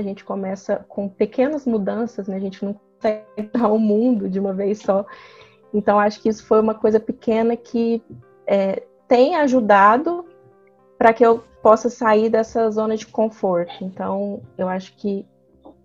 A 0.00 0.04
gente 0.04 0.24
começa 0.24 0.86
com 0.88 1.08
pequenas 1.08 1.66
mudanças, 1.66 2.28
né? 2.28 2.36
A 2.36 2.38
gente 2.38 2.64
não 2.64 2.72
consegue 2.72 3.24
mudar 3.52 3.68
o 3.72 3.80
mundo 3.80 4.28
de 4.30 4.38
uma 4.38 4.52
vez 4.52 4.78
só. 4.78 5.04
Então, 5.74 5.98
acho 5.98 6.22
que 6.22 6.28
isso 6.28 6.46
foi 6.46 6.60
uma 6.60 6.72
coisa 6.72 7.00
pequena 7.00 7.56
que 7.56 8.00
é, 8.46 8.84
tem 9.08 9.34
ajudado 9.34 10.24
para 10.96 11.12
que 11.12 11.26
eu 11.26 11.42
possa 11.60 11.90
sair 11.90 12.30
dessa 12.30 12.70
zona 12.70 12.96
de 12.96 13.08
conforto. 13.08 13.72
Então, 13.82 14.40
eu 14.56 14.68
acho 14.68 14.94
que 14.94 15.26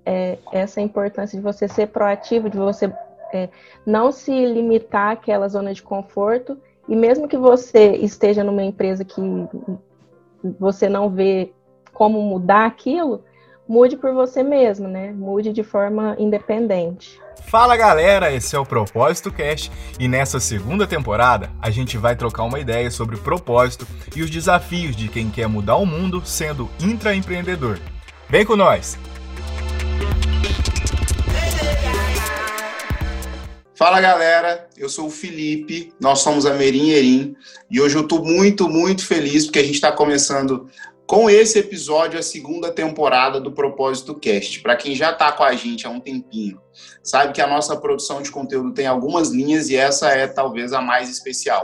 é, 0.06 0.38
essa 0.52 0.80
é 0.80 0.84
importância 0.84 1.36
de 1.36 1.44
você 1.44 1.68
ser 1.68 1.88
proativo, 1.88 2.52
de 2.52 2.58
você 2.58 2.94
é, 3.34 3.50
não 3.84 4.12
se 4.12 4.46
limitar 4.46 5.14
àquela 5.14 5.48
zona 5.48 5.74
de 5.74 5.82
conforto. 5.82 6.56
E 6.88 6.96
mesmo 6.96 7.28
que 7.28 7.36
você 7.36 7.94
esteja 7.96 8.44
numa 8.44 8.64
empresa 8.64 9.04
que 9.04 9.20
você 10.60 10.88
não 10.88 11.10
vê 11.10 11.52
como 11.92 12.22
mudar 12.22 12.68
aquilo, 12.68 13.24
mude 13.68 13.96
por 13.96 14.14
você 14.14 14.44
mesmo, 14.44 14.88
né? 14.88 15.12
Mude 15.12 15.52
de 15.52 15.64
forma 15.64 16.16
independente. 16.20 17.20
Fala 17.48 17.76
galera, 17.76 18.32
esse 18.32 18.56
é 18.56 18.60
o 18.60 18.66
Propósito 18.66 19.32
Cast 19.32 19.72
e 20.00 20.08
nessa 20.08 20.40
segunda 20.40 20.88
temporada 20.88 21.52
a 21.62 21.70
gente 21.70 21.98
vai 21.98 22.16
trocar 22.16 22.44
uma 22.44 22.60
ideia 22.60 22.90
sobre 22.90 23.18
propósito 23.18 23.88
e 24.16 24.22
os 24.22 24.30
desafios 24.30 24.96
de 24.96 25.08
quem 25.08 25.30
quer 25.30 25.48
mudar 25.48 25.76
o 25.78 25.86
mundo 25.86 26.22
sendo 26.26 26.70
intraempreendedor. 26.80 27.80
Vem 28.30 28.46
com 28.46 28.56
nós! 28.56 28.98
Fala 33.76 34.00
galera, 34.00 34.70
eu 34.78 34.88
sou 34.88 35.08
o 35.08 35.12
Felipe, 35.12 35.92
nós 36.00 36.20
somos 36.20 36.46
a 36.46 36.54
Merim 36.54 36.92
Erim 36.92 37.36
e 37.70 37.82
hoje 37.82 37.96
eu 37.96 38.04
estou 38.04 38.24
muito, 38.24 38.70
muito 38.70 39.06
feliz 39.06 39.46
porque 39.46 39.60
a 39.60 39.64
gente 39.64 39.76
está 39.76 39.92
começando 39.92 40.70
com 41.06 41.30
esse 41.30 41.60
episódio, 41.60 42.18
a 42.18 42.24
segunda 42.24 42.72
temporada 42.72 43.40
do 43.40 43.52
Propósito 43.52 44.16
Cast. 44.16 44.62
Para 44.62 44.76
quem 44.76 44.96
já 44.96 45.12
está 45.12 45.32
com 45.32 45.44
a 45.44 45.54
gente 45.54 45.86
há 45.86 45.90
um 45.90 46.00
tempinho, 46.00 46.62
sabe 47.04 47.34
que 47.34 47.42
a 47.42 47.48
nossa 47.48 47.76
produção 47.76 48.22
de 48.22 48.32
conteúdo 48.32 48.74
tem 48.74 48.88
algumas 48.88 49.30
linhas 49.30 49.70
e 49.70 49.76
essa 49.76 50.10
é 50.10 50.28
talvez 50.28 50.74
a 50.74 50.82
mais 50.82 51.10
especial. 51.10 51.64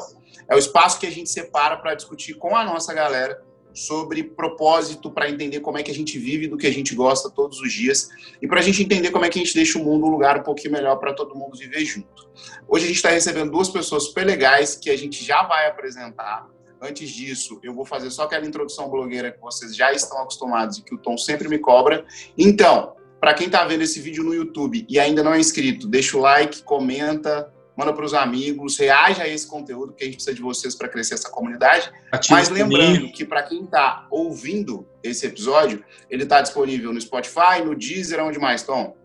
É 0.49 0.55
o 0.55 0.59
espaço 0.59 0.99
que 0.99 1.05
a 1.05 1.11
gente 1.11 1.29
separa 1.29 1.77
para 1.77 1.95
discutir 1.95 2.33
com 2.35 2.55
a 2.55 2.63
nossa 2.63 2.93
galera 2.93 3.41
sobre 3.73 4.23
propósito, 4.23 5.11
para 5.11 5.29
entender 5.29 5.59
como 5.61 5.77
é 5.77 5.83
que 5.83 5.91
a 5.91 5.93
gente 5.93 6.17
vive 6.17 6.47
do 6.47 6.57
que 6.57 6.67
a 6.67 6.73
gente 6.73 6.95
gosta 6.95 7.29
todos 7.29 7.61
os 7.61 7.71
dias 7.71 8.09
e 8.41 8.47
para 8.47 8.59
a 8.59 8.63
gente 8.63 8.83
entender 8.83 9.11
como 9.11 9.25
é 9.25 9.29
que 9.29 9.39
a 9.39 9.43
gente 9.43 9.53
deixa 9.53 9.79
o 9.79 9.83
mundo 9.83 10.07
um 10.07 10.09
lugar 10.09 10.39
um 10.39 10.43
pouquinho 10.43 10.73
melhor 10.73 10.97
para 10.97 11.13
todo 11.13 11.35
mundo 11.35 11.57
viver 11.57 11.85
junto. 11.85 12.27
Hoje 12.67 12.85
a 12.85 12.87
gente 12.87 12.97
está 12.97 13.09
recebendo 13.09 13.51
duas 13.51 13.69
pessoas 13.69 14.05
super 14.05 14.25
legais 14.25 14.75
que 14.75 14.89
a 14.89 14.97
gente 14.97 15.23
já 15.23 15.43
vai 15.43 15.67
apresentar 15.67 16.47
Antes 16.81 17.09
disso, 17.09 17.59
eu 17.61 17.73
vou 17.73 17.85
fazer 17.85 18.09
só 18.09 18.23
aquela 18.23 18.45
introdução 18.45 18.89
blogueira 18.89 19.31
que 19.31 19.41
vocês 19.41 19.75
já 19.75 19.91
estão 19.91 20.21
acostumados 20.21 20.77
e 20.77 20.83
que 20.83 20.95
o 20.95 20.97
Tom 20.97 21.17
sempre 21.17 21.47
me 21.47 21.59
cobra. 21.59 22.05
Então, 22.37 22.95
para 23.19 23.33
quem 23.33 23.47
está 23.47 23.65
vendo 23.65 23.81
esse 23.81 23.99
vídeo 23.99 24.23
no 24.23 24.33
YouTube 24.33 24.85
e 24.87 24.97
ainda 24.97 25.21
não 25.21 25.33
é 25.33 25.39
inscrito, 25.39 25.87
deixa 25.87 26.17
o 26.17 26.21
like, 26.21 26.63
comenta, 26.63 27.51
manda 27.75 27.93
para 27.93 28.05
os 28.05 28.13
amigos, 28.13 28.77
reage 28.77 29.21
a 29.21 29.27
esse 29.27 29.47
conteúdo, 29.47 29.93
que 29.93 30.03
a 30.03 30.05
gente 30.05 30.15
precisa 30.15 30.35
de 30.35 30.41
vocês 30.41 30.73
para 30.75 30.87
crescer 30.87 31.15
essa 31.15 31.29
comunidade. 31.29 31.91
Ativa 32.11 32.35
Mas 32.35 32.49
lembrando 32.49 33.11
que 33.11 33.25
para 33.25 33.43
quem 33.43 33.63
está 33.63 34.07
ouvindo 34.09 34.87
esse 35.03 35.25
episódio, 35.25 35.83
ele 36.09 36.23
está 36.23 36.41
disponível 36.41 36.93
no 36.93 36.99
Spotify, 36.99 37.61
no 37.63 37.75
Deezer, 37.75 38.23
onde 38.23 38.39
mais, 38.39 38.63
Tom? 38.63 38.95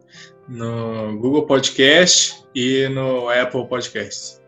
No 0.48 1.18
Google 1.18 1.46
Podcast 1.46 2.44
e 2.54 2.88
no 2.88 3.28
Apple 3.28 3.66
Podcast. 3.66 4.43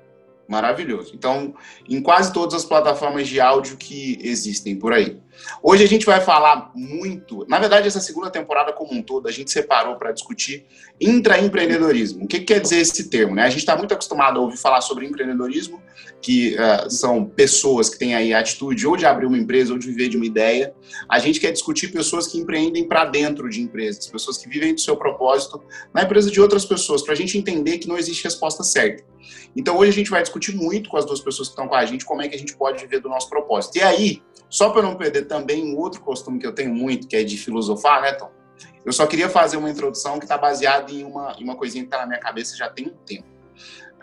Maravilhoso. 0.49 1.13
Então, 1.15 1.55
em 1.89 2.01
quase 2.01 2.33
todas 2.33 2.55
as 2.55 2.65
plataformas 2.65 3.27
de 3.29 3.41
áudio 3.41 3.77
que 3.77 4.19
existem 4.23 4.77
por 4.77 4.93
aí. 4.93 5.21
Hoje 5.63 5.85
a 5.85 5.89
gente 5.89 6.07
vai 6.07 6.21
falar 6.21 6.71
muito. 6.75 7.47
Na 7.49 7.59
verdade, 7.59 7.89
essa 7.89 8.01
segunda 8.01 8.31
temporada 8.31 8.73
como 8.73 8.93
um 8.93 9.03
todo, 9.03 9.29
a 9.29 9.33
gente 9.33 9.51
separou 9.51 9.97
para 9.97 10.13
discutir 10.13 10.67
intraempreendedorismo. 11.01 12.25
O 12.25 12.27
que, 12.27 12.39
que, 12.41 12.47
quer 12.47 12.61
dizer 12.61 12.79
esse 12.79 13.09
termo? 13.09 13.35
Né? 13.35 13.43
A 13.43 13.51
gente 13.51 13.61
está 13.61 13.77
muito 13.77 13.93
acostumado 13.93 14.39
a 14.39 14.43
ouvir 14.43 14.57
falar 14.57 14.81
sobre 14.81 15.07
empreendedorismo, 15.07 15.83
que 16.21 16.57
uh, 16.57 16.91
são 16.91 17.25
pessoas 17.25 17.89
que 17.89 17.99
têm 17.99 18.15
aí 18.15 18.33
a 18.33 18.41
atitude 18.41 18.87
ou 18.87 18.97
de 18.97 19.07
abrir 19.07 19.27
uma 19.27 19.39
empresa 19.39 19.73
ou 19.73 19.79
de 19.79 19.87
viver 19.87 20.09
de 20.09 20.17
uma 20.17 20.27
ideia. 20.27 20.75
A 21.09 21.19
gente 21.19 21.39
quer 21.39 21.53
discutir 21.53 21.89
pessoas 21.89 22.27
que 22.27 22.39
empreendem 22.39 22.87
para 22.87 23.05
dentro 23.05 23.49
de 23.49 23.61
empresas, 23.61 24.07
pessoas 24.07 24.39
que 24.39 24.49
vivem 24.49 24.75
do 24.75 24.81
seu 24.81 24.97
propósito 24.97 25.63
na 25.93 26.03
empresa 26.03 26.31
de 26.31 26.41
outras 26.41 26.65
pessoas, 26.65 27.03
para 27.03 27.13
a 27.13 27.17
gente 27.17 27.37
entender 27.37 27.79
que 27.79 27.89
não 27.89 27.99
existe 27.99 28.25
resposta 28.25 28.63
certa. 28.63 29.05
Então, 29.55 29.77
hoje 29.77 29.91
a 29.91 29.95
gente 29.95 30.11
vai 30.11 30.23
discutir 30.23 30.55
muito 30.55 30.91
com 30.91 30.97
as 30.97 31.05
duas 31.05 31.21
pessoas 31.21 31.49
que 31.49 31.53
estão 31.53 31.69
com 31.69 31.75
a 31.75 31.85
gente 31.85 32.05
como 32.05 32.23
é 32.23 32.29
que 32.29 32.37
a 32.37 32.39
gente 32.39 32.57
pode 32.57 32.81
viver 32.81 33.01
do 33.01 33.09
nosso 33.09 33.29
propósito. 33.29 33.77
E 33.77 33.83
aí, 33.83 34.23
só 34.49 34.71
para 34.71 34.83
não 34.83 34.97
perder 34.97 35.27
também 35.27 35.65
um 35.65 35.77
outro 35.79 36.01
costume 36.01 36.39
que 36.39 36.47
eu 36.47 36.55
tenho 36.55 36.75
muito, 36.75 37.07
que 37.07 37.17
é 37.17 37.25
de 37.25 37.37
filosofar, 37.37 38.03
né, 38.03 38.13
Tom? 38.13 38.31
Eu 38.85 38.93
só 38.93 39.07
queria 39.07 39.29
fazer 39.29 39.57
uma 39.57 39.69
introdução 39.69 40.19
que 40.19 40.25
está 40.25 40.39
baseada 40.39 40.93
em 40.93 41.05
uma, 41.05 41.35
em 41.39 41.45
uma 41.45 41.57
coisinha 41.57 41.83
que 41.83 41.89
está 41.89 41.99
na 41.99 42.07
minha 42.07 42.21
cabeça 42.21 42.57
já 42.57 42.69
tem 42.69 42.87
um 42.87 42.95
tempo. 43.05 43.27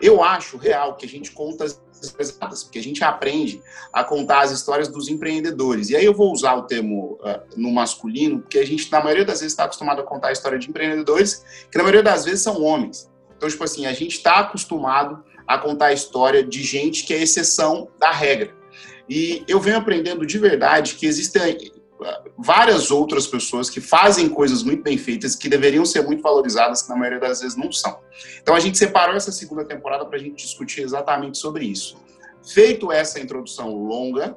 Eu 0.00 0.22
acho 0.22 0.58
real 0.58 0.96
que 0.96 1.06
a 1.06 1.08
gente 1.08 1.32
conta 1.32 1.64
as 1.64 1.80
histórias, 2.20 2.64
porque 2.64 2.78
a 2.78 2.82
gente 2.82 3.02
aprende 3.02 3.62
a 3.92 4.04
contar 4.04 4.42
as 4.42 4.50
histórias 4.50 4.88
dos 4.88 5.08
empreendedores. 5.08 5.88
E 5.88 5.96
aí 5.96 6.04
eu 6.04 6.12
vou 6.12 6.30
usar 6.30 6.54
o 6.54 6.62
termo 6.62 7.18
uh, 7.22 7.40
no 7.56 7.72
masculino, 7.72 8.40
porque 8.40 8.58
a 8.58 8.66
gente, 8.66 8.90
na 8.92 9.02
maioria 9.02 9.24
das 9.24 9.40
vezes, 9.40 9.52
está 9.52 9.64
acostumado 9.64 10.00
a 10.00 10.04
contar 10.04 10.28
a 10.28 10.32
história 10.32 10.58
de 10.58 10.68
empreendedores, 10.68 11.44
que 11.70 11.78
na 11.78 11.84
maioria 11.84 12.02
das 12.02 12.24
vezes 12.24 12.42
são 12.42 12.62
homens. 12.62 13.10
Então, 13.36 13.48
tipo 13.48 13.64
assim, 13.64 13.86
a 13.86 13.92
gente 13.92 14.16
está 14.16 14.40
acostumado 14.40 15.24
a 15.46 15.58
contar 15.58 15.86
a 15.86 15.92
história 15.92 16.42
de 16.42 16.62
gente 16.62 17.04
que 17.04 17.14
é 17.14 17.22
exceção 17.22 17.88
da 17.98 18.10
regra. 18.10 18.54
E 19.08 19.44
eu 19.46 19.60
venho 19.60 19.76
aprendendo 19.76 20.26
de 20.26 20.38
verdade 20.38 20.94
que 20.94 21.06
existem 21.06 21.40
eh, 22.02 22.22
várias 22.38 22.90
outras 22.90 23.26
pessoas 23.26 23.68
que 23.68 23.80
fazem 23.80 24.28
coisas 24.28 24.62
muito 24.62 24.82
bem 24.82 24.96
feitas, 24.96 25.36
que 25.36 25.48
deveriam 25.48 25.84
ser 25.84 26.02
muito 26.02 26.22
valorizadas, 26.22 26.82
que 26.82 26.88
na 26.88 26.96
maioria 26.96 27.20
das 27.20 27.40
vezes 27.40 27.56
não 27.56 27.70
são. 27.70 27.98
Então 28.40 28.54
a 28.54 28.60
gente 28.60 28.78
separou 28.78 29.14
essa 29.14 29.30
segunda 29.30 29.64
temporada 29.64 30.04
para 30.06 30.16
a 30.16 30.20
gente 30.20 30.36
discutir 30.36 30.82
exatamente 30.82 31.38
sobre 31.38 31.64
isso. 31.64 31.96
Feito 32.42 32.90
essa 32.90 33.20
introdução 33.20 33.74
longa, 33.74 34.36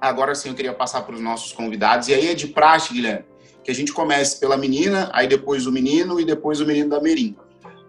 agora 0.00 0.34
sim 0.34 0.48
eu 0.48 0.54
queria 0.54 0.72
passar 0.72 1.02
para 1.02 1.14
os 1.14 1.20
nossos 1.20 1.52
convidados, 1.52 2.08
e 2.08 2.14
aí 2.14 2.28
é 2.28 2.34
de 2.34 2.48
praxe, 2.48 2.92
Guilherme, 2.92 3.24
que 3.62 3.70
a 3.70 3.74
gente 3.74 3.92
comece 3.92 4.40
pela 4.40 4.56
menina, 4.56 5.10
aí 5.12 5.26
depois 5.26 5.66
o 5.66 5.72
menino 5.72 6.18
e 6.18 6.24
depois 6.24 6.60
o 6.60 6.66
menino 6.66 6.90
da 6.90 7.00
Merim. 7.00 7.36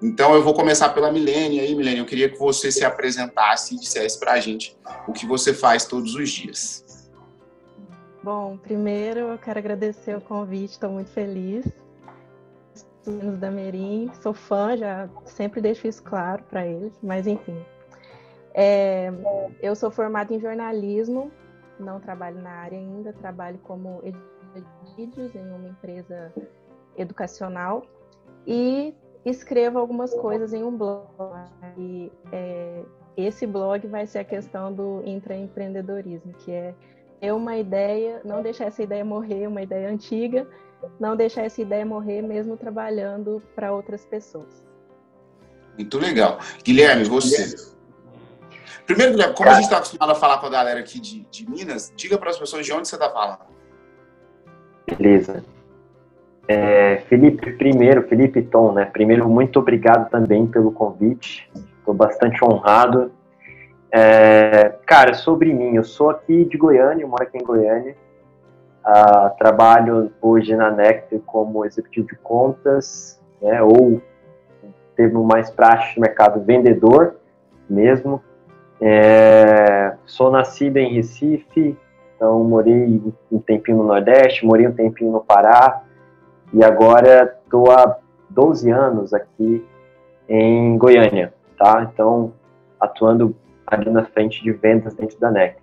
Então 0.01 0.34
eu 0.34 0.44
vou 0.44 0.53
começar 0.53 0.89
pela 0.89 1.12
Milene 1.12 1.59
aí, 1.59 1.75
Milene, 1.75 2.00
eu 2.00 2.06
queria 2.06 2.28
que 2.28 2.39
você 2.39 2.72
se 2.72 2.84
apresentasse 2.84 3.75
e 3.75 3.79
dissesse 3.79 4.19
para 4.19 4.34
a 4.34 4.39
gente 4.39 4.75
o 5.07 5.13
que 5.13 5.28
você 5.28 5.53
faz 5.53 5.85
todos 5.85 6.16
os 6.16 6.29
dias. 6.29 7.12
Bom, 8.23 8.57
primeiro 8.57 9.19
eu 9.19 9.38
quero 9.38 9.59
agradecer 9.59 10.17
o 10.17 10.22
convite, 10.22 10.72
estou 10.72 10.90
muito 10.90 11.11
feliz. 11.11 11.66
Meninos 13.06 13.40
da 13.40 13.50
Merim, 13.50 14.11
sou 14.22 14.34
fã, 14.34 14.78
já 14.78 15.09
sempre 15.25 15.59
deixo 15.59 15.88
isso 15.88 16.03
claro 16.03 16.44
para 16.50 16.66
eles, 16.66 16.94
mas 17.01 17.28
enfim. 17.28 17.63
É, 18.53 19.11
eu 19.61 19.75
sou 19.75 19.90
formada 19.90 20.34
em 20.34 20.40
jornalismo, 20.40 21.31
não 21.79 22.00
trabalho 22.00 22.40
na 22.41 22.51
área 22.51 22.78
ainda, 22.78 23.13
trabalho 23.13 23.59
como 23.63 24.01
editor 24.03 24.22
de 24.56 24.95
vídeos 24.95 25.35
em 25.35 25.50
uma 25.51 25.69
empresa 25.69 26.34
educacional 26.97 27.84
e 28.45 28.94
escrevo 29.26 29.80
algumas 29.80 30.14
coisas 30.14 30.54
em 30.54 30.64
um 30.64 30.76
blog. 30.76 31.06
E 31.78 32.12
é, 32.32 32.84
esse 33.16 33.46
blog 33.46 33.88
vai 33.88 34.06
ser 34.06 34.20
a 34.20 34.24
questão 34.24 34.74
do 34.74 35.02
intraempreendedorismo, 35.06 36.34
que 36.34 36.52
é 36.52 36.74
ter 37.20 37.32
uma 37.32 37.58
ideia, 37.58 38.22
não 38.26 38.42
deixar 38.42 38.66
essa 38.66 38.82
ideia 38.82 39.06
morrer, 39.06 39.48
uma 39.48 39.62
ideia 39.62 39.90
antiga, 39.90 40.48
não 41.00 41.16
deixar 41.16 41.44
essa 41.44 41.62
ideia 41.62 41.86
morrer 41.86 42.22
mesmo 42.22 42.58
trabalhando 42.58 43.42
para 43.56 43.72
outras 43.72 44.06
pessoas. 44.06 44.64
Muito 45.78 46.00
legal. 46.00 46.40
Guilherme, 46.64 47.03
você. 47.06 47.56
Primeiro, 48.86 49.14
Guilherme, 49.14 49.36
como 49.36 49.50
a 49.50 49.53
gente 49.53 49.64
está 49.66 49.78
acostumado 49.78 50.12
a 50.12 50.16
falar 50.16 50.40
com 50.40 50.48
a 50.48 50.50
galera 50.50 50.80
aqui 50.80 51.00
de, 51.00 51.22
de 51.30 51.50
Minas, 51.50 51.94
diga 51.96 52.18
para 52.18 52.32
as 52.32 52.38
pessoas 52.38 52.66
de 52.66 52.74
onde 52.74 52.88
você 52.88 52.96
está 52.96 53.09
falando. 53.09 53.46
Beleza. 54.88 55.46
É, 56.51 56.97
Felipe, 57.07 57.53
primeiro, 57.53 58.03
Felipe 58.09 58.41
Tom, 58.41 58.73
né? 58.73 58.84
Primeiro, 58.84 59.29
muito 59.29 59.58
obrigado 59.58 60.09
também 60.09 60.46
pelo 60.46 60.70
convite. 60.70 61.49
Estou 61.79 61.93
bastante 61.93 62.43
honrado. 62.43 63.09
É, 63.90 64.76
cara, 64.85 65.14
sobre 65.14 65.53
mim, 65.53 65.76
eu 65.76 65.84
sou 65.85 66.09
aqui 66.09 66.43
de 66.43 66.58
Goiânia, 66.58 67.08
moro 67.08 67.23
aqui 67.23 67.37
em 67.37 67.43
Goiânia. 67.43 67.96
Uh, 68.85 69.37
trabalho 69.37 70.11
hoje 70.22 70.53
na 70.53 70.70
Nectar 70.70 71.20
como 71.26 71.64
executivo 71.66 72.08
de 72.08 72.16
contas, 72.16 73.22
né, 73.40 73.61
ou 73.61 74.02
teve 74.96 75.14
mais 75.20 75.52
prática 75.52 75.93
no 75.96 76.02
mercado 76.02 76.41
vendedor 76.41 77.16
mesmo. 77.70 78.22
É, 78.81 79.96
sou 80.05 80.31
nascido 80.31 80.78
em 80.78 80.96
Recife, 80.96 81.78
então 82.16 82.43
morei 82.43 83.02
um 83.31 83.40
tempinho 83.40 83.78
no 83.78 83.84
Nordeste, 83.84 84.46
morei 84.46 84.67
um 84.67 84.73
tempinho 84.73 85.11
no 85.11 85.22
Pará, 85.22 85.84
e 86.53 86.64
agora 86.64 87.38
estou 87.44 87.72
há 87.72 87.98
12 88.30 88.70
anos 88.72 89.14
aqui 89.14 89.66
em 90.28 90.78
Goiânia, 90.78 91.34
tá? 91.58 91.90
Então, 91.92 92.34
atuando 92.80 93.36
ali 93.68 93.90
na 93.90 94.06
frente 94.06 94.44
de 94.44 94.52
vendas 94.52 94.94
dentro 94.94 95.20
da 95.20 95.32
NEC. 95.32 95.62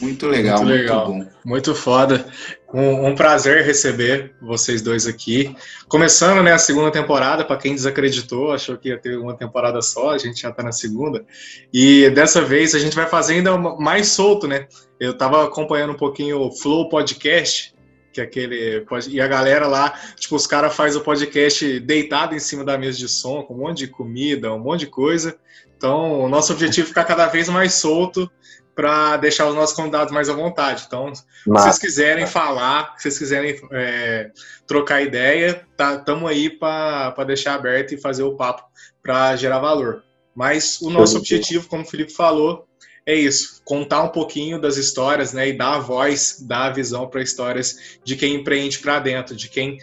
Muito 0.00 0.26
legal, 0.26 0.58
muito, 0.58 0.70
legal. 0.70 1.08
muito 1.08 1.24
bom. 1.24 1.32
Muito 1.44 1.74
foda. 1.74 2.26
Um, 2.72 3.06
um, 3.08 3.14
prazer 3.14 3.64
receber 3.64 4.34
vocês 4.42 4.82
dois 4.82 5.06
aqui. 5.06 5.54
Começando 5.88 6.42
né, 6.42 6.52
a 6.52 6.58
segunda 6.58 6.90
temporada, 6.90 7.44
para 7.44 7.56
quem 7.56 7.74
desacreditou, 7.74 8.52
achou 8.52 8.76
que 8.76 8.88
ia 8.88 8.98
ter 8.98 9.16
uma 9.16 9.36
temporada 9.36 9.80
só, 9.80 10.10
a 10.10 10.18
gente 10.18 10.40
já 10.40 10.50
está 10.50 10.62
na 10.62 10.72
segunda. 10.72 11.24
E 11.72 12.10
dessa 12.10 12.42
vez 12.42 12.74
a 12.74 12.80
gente 12.80 12.96
vai 12.96 13.06
fazer 13.06 13.34
ainda 13.34 13.56
mais 13.56 14.08
solto, 14.08 14.48
né? 14.48 14.66
Eu 14.98 15.12
estava 15.12 15.44
acompanhando 15.44 15.92
um 15.92 15.96
pouquinho 15.96 16.40
o 16.40 16.50
Flow 16.50 16.88
Podcast, 16.88 17.73
que 18.14 18.20
é 18.20 18.24
aquele. 18.24 18.86
E 19.08 19.20
a 19.20 19.26
galera 19.26 19.66
lá, 19.66 19.90
tipo, 20.16 20.36
os 20.36 20.46
caras 20.46 20.74
fazem 20.74 21.00
o 21.00 21.04
podcast 21.04 21.80
deitado 21.80 22.34
em 22.34 22.38
cima 22.38 22.64
da 22.64 22.78
mesa 22.78 22.96
de 22.96 23.08
som, 23.08 23.42
com 23.42 23.54
um 23.54 23.58
monte 23.58 23.78
de 23.78 23.88
comida, 23.88 24.54
um 24.54 24.58
monte 24.58 24.80
de 24.80 24.86
coisa. 24.86 25.36
Então, 25.76 26.20
o 26.20 26.28
nosso 26.28 26.52
objetivo 26.52 26.86
é 26.86 26.88
ficar 26.88 27.04
cada 27.04 27.26
vez 27.26 27.48
mais 27.48 27.74
solto 27.74 28.30
para 28.74 29.16
deixar 29.16 29.46
os 29.46 29.54
nossos 29.54 29.74
convidados 29.74 30.12
mais 30.12 30.28
à 30.28 30.32
vontade. 30.32 30.84
Então, 30.86 31.14
se 31.14 31.22
vocês 31.44 31.78
quiserem 31.78 32.26
falar, 32.26 32.94
se 32.96 33.02
vocês 33.02 33.18
quiserem 33.18 33.60
é, 33.72 34.30
trocar 34.66 35.02
ideia, 35.02 35.64
tá, 35.76 35.94
estamos 35.94 36.28
aí 36.30 36.50
para 36.50 37.24
deixar 37.26 37.54
aberto 37.54 37.92
e 37.92 38.00
fazer 38.00 38.22
o 38.22 38.36
papo 38.36 38.62
para 39.02 39.36
gerar 39.36 39.58
valor. 39.58 40.02
Mas 40.34 40.80
o 40.80 40.90
nosso 40.90 41.18
objetivo, 41.18 41.68
como 41.68 41.82
o 41.82 41.86
Felipe 41.86 42.12
falou, 42.12 42.66
é 43.06 43.14
isso, 43.14 43.60
contar 43.64 44.02
um 44.02 44.08
pouquinho 44.08 44.60
das 44.60 44.76
histórias, 44.76 45.32
né, 45.32 45.48
e 45.48 45.52
dar 45.52 45.74
a 45.74 45.78
voz, 45.78 46.38
dar 46.40 46.66
a 46.66 46.72
visão 46.72 47.06
para 47.08 47.22
histórias 47.22 47.98
de 48.02 48.16
quem 48.16 48.36
empreende 48.36 48.78
para 48.78 48.98
dentro, 48.98 49.36
de 49.36 49.48
quem 49.48 49.78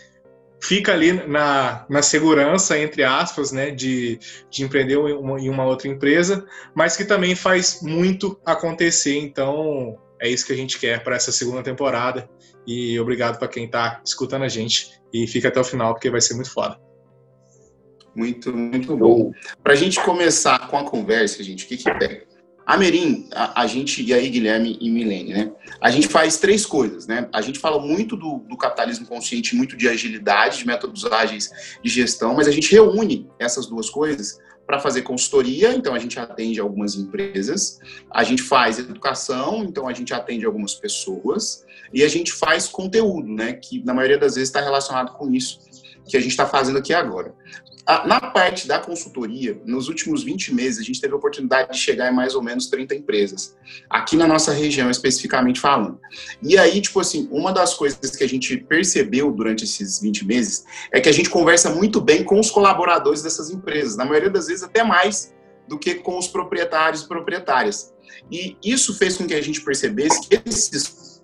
fica 0.61 0.93
ali 0.93 1.13
na, 1.27 1.85
na 1.89 2.01
segurança, 2.01 2.77
entre 2.77 3.03
aspas, 3.03 3.51
né, 3.51 3.71
de, 3.71 4.19
de 4.49 4.63
empreender 4.63 4.93
em 4.93 5.13
uma, 5.13 5.39
em 5.39 5.49
uma 5.49 5.65
outra 5.65 5.87
empresa, 5.87 6.45
mas 6.75 6.95
que 6.95 7.05
também 7.05 7.35
faz 7.35 7.79
muito 7.81 8.39
acontecer. 8.45 9.17
Então, 9.17 9.97
é 10.19 10.29
isso 10.29 10.45
que 10.45 10.53
a 10.53 10.55
gente 10.55 10.79
quer 10.79 11.03
para 11.03 11.15
essa 11.15 11.31
segunda 11.31 11.63
temporada. 11.63 12.29
E 12.65 12.99
obrigado 12.99 13.39
para 13.39 13.47
quem 13.47 13.65
está 13.65 14.01
escutando 14.05 14.43
a 14.43 14.47
gente. 14.47 14.91
E 15.11 15.25
fica 15.25 15.47
até 15.47 15.59
o 15.59 15.63
final, 15.63 15.93
porque 15.93 16.11
vai 16.11 16.21
ser 16.21 16.35
muito 16.35 16.51
foda. 16.51 16.79
Muito, 18.15 18.55
muito 18.55 18.95
bom. 18.95 19.31
Para 19.63 19.73
a 19.73 19.75
gente 19.75 19.99
começar 20.01 20.67
com 20.67 20.77
a 20.77 20.83
conversa, 20.83 21.43
gente, 21.43 21.65
o 21.65 21.67
que, 21.67 21.77
que 21.77 21.91
pega? 21.97 22.30
A 22.71 22.77
Merim, 22.77 23.27
a, 23.33 23.63
a, 23.63 23.67
gente, 23.67 24.01
e 24.01 24.13
aí 24.13 24.29
Guilherme 24.29 24.77
e 24.79 24.89
Milene, 24.89 25.33
né? 25.33 25.51
A 25.81 25.91
gente 25.91 26.07
faz 26.07 26.37
três 26.37 26.65
coisas, 26.65 27.05
né? 27.05 27.27
A 27.33 27.41
gente 27.41 27.59
fala 27.59 27.85
muito 27.85 28.15
do, 28.15 28.37
do, 28.47 28.55
capitalismo 28.55 29.05
consciente, 29.05 29.57
muito 29.57 29.75
de 29.75 29.89
agilidade, 29.89 30.59
de 30.59 30.65
métodos 30.65 31.03
ágeis 31.03 31.49
de 31.83 31.89
gestão, 31.89 32.33
mas 32.33 32.47
a 32.47 32.51
gente 32.51 32.71
reúne 32.71 33.29
essas 33.37 33.65
duas 33.65 33.89
coisas 33.89 34.39
para 34.65 34.79
fazer 34.79 35.01
consultoria, 35.01 35.73
então 35.73 35.93
a 35.93 35.99
gente 35.99 36.17
atende 36.17 36.61
algumas 36.61 36.95
empresas, 36.95 37.77
a 38.09 38.23
gente 38.23 38.41
faz 38.41 38.79
educação, 38.79 39.65
então 39.65 39.85
a 39.85 39.91
gente 39.91 40.13
atende 40.13 40.45
algumas 40.45 40.73
pessoas, 40.73 41.65
e 41.93 42.05
a 42.05 42.07
gente 42.07 42.31
faz 42.31 42.69
conteúdo, 42.69 43.27
né? 43.27 43.51
Que 43.51 43.83
na 43.83 43.93
maioria 43.93 44.17
das 44.17 44.35
vezes 44.35 44.47
está 44.47 44.61
relacionado 44.61 45.11
com 45.17 45.29
isso 45.33 45.59
que 46.07 46.15
a 46.15 46.21
gente 46.21 46.31
está 46.31 46.45
fazendo 46.45 46.77
aqui 46.77 46.93
agora. 46.93 47.35
Na 47.87 48.19
parte 48.19 48.67
da 48.67 48.79
consultoria, 48.79 49.59
nos 49.65 49.87
últimos 49.87 50.23
20 50.23 50.53
meses, 50.53 50.79
a 50.79 50.83
gente 50.83 51.01
teve 51.01 51.13
a 51.13 51.17
oportunidade 51.17 51.71
de 51.71 51.77
chegar 51.77 52.11
em 52.11 52.15
mais 52.15 52.35
ou 52.35 52.41
menos 52.41 52.67
30 52.67 52.95
empresas, 52.95 53.55
aqui 53.89 54.15
na 54.15 54.27
nossa 54.27 54.53
região, 54.53 54.89
especificamente 54.89 55.59
falando. 55.59 55.99
E 56.43 56.57
aí, 56.57 56.79
tipo 56.79 56.99
assim, 56.99 57.27
uma 57.31 57.51
das 57.51 57.73
coisas 57.73 58.15
que 58.15 58.23
a 58.23 58.29
gente 58.29 58.57
percebeu 58.57 59.31
durante 59.31 59.63
esses 59.63 59.99
20 59.99 60.25
meses 60.25 60.63
é 60.91 61.01
que 61.01 61.09
a 61.09 61.11
gente 61.11 61.29
conversa 61.29 61.69
muito 61.69 61.99
bem 61.99 62.23
com 62.23 62.39
os 62.39 62.51
colaboradores 62.51 63.23
dessas 63.23 63.49
empresas, 63.49 63.97
na 63.97 64.05
maioria 64.05 64.29
das 64.29 64.47
vezes 64.47 64.63
até 64.63 64.83
mais 64.83 65.33
do 65.67 65.79
que 65.79 65.95
com 65.95 66.17
os 66.17 66.27
proprietários 66.27 67.01
e 67.01 67.07
proprietárias. 67.07 67.93
E 68.31 68.57
isso 68.63 68.95
fez 68.97 69.17
com 69.17 69.25
que 69.25 69.33
a 69.33 69.41
gente 69.41 69.61
percebesse 69.61 70.27
que 70.27 70.39
esses 70.45 71.21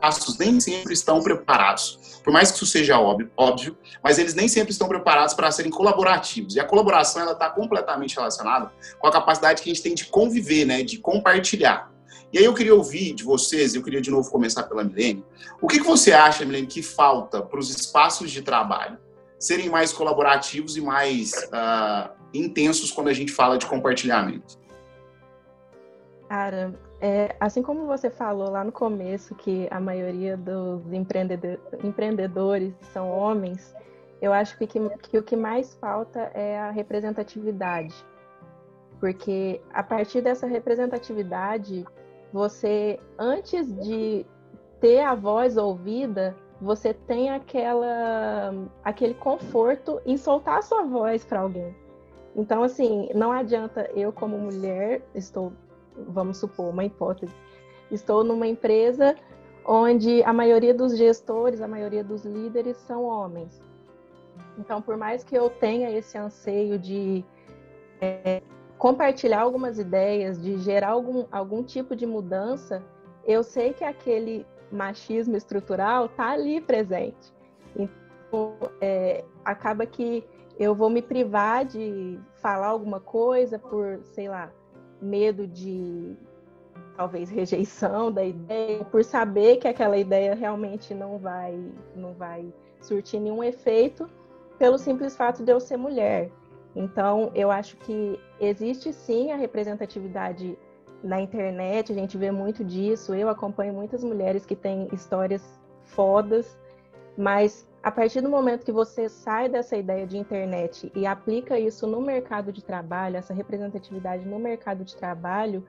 passos 0.00 0.38
nem 0.38 0.58
sempre 0.58 0.92
estão 0.92 1.22
preparados 1.22 1.99
por 2.22 2.32
mais 2.32 2.50
que 2.50 2.56
isso 2.56 2.66
seja 2.66 2.98
óbvio, 2.98 3.30
óbvio 3.36 3.76
mas 4.02 4.18
eles 4.18 4.34
nem 4.34 4.48
sempre 4.48 4.72
estão 4.72 4.88
preparados 4.88 5.34
para 5.34 5.50
serem 5.50 5.70
colaborativos. 5.70 6.54
E 6.54 6.60
a 6.60 6.64
colaboração 6.64 7.22
ela 7.22 7.32
está 7.32 7.48
completamente 7.50 8.16
relacionada 8.16 8.72
com 8.98 9.06
a 9.06 9.12
capacidade 9.12 9.62
que 9.62 9.70
a 9.70 9.74
gente 9.74 9.82
tem 9.82 9.94
de 9.94 10.06
conviver, 10.06 10.64
né, 10.64 10.82
de 10.82 10.98
compartilhar. 10.98 11.90
E 12.32 12.38
aí 12.38 12.44
eu 12.44 12.54
queria 12.54 12.74
ouvir 12.74 13.12
de 13.12 13.24
vocês, 13.24 13.74
eu 13.74 13.82
queria 13.82 14.00
de 14.00 14.10
novo 14.10 14.30
começar 14.30 14.62
pela 14.64 14.84
Milene, 14.84 15.24
o 15.60 15.66
que, 15.66 15.80
que 15.80 15.86
você 15.86 16.12
acha, 16.12 16.44
Milene, 16.44 16.66
que 16.66 16.82
falta 16.82 17.42
para 17.42 17.58
os 17.58 17.70
espaços 17.70 18.30
de 18.30 18.42
trabalho 18.42 18.98
serem 19.38 19.68
mais 19.68 19.92
colaborativos 19.92 20.76
e 20.76 20.80
mais 20.80 21.32
uh, 21.32 22.10
intensos 22.32 22.92
quando 22.92 23.08
a 23.08 23.12
gente 23.12 23.32
fala 23.32 23.58
de 23.58 23.66
compartilhamento? 23.66 24.58
Cara, 26.28 26.72
é, 27.00 27.34
assim 27.40 27.62
como 27.62 27.86
você 27.86 28.10
falou 28.10 28.50
lá 28.50 28.62
no 28.62 28.70
começo 28.70 29.34
que 29.34 29.66
a 29.70 29.80
maioria 29.80 30.36
dos 30.36 30.92
empreendedor, 30.92 31.58
empreendedores 31.82 32.74
são 32.92 33.10
homens, 33.10 33.74
eu 34.20 34.32
acho 34.32 34.58
que, 34.58 34.66
que, 34.66 34.78
que 34.98 35.18
o 35.18 35.22
que 35.22 35.34
mais 35.34 35.74
falta 35.76 36.30
é 36.34 36.58
a 36.58 36.70
representatividade. 36.70 37.94
Porque 39.00 39.62
a 39.72 39.82
partir 39.82 40.20
dessa 40.20 40.46
representatividade, 40.46 41.86
você, 42.30 43.00
antes 43.18 43.72
de 43.82 44.26
ter 44.78 45.00
a 45.00 45.14
voz 45.14 45.56
ouvida, 45.56 46.36
você 46.60 46.92
tem 46.92 47.30
aquela, 47.30 48.52
aquele 48.84 49.14
conforto 49.14 50.02
em 50.04 50.18
soltar 50.18 50.58
a 50.58 50.62
sua 50.62 50.82
voz 50.82 51.24
para 51.24 51.40
alguém. 51.40 51.74
Então, 52.36 52.62
assim, 52.62 53.08
não 53.14 53.32
adianta 53.32 53.90
eu, 53.94 54.12
como 54.12 54.36
mulher, 54.38 55.02
estou 55.14 55.50
vamos 56.08 56.38
supor, 56.38 56.70
uma 56.70 56.84
hipótese. 56.84 57.34
Estou 57.90 58.22
numa 58.22 58.46
empresa 58.46 59.16
onde 59.64 60.22
a 60.22 60.32
maioria 60.32 60.74
dos 60.74 60.96
gestores, 60.96 61.60
a 61.60 61.68
maioria 61.68 62.02
dos 62.02 62.24
líderes 62.24 62.76
são 62.78 63.04
homens. 63.04 63.60
Então, 64.58 64.80
por 64.80 64.96
mais 64.96 65.22
que 65.22 65.34
eu 65.34 65.50
tenha 65.50 65.90
esse 65.90 66.16
anseio 66.16 66.78
de 66.78 67.24
é, 68.00 68.42
compartilhar 68.78 69.40
algumas 69.40 69.78
ideias, 69.78 70.40
de 70.40 70.56
gerar 70.58 70.90
algum, 70.90 71.26
algum 71.30 71.62
tipo 71.62 71.94
de 71.94 72.06
mudança, 72.06 72.82
eu 73.26 73.42
sei 73.42 73.72
que 73.72 73.84
aquele 73.84 74.46
machismo 74.72 75.36
estrutural 75.36 76.06
está 76.06 76.30
ali 76.30 76.60
presente. 76.60 77.32
Então, 77.76 78.56
é, 78.80 79.24
acaba 79.44 79.84
que 79.86 80.24
eu 80.58 80.74
vou 80.74 80.90
me 80.90 81.00
privar 81.00 81.64
de 81.64 82.18
falar 82.34 82.68
alguma 82.68 83.00
coisa 83.00 83.58
por, 83.58 84.00
sei 84.04 84.28
lá, 84.28 84.50
medo 85.00 85.46
de 85.46 86.16
talvez 86.96 87.30
rejeição 87.30 88.12
da 88.12 88.24
ideia, 88.24 88.84
por 88.84 89.04
saber 89.04 89.56
que 89.56 89.68
aquela 89.68 89.96
ideia 89.96 90.34
realmente 90.34 90.94
não 90.94 91.18
vai 91.18 91.58
não 91.96 92.12
vai 92.12 92.52
surtir 92.80 93.20
nenhum 93.20 93.42
efeito 93.42 94.08
pelo 94.58 94.78
simples 94.78 95.16
fato 95.16 95.42
de 95.42 95.52
eu 95.52 95.60
ser 95.60 95.76
mulher. 95.76 96.30
Então, 96.74 97.32
eu 97.34 97.50
acho 97.50 97.76
que 97.78 98.20
existe 98.38 98.92
sim 98.92 99.32
a 99.32 99.36
representatividade 99.36 100.56
na 101.02 101.20
internet, 101.20 101.90
a 101.90 101.94
gente 101.94 102.16
vê 102.18 102.30
muito 102.30 102.62
disso. 102.62 103.14
Eu 103.14 103.28
acompanho 103.28 103.72
muitas 103.72 104.04
mulheres 104.04 104.44
que 104.44 104.54
têm 104.54 104.88
histórias 104.92 105.58
fodas, 105.82 106.58
mas 107.16 107.66
a 107.82 107.90
partir 107.90 108.20
do 108.20 108.28
momento 108.28 108.64
que 108.64 108.72
você 108.72 109.08
sai 109.08 109.48
dessa 109.48 109.76
ideia 109.76 110.06
de 110.06 110.18
internet 110.18 110.92
e 110.94 111.06
aplica 111.06 111.58
isso 111.58 111.86
no 111.86 112.00
mercado 112.00 112.52
de 112.52 112.62
trabalho, 112.62 113.16
essa 113.16 113.32
representatividade 113.32 114.26
no 114.26 114.38
mercado 114.38 114.84
de 114.84 114.94
trabalho, 114.94 115.66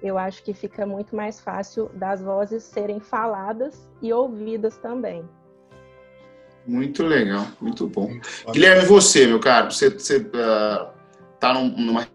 eu 0.00 0.16
acho 0.16 0.42
que 0.44 0.54
fica 0.54 0.86
muito 0.86 1.16
mais 1.16 1.40
fácil 1.40 1.90
das 1.94 2.22
vozes 2.22 2.62
serem 2.62 3.00
faladas 3.00 3.88
e 4.00 4.12
ouvidas 4.12 4.76
também. 4.78 5.28
Muito 6.64 7.02
legal, 7.02 7.46
muito 7.60 7.88
bom. 7.88 8.10
Guilherme, 8.52 8.84
você, 8.84 9.26
meu 9.26 9.40
caro, 9.40 9.72
você 9.72 9.88
está 9.88 11.50
uh, 11.50 11.54
num, 11.54 11.76
numa 11.76 12.06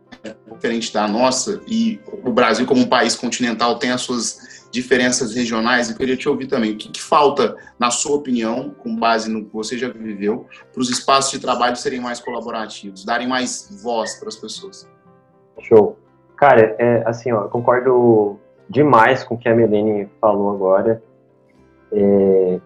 diferente 0.54 0.94
da 0.94 1.08
nossa 1.08 1.62
e 1.68 2.00
o 2.24 2.32
Brasil, 2.32 2.66
como 2.66 2.82
um 2.82 2.88
país 2.88 3.16
continental, 3.16 3.78
tem 3.78 3.92
as 3.92 4.02
suas 4.02 4.53
diferenças 4.74 5.36
regionais, 5.36 5.92
eu 5.92 5.96
queria 5.96 6.18
te 6.18 6.28
ouvir 6.28 6.48
também. 6.48 6.72
O 6.72 6.78
que, 6.78 6.90
que 6.90 7.02
falta, 7.02 7.56
na 7.78 7.92
sua 7.92 8.18
opinião, 8.18 8.72
com 8.72 8.96
base 8.96 9.30
no 9.30 9.46
que 9.46 9.54
você 9.54 9.78
já 9.78 9.88
viveu, 9.88 10.48
para 10.74 10.82
os 10.82 10.90
espaços 10.90 11.32
de 11.32 11.40
trabalho 11.40 11.76
serem 11.76 12.02
mais 12.02 12.20
colaborativos, 12.20 13.06
darem 13.06 13.28
mais 13.28 13.70
voz 13.84 14.16
para 14.16 14.30
as 14.30 14.36
pessoas? 14.36 14.90
Show. 15.62 15.96
Cara, 16.36 16.76
é, 16.80 17.04
assim, 17.06 17.32
ó, 17.32 17.44
concordo 17.44 18.40
demais 18.68 19.24
com 19.24 19.36
o 19.36 19.38
que 19.38 19.48
a 19.48 19.56
Melene 19.56 20.10
falou 20.20 20.50
agora. 20.50 21.04
É, 21.92 22.60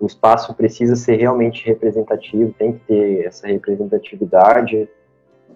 o 0.00 0.06
espaço 0.06 0.52
precisa 0.54 0.96
ser 0.96 1.14
realmente 1.14 1.64
representativo, 1.64 2.52
tem 2.58 2.72
que 2.72 2.80
ter 2.80 3.26
essa 3.26 3.46
representatividade. 3.46 4.88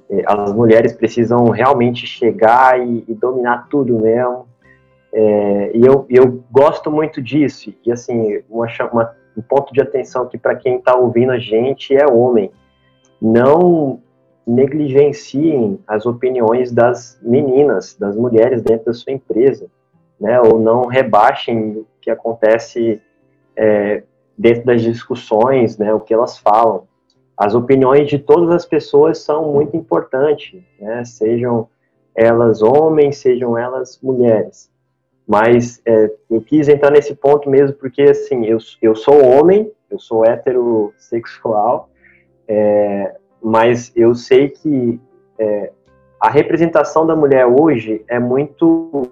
É, 0.08 0.22
as 0.28 0.52
mulheres 0.52 0.92
precisam 0.92 1.48
realmente 1.48 2.06
chegar 2.06 2.80
e, 2.80 3.04
e 3.08 3.14
dominar 3.14 3.66
tudo 3.68 3.98
mesmo. 3.98 4.47
É, 5.12 5.76
e 5.76 5.84
eu, 5.84 6.06
eu 6.08 6.44
gosto 6.50 6.90
muito 6.90 7.22
disso. 7.22 7.72
E 7.84 7.92
assim, 7.92 8.42
uma, 8.48 8.66
uma, 8.92 9.16
um 9.36 9.42
ponto 9.42 9.72
de 9.72 9.80
atenção 9.80 10.22
aqui 10.22 10.36
para 10.38 10.56
quem 10.56 10.76
está 10.76 10.94
ouvindo 10.94 11.32
a 11.32 11.38
gente 11.38 11.94
é 11.94 12.06
homem. 12.06 12.50
Não 13.20 14.00
negligenciem 14.46 15.78
as 15.86 16.06
opiniões 16.06 16.72
das 16.72 17.18
meninas, 17.22 17.94
das 17.94 18.16
mulheres 18.16 18.62
dentro 18.62 18.86
da 18.86 18.92
sua 18.92 19.12
empresa, 19.12 19.66
né? 20.18 20.40
Ou 20.40 20.58
não 20.58 20.86
rebaixem 20.86 21.78
o 21.78 21.86
que 22.00 22.10
acontece 22.10 23.02
é, 23.56 24.02
dentro 24.38 24.64
das 24.64 24.80
discussões, 24.80 25.76
né, 25.76 25.92
o 25.92 26.00
que 26.00 26.14
elas 26.14 26.38
falam. 26.38 26.86
As 27.36 27.54
opiniões 27.54 28.08
de 28.08 28.18
todas 28.18 28.50
as 28.50 28.64
pessoas 28.64 29.18
são 29.18 29.52
muito 29.52 29.76
importantes, 29.76 30.62
né, 30.80 31.04
sejam 31.04 31.68
elas 32.14 32.62
homens, 32.62 33.18
sejam 33.18 33.58
elas 33.58 34.00
mulheres. 34.00 34.70
Mas 35.28 35.82
é, 35.84 36.10
eu 36.30 36.40
quis 36.40 36.68
entrar 36.68 36.90
nesse 36.90 37.14
ponto 37.14 37.50
mesmo 37.50 37.76
porque, 37.76 38.00
assim, 38.00 38.46
eu, 38.46 38.56
eu 38.80 38.94
sou 38.94 39.22
homem, 39.22 39.70
eu 39.90 39.98
sou 39.98 40.24
heterossexual, 40.24 41.90
é, 42.48 43.14
mas 43.42 43.92
eu 43.94 44.14
sei 44.14 44.48
que 44.48 44.98
é, 45.38 45.70
a 46.18 46.30
representação 46.30 47.06
da 47.06 47.14
mulher 47.14 47.44
hoje 47.46 48.02
é 48.08 48.18
muito 48.18 49.10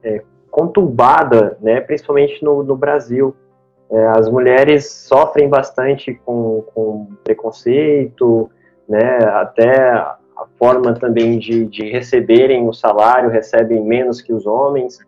é, 0.00 0.22
conturbada, 0.48 1.58
né, 1.60 1.80
principalmente 1.80 2.42
no, 2.44 2.62
no 2.62 2.76
Brasil. 2.76 3.34
É, 3.90 4.06
as 4.06 4.28
mulheres 4.30 4.88
sofrem 4.88 5.48
bastante 5.48 6.14
com, 6.24 6.62
com 6.72 7.08
preconceito, 7.24 8.48
né, 8.88 9.18
até 9.24 9.90
a 9.90 10.46
forma 10.56 10.94
também 10.94 11.38
de, 11.38 11.66
de 11.66 11.90
receberem 11.90 12.68
o 12.68 12.72
salário, 12.72 13.28
recebem 13.28 13.82
menos 13.82 14.22
que 14.22 14.32
os 14.32 14.46
homens. 14.46 14.98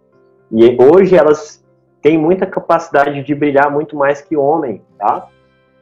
E 0.50 0.76
hoje 0.80 1.16
elas 1.16 1.64
têm 2.00 2.16
muita 2.16 2.46
capacidade 2.46 3.22
de 3.22 3.34
brilhar 3.34 3.70
muito 3.70 3.96
mais 3.96 4.20
que 4.20 4.36
homem, 4.36 4.82
tá? 4.98 5.28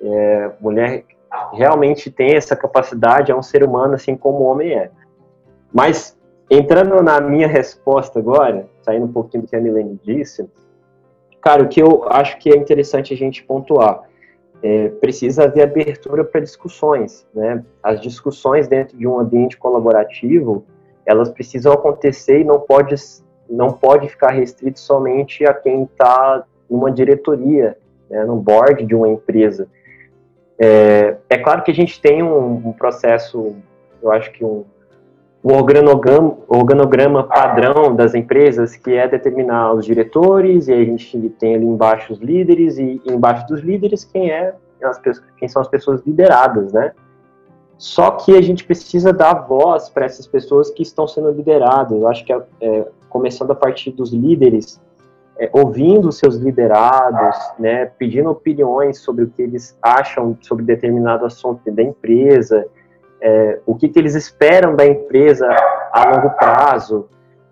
É, 0.01 0.51
mulher 0.61 1.05
realmente 1.53 2.11
tem 2.11 2.35
essa 2.35 2.57
capacidade, 2.57 3.31
é 3.31 3.37
um 3.37 3.43
ser 3.43 3.63
humano 3.63 3.95
assim 3.95 4.17
como 4.17 4.39
o 4.39 4.45
homem 4.45 4.73
é. 4.73 4.91
Mas, 5.73 6.19
entrando 6.51 7.03
na 7.03 7.21
minha 7.21 7.47
resposta 7.47 8.19
agora, 8.19 8.69
saindo 8.83 9.07
um 9.07 9.13
pouquinho 9.13 9.43
do 9.43 9.49
que 9.49 9.57
a 9.57 9.61
Milene 9.61 10.01
disse, 10.03 10.49
cara, 11.41 11.63
o 11.63 11.69
que 11.69 11.83
eu 11.83 12.05
acho 12.09 12.39
que 12.39 12.51
é 12.51 12.57
interessante 12.57 13.13
a 13.13 13.17
gente 13.17 13.43
pontuar, 13.43 14.03
é, 14.63 14.89
precisa 14.89 15.45
haver 15.45 15.63
abertura 15.63 16.25
para 16.25 16.41
discussões, 16.41 17.27
né? 17.35 17.63
As 17.83 18.01
discussões 18.01 18.67
dentro 18.67 18.97
de 18.97 19.07
um 19.07 19.19
ambiente 19.19 19.57
colaborativo, 19.57 20.65
elas 21.05 21.29
precisam 21.29 21.73
acontecer 21.73 22.41
e 22.41 22.45
não 22.45 22.61
pode, 22.61 22.95
não 23.49 23.73
pode 23.73 24.09
ficar 24.09 24.31
restrito 24.31 24.81
somente 24.81 25.45
a 25.45 25.55
quem 25.55 25.85
está 25.85 26.45
numa 26.69 26.91
diretoria, 26.91 27.77
né, 28.11 28.25
no 28.25 28.37
board 28.37 28.85
de 28.85 28.95
uma 28.95 29.09
empresa. 29.09 29.69
É, 30.59 31.17
é 31.29 31.39
claro 31.39 31.63
que 31.63 31.71
a 31.71 31.75
gente 31.75 32.01
tem 32.01 32.23
um, 32.23 32.69
um 32.69 32.73
processo, 32.73 33.55
eu 34.03 34.11
acho 34.11 34.33
que 34.33 34.45
um, 34.45 34.65
o 35.43 35.53
organograma, 35.53 36.39
organograma 36.49 37.25
padrão 37.25 37.95
das 37.95 38.15
empresas, 38.15 38.75
que 38.75 38.95
é 38.95 39.07
determinar 39.07 39.73
os 39.73 39.85
diretores, 39.85 40.67
e 40.67 40.73
a 40.73 40.85
gente 40.85 41.29
tem 41.39 41.55
ali 41.55 41.65
embaixo 41.65 42.13
os 42.13 42.19
líderes, 42.19 42.79
e 42.79 43.01
embaixo 43.07 43.47
dos 43.47 43.61
líderes 43.61 44.05
quem, 44.05 44.31
é 44.31 44.55
as, 44.83 45.01
quem 45.37 45.47
são 45.47 45.63
as 45.63 45.69
pessoas 45.69 46.03
lideradas, 46.05 46.73
né? 46.73 46.93
Só 47.79 48.13
que 48.13 48.35
a 48.37 48.41
gente 48.41 48.65
precisa 48.65 49.13
dar 49.13 49.35
voz 49.35 49.89
para 49.89 50.07
essas 50.07 50.27
pessoas 50.27 50.71
que 50.71 50.83
estão 50.83 51.07
sendo 51.07 51.31
lideradas. 51.31 52.01
Eu 52.01 52.09
acho 52.09 52.25
que, 52.25 52.33
é, 52.33 52.43
é 52.61 52.87
começando 53.17 53.51
a 53.51 53.55
partir 53.55 53.93
dos 53.93 54.13
líderes, 54.13 54.79
é, 55.39 55.49
ouvindo 55.55 56.13
seus 56.13 56.37
liderados, 56.37 57.37
né, 57.59 57.87
pedindo 57.99 58.29
opiniões 58.29 58.99
sobre 58.99 59.25
o 59.25 59.31
que 59.31 59.41
eles 59.41 59.77
acham 59.81 60.37
sobre 60.43 60.67
determinado 60.67 61.25
assunto 61.25 61.71
da 61.73 61.83
empresa, 61.83 62.67
é, 63.23 63.59
o 63.65 63.75
que, 63.75 63.89
que 63.89 63.99
eles 63.99 64.15
esperam 64.15 64.77
da 64.77 64.87
empresa 64.87 65.49
a 65.93 66.11
longo 66.11 66.31
prazo, 66.37 67.09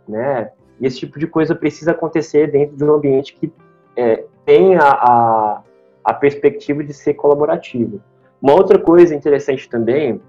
né? 0.06 0.50
E 0.78 0.86
esse 0.86 0.98
tipo 0.98 1.18
de 1.18 1.26
coisa 1.26 1.54
precisa 1.54 1.92
acontecer 1.92 2.50
dentro 2.50 2.76
de 2.76 2.84
um 2.84 2.92
ambiente 2.92 3.34
que 3.34 3.50
é, 3.96 4.24
tenha 4.44 4.82
a, 4.82 5.62
a 6.04 6.12
perspectiva 6.12 6.84
de 6.84 6.92
ser 6.92 7.14
colaborativo. 7.14 8.02
Uma 8.42 8.52
outra 8.52 8.78
coisa 8.78 9.14
interessante 9.14 9.66
também 9.66 10.20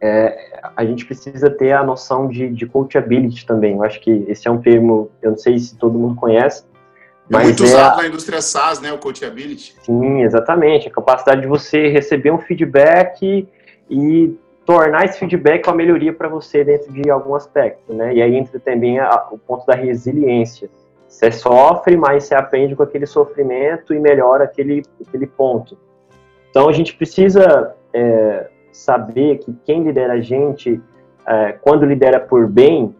é, 0.00 0.60
a 0.76 0.84
gente 0.84 1.04
precisa 1.06 1.50
ter 1.50 1.72
a 1.72 1.82
noção 1.82 2.28
de, 2.28 2.48
de 2.48 2.66
coachability 2.66 3.46
também. 3.46 3.74
Eu 3.74 3.82
acho 3.82 4.00
que 4.00 4.24
esse 4.28 4.46
é 4.46 4.50
um 4.50 4.60
termo, 4.60 5.10
eu 5.22 5.30
não 5.30 5.38
sei 5.38 5.58
se 5.58 5.76
todo 5.76 5.98
mundo 5.98 6.14
conhece. 6.14 6.62
É 6.62 7.32
mas 7.32 7.42
é 7.42 7.44
muito 7.44 7.64
usado 7.64 7.96
na 7.96 8.06
indústria 8.06 8.40
SaaS, 8.40 8.80
né, 8.80 8.92
o 8.92 8.98
coachability. 8.98 9.74
Sim, 9.82 10.22
exatamente. 10.22 10.88
A 10.88 10.90
capacidade 10.90 11.40
de 11.40 11.46
você 11.46 11.88
receber 11.88 12.30
um 12.30 12.38
feedback 12.38 13.48
e 13.90 14.38
tornar 14.64 15.04
esse 15.04 15.18
feedback 15.18 15.66
uma 15.66 15.76
melhoria 15.76 16.12
para 16.12 16.28
você 16.28 16.62
dentro 16.64 16.92
de 16.92 17.08
algum 17.10 17.34
aspecto, 17.34 17.94
né? 17.94 18.14
E 18.14 18.20
aí 18.20 18.34
entra 18.34 18.58
também 18.60 18.98
a, 18.98 19.28
o 19.30 19.38
ponto 19.38 19.64
da 19.64 19.74
resiliência. 19.74 20.68
Você 21.08 21.30
sofre, 21.30 21.96
mas 21.96 22.24
você 22.24 22.34
aprende 22.34 22.74
com 22.76 22.82
aquele 22.82 23.06
sofrimento 23.06 23.94
e 23.94 23.98
melhora 23.98 24.44
aquele, 24.44 24.82
aquele 25.06 25.26
ponto. 25.26 25.78
Então 26.50 26.68
a 26.68 26.72
gente 26.72 26.94
precisa 26.96 27.74
é, 27.92 28.48
saber 28.76 29.38
que 29.38 29.52
quem 29.64 29.82
lidera 29.82 30.14
a 30.14 30.20
gente, 30.20 30.80
é, 31.26 31.52
quando 31.52 31.84
lidera 31.84 32.20
por 32.20 32.46
bem, 32.48 32.94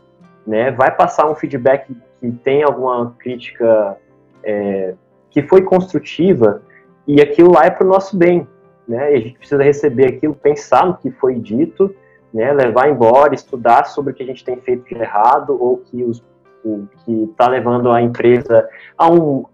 né, 0.46 0.70
vai 0.70 0.94
passar 0.94 1.30
um 1.30 1.34
feedback 1.34 1.94
que 2.20 2.30
tem 2.32 2.62
alguma 2.62 3.14
crítica 3.18 3.96
é, 4.44 4.94
que 5.30 5.42
foi 5.42 5.62
construtiva 5.62 6.62
e 7.06 7.20
aquilo 7.20 7.52
lá 7.52 7.66
é 7.66 7.70
para 7.70 7.86
o 7.86 7.88
nosso 7.88 8.16
bem 8.16 8.46
né? 8.86 9.12
E 9.12 9.16
a 9.16 9.20
gente 9.20 9.38
precisa 9.38 9.62
receber 9.62 10.06
aquilo, 10.06 10.34
pensar 10.34 10.86
no 10.86 10.96
que 10.96 11.10
foi 11.10 11.34
dito, 11.34 11.94
né? 12.32 12.52
Levar 12.52 12.88
embora, 12.88 13.34
estudar 13.34 13.84
sobre 13.86 14.12
o 14.12 14.14
que 14.14 14.22
a 14.22 14.26
gente 14.26 14.44
tem 14.44 14.56
feito 14.60 14.84
de 14.84 14.94
errado 14.94 15.56
ou 15.60 15.78
que 15.78 16.04
os 16.04 16.24
o 16.64 16.84
que 17.04 17.24
está 17.30 17.46
levando 17.48 17.92
a 17.92 18.02
empresa 18.02 18.68
a 18.98 19.08
um 19.08 19.44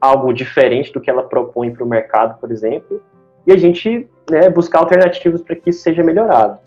algo 0.00 0.32
diferente 0.32 0.92
do 0.92 1.00
que 1.00 1.10
ela 1.10 1.24
propõe 1.24 1.72
para 1.72 1.82
o 1.82 1.86
mercado, 1.86 2.38
por 2.38 2.52
exemplo, 2.52 3.02
e 3.44 3.52
a 3.52 3.56
gente 3.56 4.08
né, 4.30 4.48
buscar 4.48 4.78
alternativas 4.78 5.42
para 5.42 5.56
que 5.56 5.70
isso 5.70 5.82
seja 5.82 6.02
melhorado. 6.02 6.58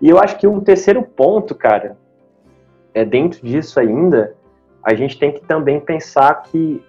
E 0.00 0.08
eu 0.08 0.18
acho 0.18 0.38
que 0.38 0.46
um 0.46 0.60
terceiro 0.60 1.02
ponto, 1.02 1.54
cara, 1.54 1.96
é 2.92 3.04
dentro 3.04 3.40
disso 3.46 3.78
ainda, 3.80 4.34
a 4.82 4.94
gente 4.94 5.18
tem 5.18 5.32
que 5.32 5.40
também 5.40 5.80
pensar 5.80 6.42
que 6.42 6.82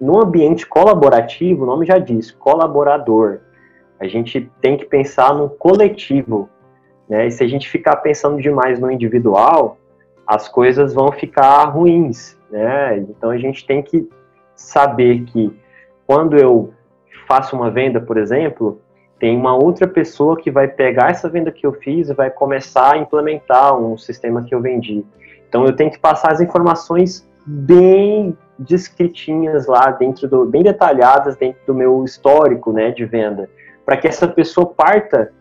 no 0.00 0.20
ambiente 0.20 0.66
colaborativo, 0.66 1.62
o 1.62 1.66
nome 1.66 1.86
já 1.86 1.98
diz, 1.98 2.30
colaborador, 2.30 3.40
a 4.00 4.06
gente 4.06 4.50
tem 4.60 4.76
que 4.76 4.84
pensar 4.84 5.32
no 5.32 5.48
coletivo, 5.48 6.48
né? 7.08 7.26
E 7.26 7.30
se 7.30 7.44
a 7.44 7.46
gente 7.46 7.68
ficar 7.68 7.96
pensando 7.96 8.40
demais 8.40 8.80
no 8.80 8.90
individual, 8.90 9.78
as 10.26 10.48
coisas 10.48 10.92
vão 10.92 11.12
ficar 11.12 11.64
ruins, 11.66 12.36
né? 12.50 12.98
Então 12.98 13.30
a 13.30 13.38
gente 13.38 13.64
tem 13.64 13.82
que 13.82 14.08
saber 14.56 15.24
que 15.24 15.56
quando 16.06 16.36
eu 16.36 16.72
faço 17.28 17.54
uma 17.54 17.70
venda, 17.70 18.00
por 18.00 18.16
exemplo, 18.16 18.80
tem 19.22 19.36
uma 19.36 19.54
outra 19.54 19.86
pessoa 19.86 20.36
que 20.36 20.50
vai 20.50 20.66
pegar 20.66 21.12
essa 21.12 21.28
venda 21.28 21.52
que 21.52 21.64
eu 21.64 21.72
fiz 21.74 22.08
e 22.08 22.12
vai 22.12 22.28
começar 22.28 22.94
a 22.94 22.98
implementar 22.98 23.78
um 23.78 23.96
sistema 23.96 24.42
que 24.42 24.52
eu 24.52 24.60
vendi. 24.60 25.06
Então 25.48 25.64
eu 25.64 25.76
tenho 25.76 25.92
que 25.92 25.98
passar 26.00 26.32
as 26.32 26.40
informações 26.40 27.24
bem 27.46 28.36
descritinhas 28.58 29.68
lá 29.68 29.92
dentro 29.92 30.26
do 30.26 30.44
bem 30.44 30.64
detalhadas 30.64 31.36
dentro 31.36 31.60
do 31.68 31.72
meu 31.72 32.02
histórico, 32.02 32.72
né, 32.72 32.90
de 32.90 33.04
venda 33.04 33.48
para 33.86 33.96
que 33.96 34.08
essa 34.08 34.26
pessoa 34.26 34.66
parta 34.66 35.32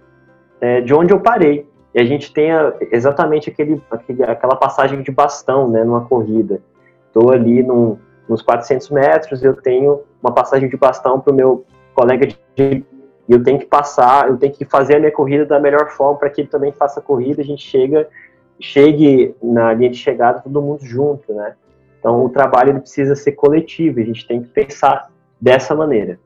é, 0.60 0.82
de 0.82 0.94
onde 0.94 1.12
eu 1.12 1.20
parei. 1.20 1.68
E 1.92 2.00
a 2.00 2.06
gente 2.06 2.32
tenha 2.32 2.76
exatamente 2.92 3.50
aquele, 3.50 3.82
aquele, 3.90 4.24
aquela 4.26 4.58
passagem 4.58 5.02
de 5.02 5.12
bastão 5.12 5.68
né, 5.68 5.84
numa 5.84 6.06
corrida. 6.06 6.62
Estou 7.08 7.32
ali 7.32 7.64
num, 7.64 7.98
nos 8.30 8.44
400 8.44 8.92
metros, 8.92 9.44
eu 9.44 9.56
tenho 9.56 10.02
uma 10.22 10.32
passagem 10.32 10.70
de 10.70 10.78
bastão 10.78 11.20
para 11.20 11.34
o 11.34 11.36
meu 11.36 11.66
colega 11.96 12.28
de 12.28 12.86
e 13.32 13.34
eu 13.34 13.42
tenho 13.42 13.58
que 13.58 13.66
passar, 13.66 14.28
eu 14.28 14.36
tenho 14.36 14.52
que 14.52 14.66
fazer 14.66 14.98
a 14.98 15.00
minha 15.00 15.12
corrida 15.12 15.46
da 15.46 15.58
melhor 15.58 15.90
forma 15.90 16.20
para 16.20 16.30
que 16.30 16.42
ele 16.42 16.50
também 16.50 16.74
faça 16.74 17.00
a 17.00 17.04
corrida, 17.04 17.42
a 17.42 17.46
gente 17.46 17.66
chega, 17.66 18.10
chegue 18.60 19.34
na 19.42 19.74
linha 19.74 19.90
de 19.90 19.96
chegada 19.96 20.42
todo 20.42 20.62
mundo 20.62 20.84
junto, 20.84 21.34
né? 21.34 21.56
Então 21.98 22.26
o 22.26 22.30
trabalho 22.30 22.72
ele 22.72 22.82
precisa 22.82 23.16
ser 23.16 23.32
coletivo, 23.32 24.02
a 24.02 24.04
gente 24.04 24.28
tem 24.28 24.44
que 24.44 24.50
pensar 24.50 25.10
dessa 25.40 25.74
maneira. 25.74 26.20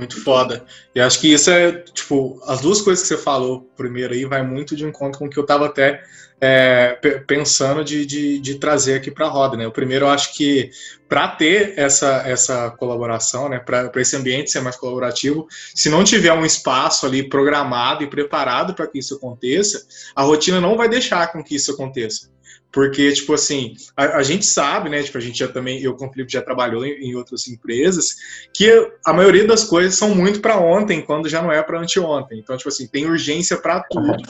Muito 0.00 0.18
foda. 0.24 0.64
E 0.94 1.00
acho 1.00 1.20
que 1.20 1.30
isso 1.30 1.50
é, 1.50 1.72
tipo, 1.72 2.40
as 2.46 2.62
duas 2.62 2.80
coisas 2.80 3.02
que 3.02 3.08
você 3.08 3.18
falou 3.18 3.70
primeiro 3.76 4.14
aí 4.14 4.24
vai 4.24 4.42
muito 4.42 4.74
de 4.74 4.82
encontro 4.82 5.18
com 5.18 5.26
o 5.26 5.28
que 5.28 5.38
eu 5.38 5.42
estava 5.42 5.66
até 5.66 6.02
é, 6.40 6.94
pensando 7.26 7.84
de, 7.84 8.06
de, 8.06 8.40
de, 8.40 8.54
trazer 8.54 8.94
aqui 8.94 9.10
para 9.10 9.26
a 9.26 9.28
roda, 9.28 9.58
né? 9.58 9.66
O 9.66 9.70
primeiro, 9.70 10.06
eu 10.06 10.08
acho 10.08 10.34
que 10.34 10.70
para 11.06 11.28
ter 11.28 11.74
essa, 11.76 12.22
essa 12.26 12.70
colaboração, 12.70 13.50
né, 13.50 13.58
para 13.58 13.92
esse 13.96 14.16
ambiente 14.16 14.50
ser 14.50 14.62
mais 14.62 14.76
colaborativo, 14.76 15.46
se 15.74 15.90
não 15.90 16.02
tiver 16.02 16.32
um 16.32 16.46
espaço 16.46 17.04
ali 17.04 17.28
programado 17.28 18.02
e 18.02 18.06
preparado 18.06 18.72
para 18.72 18.86
que 18.86 19.00
isso 19.00 19.16
aconteça, 19.16 19.86
a 20.16 20.22
rotina 20.22 20.62
não 20.62 20.78
vai 20.78 20.88
deixar 20.88 21.30
com 21.30 21.44
que 21.44 21.56
isso 21.56 21.72
aconteça. 21.72 22.30
Porque, 22.72 23.12
tipo 23.12 23.34
assim, 23.34 23.74
a, 23.96 24.18
a, 24.18 24.22
gente 24.22 24.46
sabe, 24.46 24.88
né? 24.88 25.02
Tipo, 25.02 25.18
a 25.18 25.20
gente 25.20 25.38
já 25.38 25.48
também, 25.48 25.82
eu 25.82 25.94
com 25.94 26.06
o 26.06 26.12
Felipe 26.12 26.32
já 26.32 26.40
trabalhou 26.40 26.84
em, 26.86 27.10
em 27.10 27.14
outras 27.16 27.48
empresas, 27.48 28.14
que 28.54 28.70
a 29.04 29.12
maioria 29.12 29.44
das 29.44 29.64
coisas 29.64 29.94
são 29.94 30.14
muito 30.14 30.40
para 30.40 30.58
ontem, 30.58 31.02
quando 31.02 31.28
já 31.28 31.42
não 31.42 31.50
é 31.50 31.62
para 31.62 31.80
anteontem. 31.80 32.38
Então, 32.38 32.56
tipo 32.56 32.68
assim, 32.68 32.86
tem 32.86 33.06
urgência 33.06 33.56
para 33.56 33.80
tudo. 33.80 34.22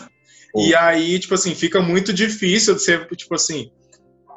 Uhum. 0.55 0.67
E 0.67 0.75
aí, 0.75 1.19
tipo 1.19 1.35
assim, 1.35 1.55
fica 1.55 1.81
muito 1.83 2.13
difícil 2.13 2.75
de 2.75 2.83
ser, 2.83 3.07
tipo 3.15 3.35
assim, 3.35 3.71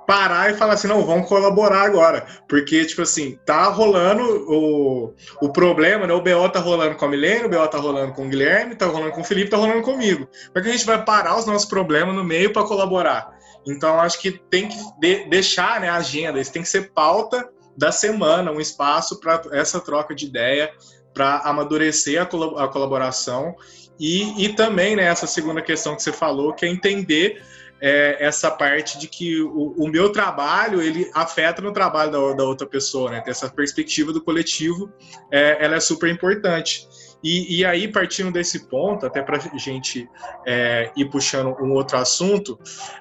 parar 0.05 0.51
e 0.51 0.55
falar 0.55 0.73
assim, 0.73 0.87
não, 0.87 1.05
vamos 1.05 1.27
colaborar 1.27 1.83
agora. 1.83 2.25
Porque, 2.47 2.85
tipo 2.85 3.01
assim, 3.01 3.39
tá 3.45 3.69
rolando 3.69 4.23
o, 4.49 5.13
o 5.41 5.49
problema, 5.49 6.05
né? 6.05 6.13
O 6.13 6.21
BO 6.21 6.49
tá 6.49 6.59
rolando 6.59 6.95
com 6.95 7.05
a 7.05 7.07
Milene, 7.07 7.45
o 7.45 7.49
BO 7.49 7.67
tá 7.67 7.77
rolando 7.77 8.13
com 8.13 8.25
o 8.25 8.29
Guilherme, 8.29 8.75
tá 8.75 8.85
rolando 8.85 9.11
com 9.11 9.21
o 9.21 9.23
Felipe, 9.23 9.49
tá 9.49 9.57
rolando 9.57 9.81
comigo. 9.81 10.27
Como 10.27 10.59
é 10.59 10.61
que 10.61 10.69
a 10.69 10.71
gente 10.71 10.85
vai 10.85 11.03
parar 11.03 11.37
os 11.37 11.45
nossos 11.45 11.67
problemas 11.67 12.13
no 12.13 12.23
meio 12.23 12.51
para 12.51 12.63
colaborar? 12.63 13.42
Então, 13.65 13.99
acho 13.99 14.19
que 14.19 14.31
tem 14.31 14.67
que 14.67 14.77
de, 14.99 15.25
deixar 15.29 15.79
né, 15.79 15.89
a 15.89 15.95
agenda, 15.95 16.39
isso 16.39 16.51
tem 16.51 16.61
que 16.61 16.69
ser 16.69 16.91
pauta 16.91 17.49
da 17.77 17.91
semana, 17.91 18.51
um 18.51 18.59
espaço 18.59 19.19
para 19.19 19.41
essa 19.51 19.79
troca 19.79 20.13
de 20.13 20.25
ideia, 20.25 20.71
para 21.13 21.37
amadurecer 21.39 22.21
a, 22.21 22.23
a 22.23 22.67
colaboração 22.67 23.55
e, 23.99 24.45
e 24.45 24.53
também 24.53 24.95
né, 24.95 25.03
essa 25.03 25.27
segunda 25.27 25.61
questão 25.61 25.95
que 25.95 26.01
você 26.01 26.11
falou, 26.11 26.53
que 26.53 26.65
é 26.65 26.69
entender 26.69 27.41
é, 27.79 28.17
essa 28.25 28.49
parte 28.49 28.97
de 28.97 29.07
que 29.07 29.41
o, 29.41 29.73
o, 29.77 29.87
meu 29.89 30.09
trabalho 30.09 30.81
ele 30.81 31.09
afeta 31.13 31.61
no 31.61 31.73
trabalho 31.73 32.11
da, 32.11 32.33
da 32.33 32.43
outra 32.45 32.65
pessoa, 32.65 33.11
né? 33.11 33.21
Essa 33.27 33.49
perspectiva 33.49 34.13
do 34.13 34.23
coletivo, 34.23 34.89
é, 35.29 35.63
ela 35.63 35.75
é 35.75 35.79
super 35.81 36.09
importante. 36.09 36.87
E, 37.23 37.59
e, 37.59 37.65
aí, 37.65 37.87
partindo 37.87 38.31
desse 38.31 38.67
ponto, 38.67 39.05
até 39.05 39.21
para 39.21 39.37
a 39.37 39.57
gente 39.57 40.09
é, 40.45 40.91
ir 40.95 41.05
puxando 41.05 41.55
um 41.61 41.71
outro 41.71 41.97
assunto, 41.97 42.59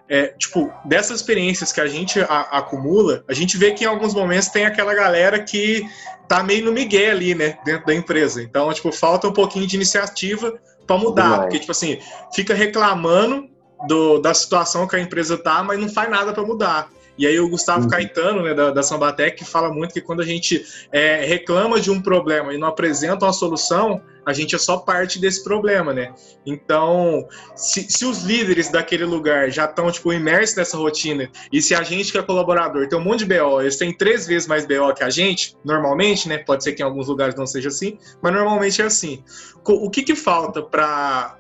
é, 0.08 0.28
tipo, 0.38 0.72
dessas 0.84 1.16
experiências 1.20 1.72
que 1.72 1.80
a 1.80 1.88
gente 1.88 2.20
a, 2.20 2.40
acumula, 2.52 3.24
a 3.28 3.32
gente 3.32 3.56
vê 3.56 3.72
que 3.72 3.82
em 3.82 3.88
alguns 3.88 4.14
momentos 4.14 4.48
tem 4.48 4.64
aquela 4.64 4.94
galera 4.94 5.42
que 5.42 5.84
tá 6.28 6.42
meio 6.42 6.64
no 6.64 6.72
migué 6.72 7.10
ali, 7.10 7.34
né, 7.34 7.58
dentro 7.64 7.86
da 7.86 7.94
empresa. 7.94 8.40
Então, 8.40 8.72
tipo, 8.72 8.92
falta 8.92 9.26
um 9.26 9.32
pouquinho 9.32 9.66
de 9.66 9.74
iniciativa 9.74 10.54
para 10.86 10.96
mudar, 10.96 11.40
porque, 11.40 11.58
tipo 11.58 11.72
assim, 11.72 11.98
fica 12.32 12.54
reclamando 12.54 13.48
do, 13.88 14.18
da 14.18 14.32
situação 14.32 14.86
que 14.86 14.94
a 14.94 15.00
empresa 15.00 15.36
tá, 15.36 15.62
mas 15.62 15.80
não 15.80 15.88
faz 15.88 16.08
nada 16.08 16.32
para 16.32 16.44
mudar. 16.44 16.88
E 17.16 17.26
aí 17.26 17.38
o 17.38 17.49
Gustavo 17.49 17.85
uhum. 17.85 17.88
Caetano, 17.88 18.42
né, 18.42 18.54
da, 18.54 18.71
da 18.71 18.83
Sambatec, 18.83 19.45
fala 19.45 19.73
muito 19.73 19.92
que 19.92 20.00
quando 20.00 20.21
a 20.21 20.25
gente 20.25 20.64
é, 20.90 21.25
reclama 21.25 21.81
de 21.81 21.90
um 21.90 22.00
problema 22.00 22.54
e 22.54 22.59
não 22.59 22.69
apresenta 22.69 23.26
uma 23.26 23.33
solução, 23.33 24.00
a 24.25 24.33
gente 24.33 24.54
é 24.54 24.59
só 24.59 24.78
parte 24.78 25.19
desse 25.19 25.42
problema, 25.42 25.92
né? 25.92 26.14
Então, 26.47 27.26
se, 27.57 27.83
se 27.90 28.04
os 28.04 28.23
líderes 28.23 28.71
daquele 28.71 29.04
lugar 29.04 29.50
já 29.50 29.64
estão, 29.64 29.90
tipo, 29.90 30.12
imersos 30.12 30.57
nessa 30.57 30.76
rotina, 30.76 31.28
e 31.52 31.61
se 31.61 31.75
a 31.75 31.83
gente 31.83 32.12
que 32.12 32.19
é 32.19 32.23
colaborador 32.23 32.88
tem 32.88 32.99
um 32.99 33.02
monte 33.02 33.25
de 33.25 33.26
BO, 33.26 33.61
eles 33.61 33.76
têm 33.76 33.92
três 33.92 34.26
vezes 34.26 34.47
mais 34.47 34.64
BO 34.64 34.95
que 34.95 35.02
a 35.02 35.11
gente, 35.11 35.57
normalmente, 35.64 36.28
né? 36.28 36.38
Pode 36.38 36.64
ser 36.64 36.73
que 36.73 36.83
em 36.83 36.85
alguns 36.85 37.09
lugares 37.09 37.35
não 37.35 37.47
seja 37.47 37.69
assim, 37.69 37.99
mas 38.23 38.33
normalmente 38.33 38.81
é 38.81 38.85
assim. 38.85 39.23
O 39.64 39.90
que 39.90 40.02
que 40.02 40.14
falta 40.14 40.62
para 40.62 41.37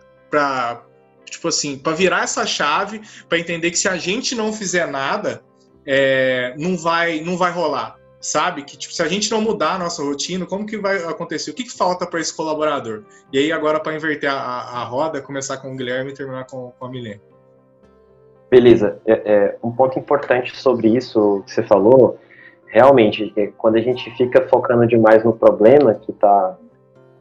tipo 1.32 1.48
assim, 1.48 1.78
para 1.78 1.94
virar 1.94 2.24
essa 2.24 2.44
chave, 2.44 3.00
para 3.26 3.38
entender 3.38 3.70
que 3.70 3.78
se 3.78 3.88
a 3.88 3.96
gente 3.96 4.34
não 4.34 4.52
fizer 4.52 4.86
nada, 4.86 5.42
é, 5.86 6.54
não 6.58 6.76
vai 6.76 7.20
não 7.20 7.36
vai 7.36 7.50
rolar, 7.50 7.96
sabe? 8.20 8.62
Que 8.62 8.76
tipo, 8.76 8.94
se 8.94 9.02
a 9.02 9.08
gente 9.08 9.30
não 9.30 9.40
mudar 9.40 9.74
a 9.74 9.78
nossa 9.78 10.02
rotina, 10.02 10.46
como 10.46 10.66
que 10.66 10.78
vai 10.78 11.02
acontecer? 11.04 11.50
O 11.50 11.54
que, 11.54 11.64
que 11.64 11.76
falta 11.76 12.06
para 12.06 12.20
esse 12.20 12.34
colaborador? 12.34 13.02
E 13.32 13.38
aí 13.38 13.52
agora 13.52 13.80
para 13.80 13.94
inverter 13.94 14.30
a, 14.30 14.34
a, 14.34 14.84
roda, 14.84 15.20
começar 15.20 15.56
com 15.58 15.72
o 15.72 15.76
Guilherme 15.76 16.10
e 16.10 16.14
terminar 16.14 16.46
com, 16.46 16.72
com 16.78 16.86
a 16.86 16.88
Milene. 16.88 17.20
Beleza. 18.50 19.00
É, 19.06 19.12
é, 19.12 19.56
um 19.62 19.72
ponto 19.72 19.98
importante 19.98 20.54
sobre 20.56 20.88
isso 20.88 21.42
que 21.46 21.52
você 21.52 21.62
falou, 21.62 22.18
realmente, 22.66 23.32
é 23.36 23.46
quando 23.46 23.76
a 23.76 23.80
gente 23.80 24.10
fica 24.16 24.46
focando 24.48 24.86
demais 24.86 25.24
no 25.24 25.32
problema 25.32 25.94
que 25.94 26.10
está 26.10 26.58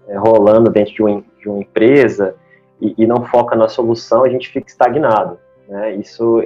é, 0.07 0.17
rolando 0.17 0.69
dentro 0.69 0.93
de 0.93 1.01
uma, 1.01 1.23
de 1.39 1.49
uma 1.49 1.59
empresa, 1.59 2.35
e, 2.81 2.95
e, 2.97 3.05
não 3.05 3.23
foca 3.25 3.55
na 3.55 3.69
solução, 3.69 4.23
a 4.23 4.29
gente 4.29 4.49
fica 4.49 4.67
estagnado. 4.67 5.37
Né? 5.69 5.95
Isso, 5.95 6.43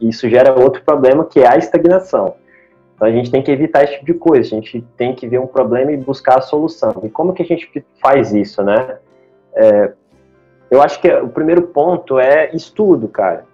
isso 0.00 0.28
gera 0.28 0.52
outro 0.58 0.82
problema, 0.82 1.24
que 1.24 1.40
é 1.40 1.48
a 1.48 1.56
estagnação. 1.56 2.34
Então 2.94 3.06
a 3.06 3.12
gente 3.12 3.30
tem 3.30 3.42
que 3.42 3.50
evitar 3.50 3.84
esse 3.84 3.94
tipo 3.94 4.06
de 4.06 4.14
coisa, 4.14 4.56
a 4.56 4.60
gente 4.60 4.84
tem 4.96 5.14
que 5.14 5.26
ver 5.26 5.38
um 5.38 5.46
problema 5.46 5.92
e 5.92 5.96
buscar 5.96 6.38
a 6.38 6.42
solução. 6.42 6.92
E 7.04 7.08
como 7.08 7.32
que 7.32 7.42
a 7.42 7.46
gente 7.46 7.84
faz 8.02 8.32
isso, 8.32 8.62
né? 8.62 8.98
É, 9.54 9.92
eu 10.70 10.82
acho 10.82 11.00
que 11.00 11.08
o 11.08 11.28
primeiro 11.28 11.62
ponto 11.62 12.18
é 12.18 12.50
estudo, 12.54 13.08
cara. 13.08 13.44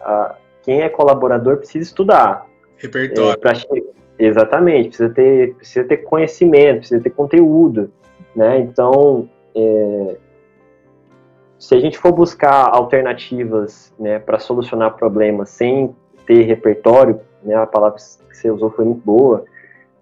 Ah, 0.00 0.36
quem 0.62 0.80
é 0.80 0.88
colaborador 0.88 1.58
precisa 1.58 1.84
estudar. 1.84 2.46
Repertório. 2.78 3.40
É, 4.18 4.24
exatamente, 4.24 4.88
precisa 4.88 5.10
ter, 5.10 5.54
precisa 5.54 5.86
ter 5.86 5.98
conhecimento, 5.98 6.78
precisa 6.78 7.02
ter 7.02 7.10
conteúdo, 7.10 7.90
né? 8.34 8.58
Então, 8.60 9.28
é, 9.54 10.16
se 11.64 11.74
a 11.74 11.80
gente 11.80 11.98
for 11.98 12.12
buscar 12.12 12.68
alternativas 12.74 13.90
né, 13.98 14.18
para 14.18 14.38
solucionar 14.38 14.96
problemas 14.96 15.48
sem 15.48 15.96
ter 16.26 16.42
repertório, 16.42 17.18
né, 17.42 17.54
a 17.54 17.66
palavra 17.66 17.98
que 17.98 18.36
você 18.36 18.50
usou 18.50 18.70
foi 18.70 18.84
muito 18.84 19.02
boa, 19.02 19.46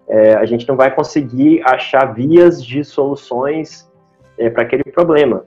é, 0.05 0.33
a 0.33 0.43
gente 0.43 0.67
não 0.67 0.75
vai 0.75 0.93
conseguir 0.93 1.61
achar 1.65 2.13
vias 2.13 2.61
de 2.61 2.83
soluções 2.83 3.89
é, 4.37 4.49
para 4.49 4.63
aquele 4.63 4.83
problema. 4.83 5.45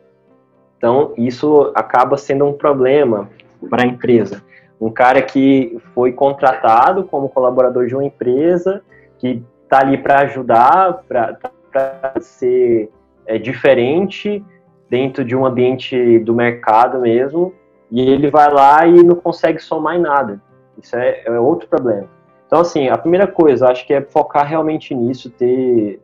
Então, 0.79 1.13
isso 1.19 1.71
acaba 1.75 2.17
sendo 2.17 2.47
um 2.47 2.55
problema 2.55 3.29
para 3.69 3.83
a 3.83 3.87
empresa. 3.87 4.43
Um 4.81 4.91
cara 4.91 5.21
que 5.21 5.79
foi 5.95 6.13
contratado 6.13 7.05
como 7.05 7.29
colaborador 7.29 7.87
de 7.87 7.95
uma 7.95 8.05
empresa, 8.05 8.83
que 9.19 9.45
está 9.65 9.81
ali 9.81 9.99
para 9.99 10.21
ajudar, 10.21 11.05
para 11.07 12.21
ser 12.21 12.91
é, 13.27 13.37
diferente, 13.37 14.43
dentro 14.89 15.25
de 15.25 15.35
um 15.35 15.45
ambiente 15.45 16.19
do 16.21 16.35
mercado 16.35 17.01
mesmo, 17.01 17.53
e 17.91 18.01
ele 18.01 18.31
vai 18.31 18.53
lá 18.53 18.87
e 18.87 19.03
não 19.03 19.17
consegue 19.17 19.59
somar 19.59 19.97
em 19.97 20.01
nada. 20.01 20.41
Isso 20.81 20.97
é, 20.97 21.23
é 21.25 21.31
outro 21.39 21.69
problema. 21.69 22.09
Então, 22.47 22.61
assim, 22.61 22.89
a 22.89 22.97
primeira 22.97 23.27
coisa, 23.27 23.69
acho 23.69 23.87
que 23.87 23.95
é 23.95 24.01
focar 24.01 24.47
realmente 24.47 24.95
nisso, 24.95 25.31
ter, 25.31 26.01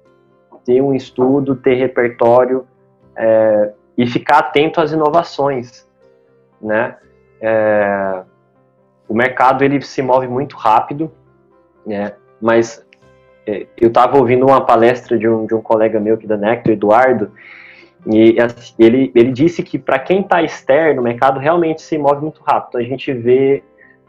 ter 0.65 0.81
um 0.81 0.93
estudo, 0.93 1.55
ter 1.55 1.75
repertório 1.75 2.67
é, 3.17 3.73
e 3.97 4.07
ficar 4.07 4.39
atento 4.39 4.81
às 4.81 4.93
inovações, 4.93 5.89
né? 6.61 6.97
É, 7.41 8.23
o 9.09 9.15
mercado, 9.15 9.63
ele 9.63 9.81
se 9.83 10.01
move 10.03 10.27
muito 10.27 10.57
rápido, 10.57 11.13
né? 11.87 12.15
Mas 12.41 12.85
é, 13.47 13.67
eu 13.81 13.89
estava 13.89 14.19
ouvindo 14.19 14.47
uma 14.47 14.65
palestra 14.65 15.19
de 15.19 15.29
um, 15.29 15.47
de 15.47 15.55
um 15.55 15.61
colega 15.61 16.01
meu 16.01 16.15
aqui 16.15 16.27
da 16.27 16.37
Nectar, 16.37 16.73
Eduardo, 16.73 17.31
e 18.07 18.41
assim, 18.41 18.75
ele, 18.79 19.13
ele 19.15 19.31
disse 19.31 19.63
que 19.63 19.79
para 19.79 19.99
quem 19.99 20.21
está 20.21 20.43
externo, 20.43 21.01
o 21.01 21.05
mercado 21.05 21.39
realmente 21.39 21.83
se 21.83 21.97
move 21.97 22.23
muito 22.23 22.43
rápido. 22.43 22.79
A 22.79 22.83
gente 22.83 23.13
vê 23.13 23.63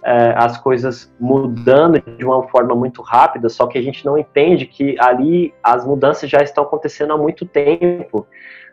é, 0.04 0.34
as 0.36 0.58
coisas 0.58 1.14
mudando 1.20 2.02
de 2.02 2.26
uma 2.26 2.48
forma 2.48 2.76
muito 2.76 3.02
rápida, 3.02 3.50
só 3.50 3.68
que 3.68 3.78
a 3.78 3.82
gente 3.82 4.06
não 4.06 4.18
entende 4.18 4.66
que 4.66 4.96
ali 5.00 5.54
as 5.64 5.86
mudanças 5.86 6.30
já 6.30 6.40
estão 6.40 6.64
acontecendo 6.64 7.14
há 7.14 7.18
muito 7.18 7.46
tempo. 7.46 8.28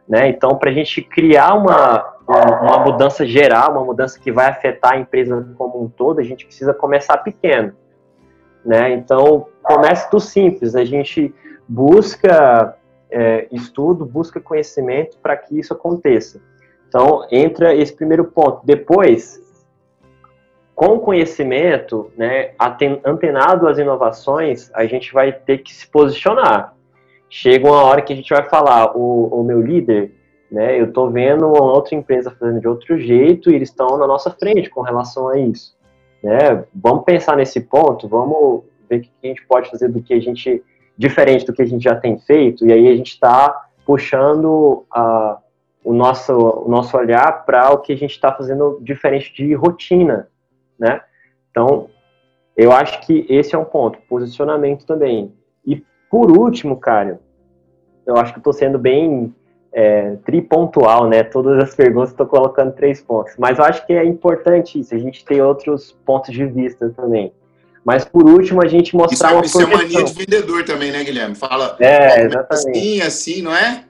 Né? 0.08 0.28
Então, 0.28 0.56
para 0.56 0.70
a 0.70 0.72
gente 0.72 1.02
criar 1.02 1.54
uma, 1.54 2.16
uma 2.26 2.78
mudança 2.80 3.24
geral, 3.24 3.72
uma 3.72 3.84
mudança 3.84 4.18
que 4.18 4.32
vai 4.32 4.48
afetar 4.48 4.94
a 4.94 4.98
empresa 4.98 5.54
como 5.56 5.84
um 5.84 5.88
todo, 5.88 6.18
a 6.18 6.24
gente 6.24 6.46
precisa 6.46 6.74
começar 6.74 7.18
pequeno. 7.18 7.72
Né? 8.64 8.92
Então, 8.94 9.46
comece 9.62 10.10
do 10.10 10.18
simples. 10.18 10.74
A 10.74 10.84
gente 10.84 11.32
busca 11.68 12.74
é, 13.10 13.48
estudo, 13.50 14.06
busca 14.06 14.40
conhecimento 14.40 15.18
para 15.18 15.36
que 15.36 15.58
isso 15.58 15.72
aconteça. 15.72 16.40
Então, 16.88 17.26
entra 17.30 17.74
esse 17.74 17.94
primeiro 17.94 18.24
ponto. 18.24 18.64
Depois, 18.64 19.40
com 20.74 20.98
conhecimento, 20.98 22.10
né, 22.16 22.52
antenado 23.04 23.68
às 23.68 23.78
inovações, 23.78 24.70
a 24.74 24.86
gente 24.86 25.12
vai 25.12 25.32
ter 25.32 25.58
que 25.58 25.72
se 25.74 25.86
posicionar. 25.86 26.74
Chega 27.28 27.68
uma 27.68 27.84
hora 27.84 28.02
que 28.02 28.12
a 28.12 28.16
gente 28.16 28.32
vai 28.32 28.48
falar, 28.48 28.96
o, 28.96 29.26
o 29.26 29.44
meu 29.44 29.60
líder, 29.60 30.12
né, 30.50 30.80
eu 30.80 30.86
estou 30.86 31.10
vendo 31.10 31.46
uma 31.46 31.62
outra 31.62 31.94
empresa 31.94 32.30
fazendo 32.30 32.60
de 32.60 32.66
outro 32.66 32.98
jeito 32.98 33.50
e 33.50 33.54
eles 33.54 33.68
estão 33.68 33.96
na 33.96 34.06
nossa 34.06 34.30
frente 34.30 34.68
com 34.68 34.80
relação 34.80 35.28
a 35.28 35.38
isso. 35.38 35.76
Né? 36.22 36.64
Vamos 36.74 37.04
pensar 37.04 37.36
nesse 37.36 37.60
ponto, 37.60 38.08
vamos 38.08 38.64
ver 38.88 38.96
o 38.96 39.00
que 39.02 39.10
a 39.22 39.26
gente 39.28 39.46
pode 39.46 39.70
fazer 39.70 39.88
do 39.88 40.02
que 40.02 40.12
a 40.12 40.20
gente 40.20 40.62
diferente 41.00 41.46
do 41.46 41.52
que 41.54 41.62
a 41.62 41.66
gente 41.66 41.82
já 41.82 41.96
tem 41.96 42.18
feito, 42.18 42.66
e 42.66 42.70
aí 42.70 42.86
a 42.86 42.94
gente 42.94 43.12
está 43.12 43.68
puxando 43.86 44.84
a, 44.92 45.38
o, 45.82 45.94
nosso, 45.94 46.34
o 46.34 46.68
nosso 46.68 46.94
olhar 46.94 47.46
para 47.46 47.70
o 47.72 47.78
que 47.78 47.94
a 47.94 47.96
gente 47.96 48.10
está 48.10 48.30
fazendo 48.30 48.78
diferente 48.82 49.32
de 49.34 49.54
rotina, 49.54 50.28
né? 50.78 51.00
Então, 51.50 51.88
eu 52.54 52.70
acho 52.70 53.00
que 53.06 53.24
esse 53.30 53.54
é 53.54 53.58
um 53.58 53.64
ponto, 53.64 53.98
posicionamento 54.10 54.84
também. 54.84 55.32
E 55.64 55.82
por 56.10 56.36
último, 56.36 56.76
cara, 56.76 57.18
eu 58.04 58.18
acho 58.18 58.34
que 58.34 58.38
estou 58.38 58.52
sendo 58.52 58.78
bem 58.78 59.34
é, 59.72 60.16
tripontual, 60.16 61.08
né? 61.08 61.22
Todas 61.22 61.64
as 61.64 61.74
perguntas 61.74 62.10
estou 62.10 62.26
colocando 62.26 62.74
três 62.74 63.00
pontos. 63.00 63.32
Mas 63.38 63.58
eu 63.58 63.64
acho 63.64 63.86
que 63.86 63.94
é 63.94 64.04
importante 64.04 64.78
isso, 64.78 64.94
a 64.94 64.98
gente 64.98 65.24
ter 65.24 65.40
outros 65.40 65.92
pontos 66.04 66.30
de 66.30 66.44
vista 66.44 66.90
também. 66.90 67.32
Mas 67.84 68.04
por 68.04 68.28
último, 68.28 68.62
a 68.62 68.68
gente 68.68 68.94
mostrar 68.94 69.42
isso, 69.42 69.60
é, 69.60 69.64
uma 69.64 69.74
Isso 69.74 69.74
é 69.74 69.76
mania 69.76 70.04
de 70.04 70.12
vendedor 70.12 70.64
também, 70.64 70.92
né, 70.92 71.02
Guilherme? 71.02 71.34
Fala 71.34 71.76
é, 71.80 72.24
exatamente. 72.24 72.68
assim, 72.68 73.00
assim, 73.00 73.42
não 73.42 73.54
é? 73.54 73.84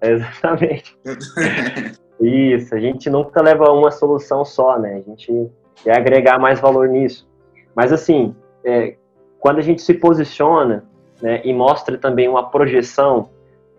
Exatamente. 0.00 0.96
isso, 2.20 2.74
a 2.74 2.80
gente 2.80 3.10
nunca 3.10 3.42
leva 3.42 3.70
uma 3.72 3.90
solução 3.90 4.44
só, 4.44 4.78
né? 4.78 5.02
A 5.04 5.10
gente 5.10 5.50
quer 5.82 5.98
agregar 5.98 6.38
mais 6.38 6.60
valor 6.60 6.88
nisso. 6.88 7.28
Mas 7.74 7.92
assim, 7.92 8.34
é, 8.64 8.96
quando 9.40 9.58
a 9.58 9.62
gente 9.62 9.82
se 9.82 9.94
posiciona 9.94 10.84
né, 11.20 11.42
e 11.44 11.52
mostra 11.52 11.98
também 11.98 12.28
uma 12.28 12.50
projeção 12.50 13.30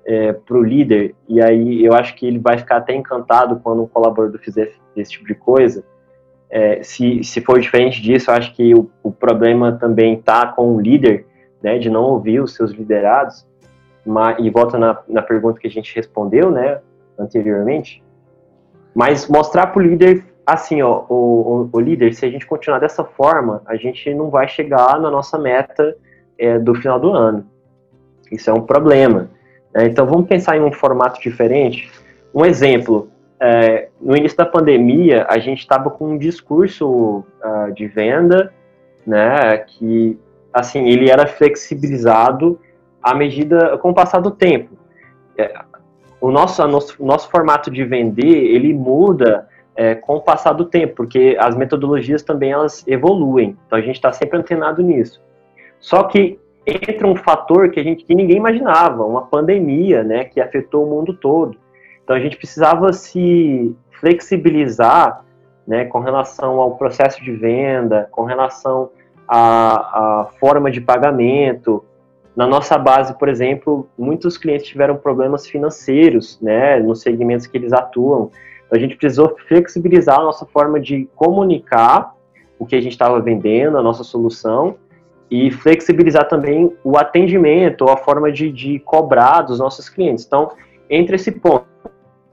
é, 0.06 0.34
para 0.34 0.58
o 0.58 0.64
líder, 0.64 1.16
e 1.28 1.42
aí 1.42 1.84
eu 1.84 1.94
acho 1.94 2.16
que 2.16 2.26
ele 2.28 2.40
vai 2.40 2.58
ficar 2.58 2.78
até 2.78 2.94
encantado 2.94 3.60
quando 3.64 3.84
um 3.84 3.88
colaborador 3.88 4.40
fizer 4.40 4.74
esse 4.96 5.12
tipo 5.12 5.26
de 5.26 5.34
coisa. 5.34 5.84
É, 6.50 6.84
se, 6.84 7.24
se 7.24 7.42
for 7.42 7.60
diferente 7.60 8.02
disso, 8.02 8.32
acho 8.32 8.54
que 8.54 8.74
o, 8.74 8.90
o 9.04 9.12
problema 9.12 9.74
também 9.74 10.14
está 10.14 10.48
com 10.48 10.76
o 10.76 10.80
líder, 10.80 11.26
né, 11.62 11.78
de 11.78 11.90
não 11.90 12.04
ouvir 12.04 12.40
os 12.40 12.54
seus 12.54 12.72
liderados, 12.72 13.46
mas, 14.06 14.38
e 14.40 14.50
volta 14.50 14.78
na, 14.78 15.00
na 15.08 15.22
pergunta 15.22 15.60
que 15.60 15.68
a 15.68 15.72
gente 15.72 15.96
respondeu, 15.96 16.52
né, 16.52 16.80
anteriormente, 17.18 18.04
mas 18.94 19.28
mostrar 19.28 19.68
para 19.68 19.80
o 19.80 19.86
líder, 19.86 20.24
assim, 20.46 20.82
ó, 20.82 21.04
o, 21.10 21.14
o, 21.14 21.70
o, 21.74 21.80
líder, 21.80 22.14
se 22.14 22.26
a 22.26 22.30
gente 22.30 22.46
continuar 22.46 22.80
dessa 22.80 23.04
forma, 23.04 23.62
a 23.66 23.76
gente 23.76 24.14
não 24.14 24.30
vai 24.30 24.48
chegar 24.48 25.00
na 25.02 25.10
nossa 25.10 25.38
meta 25.38 25.96
é, 26.38 26.60
do 26.60 26.76
final 26.76 27.00
do 27.00 27.12
ano. 27.12 27.46
Isso 28.32 28.50
é 28.50 28.54
um 28.54 28.62
problema. 28.62 29.30
Né? 29.74 29.86
Então 29.86 30.06
vamos 30.06 30.28
pensar 30.28 30.56
em 30.56 30.62
um 30.62 30.72
formato 30.72 31.20
diferente. 31.20 31.92
Um 32.34 32.46
exemplo, 32.46 33.10
é, 33.40 33.90
no 34.00 34.16
início 34.16 34.38
da 34.38 34.46
pandemia, 34.46 35.26
a 35.30 35.38
gente 35.40 35.60
estava 35.60 35.90
com 35.90 36.12
um 36.12 36.18
discurso 36.18 37.24
uh, 37.44 37.74
de 37.74 37.88
venda, 37.88 38.54
né, 39.06 39.58
que, 39.58 40.18
assim, 40.54 40.88
ele 40.88 41.10
era 41.10 41.28
flexibilizado 41.28 42.60
à 43.04 43.14
medida, 43.14 43.78
com 43.78 43.90
o 43.90 43.94
passar 43.94 44.20
do 44.20 44.32
tempo. 44.32 44.76
É, 45.38 45.54
o 46.22 46.32
nosso, 46.32 46.66
nosso, 46.68 47.04
nosso 47.04 47.30
formato 47.30 47.70
de 47.70 47.84
vender, 47.84 48.26
ele 48.26 48.74
muda 48.74 49.48
é, 49.76 49.94
com 49.94 50.16
o 50.16 50.22
passar 50.22 50.54
do 50.54 50.66
tempo, 50.66 50.96
porque 50.96 51.38
as 51.40 51.56
metodologias 51.56 52.24
também 52.24 52.52
elas 52.52 52.88
evoluem. 52.88 53.58
Então 53.68 53.78
a 53.78 53.82
gente 53.82 53.96
está 53.96 54.12
sempre 54.12 54.40
antenado 54.40 54.82
nisso. 54.82 55.22
Só 55.80 56.04
que 56.04 56.40
entra 56.66 57.06
um 57.06 57.16
fator 57.16 57.70
que 57.70 57.80
a 57.80 57.84
gente 57.84 58.06
que 58.06 58.16
ninguém 58.16 58.38
imaginava, 58.38 59.06
uma 59.06 59.24
pandemia, 59.24 60.04
né, 60.04 60.24
que 60.24 60.40
afetou 60.40 60.86
o 60.86 60.90
mundo 60.90 61.14
todo. 61.14 61.58
Então 62.06 62.16
a 62.16 62.20
gente 62.20 62.38
precisava 62.38 62.94
se 62.94 63.76
flexibilizar, 64.00 65.26
né, 65.68 65.86
com 65.86 66.00
relação 66.00 66.62
ao 66.62 66.78
processo 66.78 67.22
de 67.24 67.32
venda, 67.32 68.08
com 68.12 68.24
relação 68.24 68.92
à, 69.28 70.22
à 70.22 70.26
forma 70.40 70.70
de 70.70 70.80
pagamento. 70.80 71.84
Na 72.36 72.46
nossa 72.46 72.78
base, 72.78 73.18
por 73.18 73.28
exemplo, 73.28 73.90
muitos 73.98 74.38
clientes 74.38 74.68
tiveram 74.68 74.96
problemas 74.96 75.48
financeiros, 75.48 76.40
né, 76.40 76.80
nos 76.80 77.02
segmentos 77.02 77.48
que 77.48 77.58
eles 77.58 77.74
atuam. 77.74 78.30
Então 78.68 78.78
a 78.78 78.80
gente 78.80 78.96
precisou 78.96 79.36
flexibilizar 79.48 80.20
a 80.20 80.24
nossa 80.24 80.46
forma 80.46 80.80
de 80.80 81.10
comunicar 81.16 82.14
o 82.60 82.66
que 82.68 82.76
a 82.76 82.82
gente 82.82 82.92
estava 82.92 83.20
vendendo, 83.20 83.80
a 83.80 83.82
nossa 83.82 84.04
solução, 84.04 84.76
e 85.32 85.50
flexibilizar 85.50 86.28
também 86.28 86.72
o 86.84 86.98
atendimento 86.98 87.90
a 87.90 87.98
forma 87.98 88.32
de, 88.32 88.52
de 88.52 88.78
cobrar 88.80 89.42
dos 89.42 89.58
nossos 89.58 89.90
clientes. 89.90 90.24
Então, 90.24 90.52
entre 90.88 91.16
esse 91.16 91.32
ponto, 91.32 91.66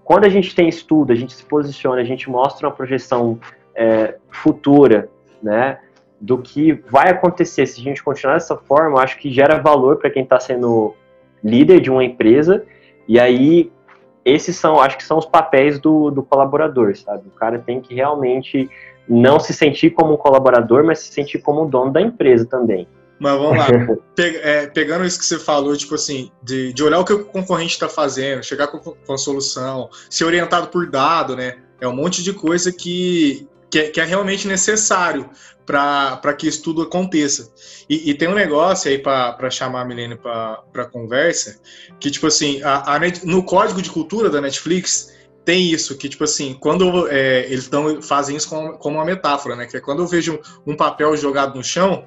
quando 0.04 0.24
a 0.24 0.28
gente 0.28 0.54
tem 0.54 0.68
estudo, 0.68 1.12
a 1.12 1.16
gente 1.16 1.32
se 1.32 1.44
posiciona, 1.44 2.00
a 2.00 2.04
gente 2.04 2.28
mostra 2.28 2.66
uma 2.66 2.74
projeção 2.74 3.38
é, 3.74 4.16
futura, 4.30 5.08
né, 5.42 5.78
do 6.20 6.38
que 6.38 6.72
vai 6.88 7.10
acontecer 7.10 7.66
se 7.66 7.80
a 7.80 7.84
gente 7.84 8.02
continuar 8.02 8.34
dessa 8.34 8.56
forma, 8.56 9.00
acho 9.00 9.18
que 9.18 9.30
gera 9.30 9.60
valor 9.60 9.96
para 9.96 10.10
quem 10.10 10.22
está 10.22 10.38
sendo 10.38 10.94
líder 11.42 11.80
de 11.80 11.90
uma 11.90 12.04
empresa, 12.04 12.64
e 13.08 13.18
aí 13.18 13.72
esses 14.24 14.54
são, 14.56 14.80
acho 14.80 14.96
que 14.96 15.04
são 15.04 15.18
os 15.18 15.26
papéis 15.26 15.80
do, 15.80 16.10
do 16.10 16.22
colaborador, 16.22 16.96
sabe? 16.96 17.26
O 17.26 17.32
cara 17.32 17.58
tem 17.58 17.80
que 17.80 17.94
realmente 17.94 18.70
não 19.08 19.40
se 19.40 19.52
sentir 19.52 19.90
como 19.90 20.14
um 20.14 20.16
colaborador, 20.16 20.84
mas 20.84 21.00
se 21.00 21.12
sentir 21.12 21.40
como 21.40 21.64
um 21.64 21.68
dono 21.68 21.92
da 21.92 22.00
empresa 22.00 22.46
também. 22.46 22.86
Mas 23.22 23.38
vamos 23.38 23.56
lá, 23.56 23.68
Pe 24.16 24.36
é, 24.38 24.66
pegando 24.66 25.06
isso 25.06 25.18
que 25.18 25.24
você 25.24 25.38
falou, 25.38 25.76
tipo 25.76 25.94
assim, 25.94 26.32
de, 26.42 26.72
de 26.72 26.82
olhar 26.82 26.98
o 26.98 27.04
que 27.04 27.12
o 27.12 27.24
concorrente 27.24 27.72
está 27.72 27.88
fazendo, 27.88 28.42
chegar 28.42 28.66
com, 28.66 28.78
com 28.80 29.12
a 29.12 29.16
solução, 29.16 29.88
ser 30.10 30.24
orientado 30.24 30.66
por 30.66 30.90
dado, 30.90 31.36
né? 31.36 31.58
É 31.80 31.86
um 31.86 31.94
monte 31.94 32.20
de 32.20 32.32
coisa 32.32 32.72
que, 32.72 33.46
que, 33.70 33.78
é, 33.78 33.90
que 33.90 34.00
é 34.00 34.04
realmente 34.04 34.48
necessário 34.48 35.30
para 35.64 36.34
que 36.36 36.48
isso 36.48 36.64
tudo 36.64 36.82
aconteça. 36.82 37.52
E, 37.88 38.10
e 38.10 38.14
tem 38.14 38.26
um 38.26 38.34
negócio 38.34 38.90
aí 38.90 38.98
para 38.98 39.48
chamar 39.50 39.82
a 39.82 39.84
Milene 39.84 40.16
para 40.16 40.84
conversa, 40.92 41.60
que, 42.00 42.10
tipo 42.10 42.26
assim, 42.26 42.60
a, 42.62 42.96
a 42.96 42.98
Net, 42.98 43.24
no 43.24 43.44
código 43.44 43.80
de 43.80 43.88
cultura 43.88 44.28
da 44.28 44.40
Netflix, 44.40 45.12
tem 45.44 45.70
isso, 45.70 45.96
que 45.96 46.08
tipo 46.08 46.24
assim, 46.24 46.56
quando 46.60 47.08
é, 47.08 47.46
eles 47.46 47.68
tão, 47.68 48.00
fazem 48.00 48.36
isso 48.36 48.48
como, 48.48 48.78
como, 48.78 48.98
uma 48.98 49.04
metáfora, 49.04 49.56
né? 49.56 49.66
Que 49.66 49.76
é 49.76 49.80
quando 49.80 50.00
eu 50.00 50.06
vejo 50.06 50.40
um 50.66 50.76
papel 50.76 51.16
jogado 51.16 51.56
no 51.56 51.64
chão, 51.64 52.06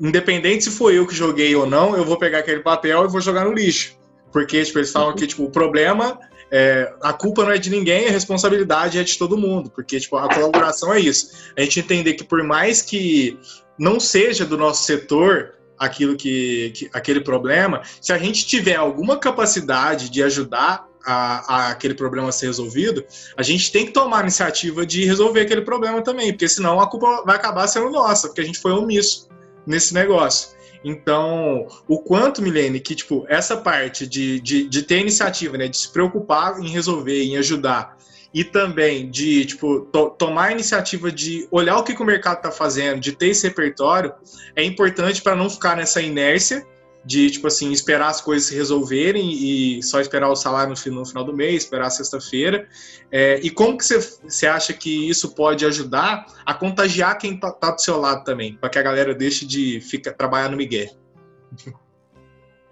independente 0.00 0.64
se 0.64 0.70
foi 0.70 0.98
eu 0.98 1.06
que 1.06 1.14
joguei 1.14 1.54
ou 1.54 1.66
não, 1.66 1.96
eu 1.96 2.04
vou 2.04 2.18
pegar 2.18 2.38
aquele 2.38 2.60
papel 2.60 3.04
e 3.04 3.08
vou 3.08 3.20
jogar 3.20 3.44
no 3.44 3.52
lixo. 3.52 3.96
Porque 4.32 4.64
tipo, 4.64 4.78
eles 4.78 4.90
falam 4.90 5.14
que 5.14 5.26
tipo, 5.26 5.44
o 5.44 5.50
problema, 5.50 6.18
é, 6.50 6.92
a 7.00 7.12
culpa 7.12 7.44
não 7.44 7.52
é 7.52 7.58
de 7.58 7.70
ninguém, 7.70 8.08
a 8.08 8.10
responsabilidade 8.10 8.98
é 8.98 9.04
de 9.04 9.16
todo 9.16 9.38
mundo. 9.38 9.70
Porque 9.70 10.00
tipo, 10.00 10.16
a 10.16 10.28
colaboração 10.32 10.92
é 10.92 11.00
isso. 11.00 11.30
A 11.56 11.60
gente 11.60 11.80
entender 11.80 12.14
que 12.14 12.24
por 12.24 12.42
mais 12.42 12.82
que 12.82 13.38
não 13.78 14.00
seja 14.00 14.44
do 14.44 14.58
nosso 14.58 14.84
setor 14.84 15.54
aquilo 15.78 16.16
que, 16.16 16.72
que 16.74 16.90
aquele 16.92 17.20
problema, 17.20 17.82
se 18.00 18.12
a 18.12 18.18
gente 18.18 18.46
tiver 18.46 18.76
alguma 18.76 19.18
capacidade 19.18 20.08
de 20.08 20.22
ajudar 20.22 20.86
a, 21.04 21.54
a, 21.54 21.70
aquele 21.70 21.94
problema 21.94 22.32
ser 22.32 22.46
resolvido, 22.46 23.04
a 23.36 23.42
gente 23.42 23.70
tem 23.70 23.86
que 23.86 23.92
tomar 23.92 24.18
a 24.18 24.22
iniciativa 24.22 24.86
de 24.86 25.04
resolver 25.04 25.40
aquele 25.40 25.60
problema 25.60 26.02
também, 26.02 26.32
porque 26.32 26.48
senão 26.48 26.80
a 26.80 26.88
culpa 26.88 27.22
vai 27.26 27.36
acabar 27.36 27.66
sendo 27.66 27.90
nossa, 27.90 28.28
porque 28.28 28.40
a 28.40 28.44
gente 28.44 28.58
foi 28.58 28.72
omisso 28.72 29.28
nesse 29.66 29.94
negócio. 29.94 30.54
Então, 30.84 31.66
o 31.88 31.98
quanto, 31.98 32.42
Milene, 32.42 32.78
que 32.78 32.94
tipo, 32.94 33.24
essa 33.28 33.56
parte 33.56 34.06
de, 34.06 34.38
de, 34.40 34.68
de 34.68 34.82
ter 34.82 34.98
iniciativa, 34.98 35.56
né, 35.56 35.66
de 35.66 35.78
se 35.78 35.90
preocupar 35.90 36.60
em 36.60 36.68
resolver, 36.68 37.22
em 37.22 37.38
ajudar, 37.38 37.96
e 38.34 38.44
também 38.44 39.08
de 39.08 39.46
tipo, 39.46 39.82
to 39.92 40.10
tomar 40.10 40.46
a 40.46 40.52
iniciativa 40.52 41.10
de 41.10 41.46
olhar 41.50 41.78
o 41.78 41.84
que, 41.84 41.94
que 41.94 42.02
o 42.02 42.04
mercado 42.04 42.38
está 42.38 42.50
fazendo, 42.50 43.00
de 43.00 43.12
ter 43.12 43.28
esse 43.28 43.46
repertório, 43.46 44.12
é 44.54 44.62
importante 44.62 45.22
para 45.22 45.34
não 45.34 45.48
ficar 45.48 45.76
nessa 45.76 46.02
inércia 46.02 46.66
de, 47.04 47.30
tipo 47.30 47.46
assim, 47.46 47.70
esperar 47.70 48.08
as 48.08 48.20
coisas 48.20 48.48
se 48.48 48.54
resolverem 48.54 49.30
e 49.32 49.82
só 49.82 50.00
esperar 50.00 50.28
o 50.28 50.36
salário 50.36 50.74
no, 50.86 51.04
final 51.04 51.24
do 51.24 51.36
mês, 51.36 51.64
esperar 51.64 51.90
sexta-feira. 51.90 52.66
É, 53.12 53.38
e 53.40 53.50
como 53.50 53.76
que 53.76 53.84
você 53.84 54.46
acha 54.46 54.72
que 54.72 55.08
isso 55.08 55.34
pode 55.34 55.66
ajudar 55.66 56.26
a 56.46 56.54
contagiar 56.54 57.18
quem 57.18 57.38
tá, 57.38 57.52
tá 57.52 57.72
do 57.72 57.80
seu 57.80 58.00
lado 58.00 58.24
também, 58.24 58.56
para 58.56 58.70
que 58.70 58.78
a 58.78 58.82
galera 58.82 59.14
deixe 59.14 59.46
de 59.46 59.80
ficar, 59.80 60.12
trabalhar 60.12 60.48
no 60.50 60.56
Miguel? 60.56 60.88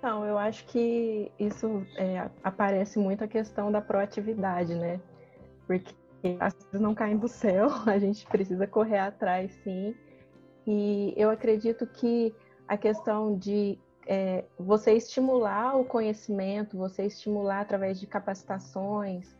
Não, 0.02 0.24
eu 0.24 0.36
acho 0.36 0.64
que 0.66 1.30
isso 1.38 1.86
é, 1.96 2.28
aparece 2.42 2.98
muito 2.98 3.22
a 3.22 3.28
questão 3.28 3.70
da 3.70 3.80
proatividade, 3.80 4.74
né? 4.74 5.00
Porque 5.66 5.94
as 6.40 6.54
coisas 6.54 6.80
não 6.80 6.94
caem 6.94 7.16
do 7.16 7.28
céu, 7.28 7.68
a 7.86 7.98
gente 7.98 8.26
precisa 8.26 8.66
correr 8.66 8.98
atrás, 8.98 9.52
sim. 9.62 9.94
E 10.66 11.12
eu 11.16 11.30
acredito 11.30 11.86
que 11.86 12.34
a 12.66 12.76
questão 12.76 13.36
de 13.36 13.78
é, 14.06 14.44
você 14.58 14.92
estimular 14.92 15.76
o 15.78 15.84
conhecimento, 15.84 16.76
você 16.76 17.04
estimular 17.04 17.60
através 17.60 18.00
de 18.00 18.06
capacitações, 18.06 19.36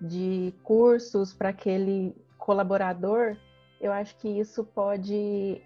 de 0.00 0.54
cursos 0.62 1.32
para 1.32 1.48
aquele 1.50 2.14
colaborador, 2.38 3.36
eu 3.80 3.92
acho 3.92 4.16
que 4.16 4.28
isso 4.28 4.64
pode 4.64 5.60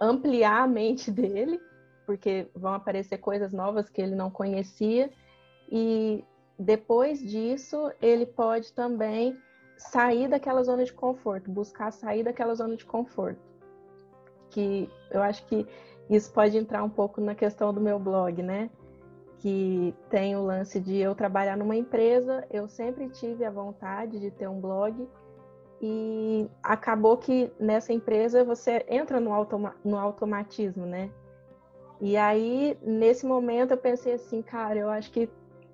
ampliar 0.00 0.62
a 0.62 0.66
mente 0.66 1.10
dele, 1.12 1.60
porque 2.06 2.48
vão 2.54 2.74
aparecer 2.74 3.18
coisas 3.18 3.52
novas 3.52 3.88
que 3.88 4.00
ele 4.00 4.14
não 4.14 4.30
conhecia, 4.30 5.10
e 5.70 6.24
depois 6.58 7.20
disso 7.20 7.92
ele 8.00 8.26
pode 8.26 8.72
também 8.72 9.36
sair 9.76 10.28
daquela 10.28 10.62
zona 10.62 10.84
de 10.84 10.92
conforto, 10.92 11.50
buscar 11.50 11.90
sair 11.90 12.22
daquela 12.22 12.54
zona 12.54 12.76
de 12.76 12.84
conforto. 12.84 13.40
Que 14.50 14.90
eu 15.10 15.22
acho 15.22 15.46
que 15.46 15.66
isso 16.10 16.32
pode 16.32 16.58
entrar 16.58 16.82
um 16.82 16.90
pouco 16.90 17.20
na 17.20 17.36
questão 17.36 17.72
do 17.72 17.80
meu 17.80 17.98
blog, 17.98 18.42
né? 18.42 18.68
Que 19.38 19.94
tem 20.10 20.34
o 20.36 20.42
lance 20.42 20.80
de 20.80 20.96
eu 20.98 21.14
trabalhar 21.14 21.56
numa 21.56 21.76
empresa, 21.76 22.44
eu 22.50 22.68
sempre 22.68 23.08
tive 23.08 23.44
a 23.44 23.50
vontade 23.50 24.18
de 24.18 24.30
ter 24.30 24.48
um 24.48 24.60
blog 24.60 25.08
e 25.80 26.50
acabou 26.62 27.16
que 27.16 27.50
nessa 27.58 27.92
empresa 27.92 28.44
você 28.44 28.84
entra 28.88 29.18
no, 29.20 29.32
automa 29.32 29.74
no 29.84 29.96
automatismo, 29.96 30.84
né? 30.84 31.10
E 32.00 32.16
aí, 32.16 32.76
nesse 32.82 33.24
momento, 33.24 33.70
eu 33.70 33.78
pensei 33.78 34.14
assim, 34.14 34.42
cara, 34.42 34.78
eu 34.78 34.90
acho 34.90 35.10
que 35.12 35.30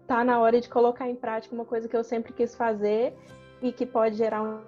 tá 0.06 0.22
na 0.22 0.38
hora 0.38 0.60
de 0.60 0.68
colocar 0.68 1.08
em 1.08 1.16
prática 1.16 1.54
uma 1.54 1.64
coisa 1.64 1.88
que 1.88 1.96
eu 1.96 2.04
sempre 2.04 2.32
quis 2.32 2.54
fazer 2.54 3.14
e 3.62 3.72
que 3.72 3.86
pode 3.86 4.16
gerar 4.16 4.42
um 4.42 4.60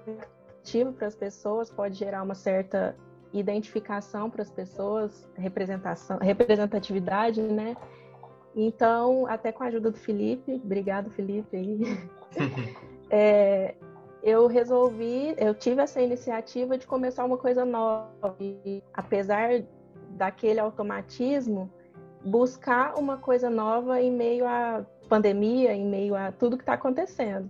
ativo 0.61 0.93
para 0.93 1.07
as 1.07 1.15
pessoas, 1.15 1.71
pode 1.71 1.95
gerar 1.95 2.23
uma 2.23 2.35
certa 2.35 2.97
identificação 3.33 4.31
para 4.31 4.43
as 4.43 4.51
pessoas, 4.51 5.29
representação, 5.37 6.19
representatividade, 6.19 7.43
né? 7.43 7.77
Então, 8.57 9.27
até 9.27 9.53
com 9.53 9.63
a 9.63 9.67
ajuda 9.67 9.91
do 9.91 9.99
Felipe, 9.99 10.61
obrigado 10.65 11.11
Felipe 11.11 11.57
aí, 11.57 11.81
é, 13.11 13.75
eu 14.23 14.47
resolvi, 14.47 15.35
eu 15.39 15.55
tive 15.55 15.81
essa 15.81 16.01
iniciativa 16.01 16.77
de 16.77 16.87
começar 16.87 17.25
uma 17.25 17.37
coisa 17.37 17.65
nova. 17.65 18.37
E, 18.41 18.83
apesar 18.93 19.63
daquele 20.11 20.59
automatismo, 20.59 21.71
buscar 22.25 22.99
uma 22.99 23.17
coisa 23.19 23.49
nova 23.49 24.01
em 24.01 24.11
meio 24.11 24.47
à 24.47 24.85
pandemia, 25.09 25.73
em 25.73 25.87
meio 25.87 26.15
a 26.15 26.33
tudo 26.33 26.57
que 26.57 26.63
está 26.63 26.75
acontecendo. 26.75 27.49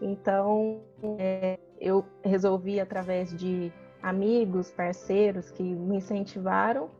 Então, 0.00 0.80
é, 1.18 1.58
eu 1.80 2.04
resolvi, 2.24 2.80
através 2.80 3.36
de 3.36 3.72
amigos, 4.02 4.70
parceiros 4.70 5.50
que 5.50 5.62
me 5.62 5.96
incentivaram, 5.96 6.90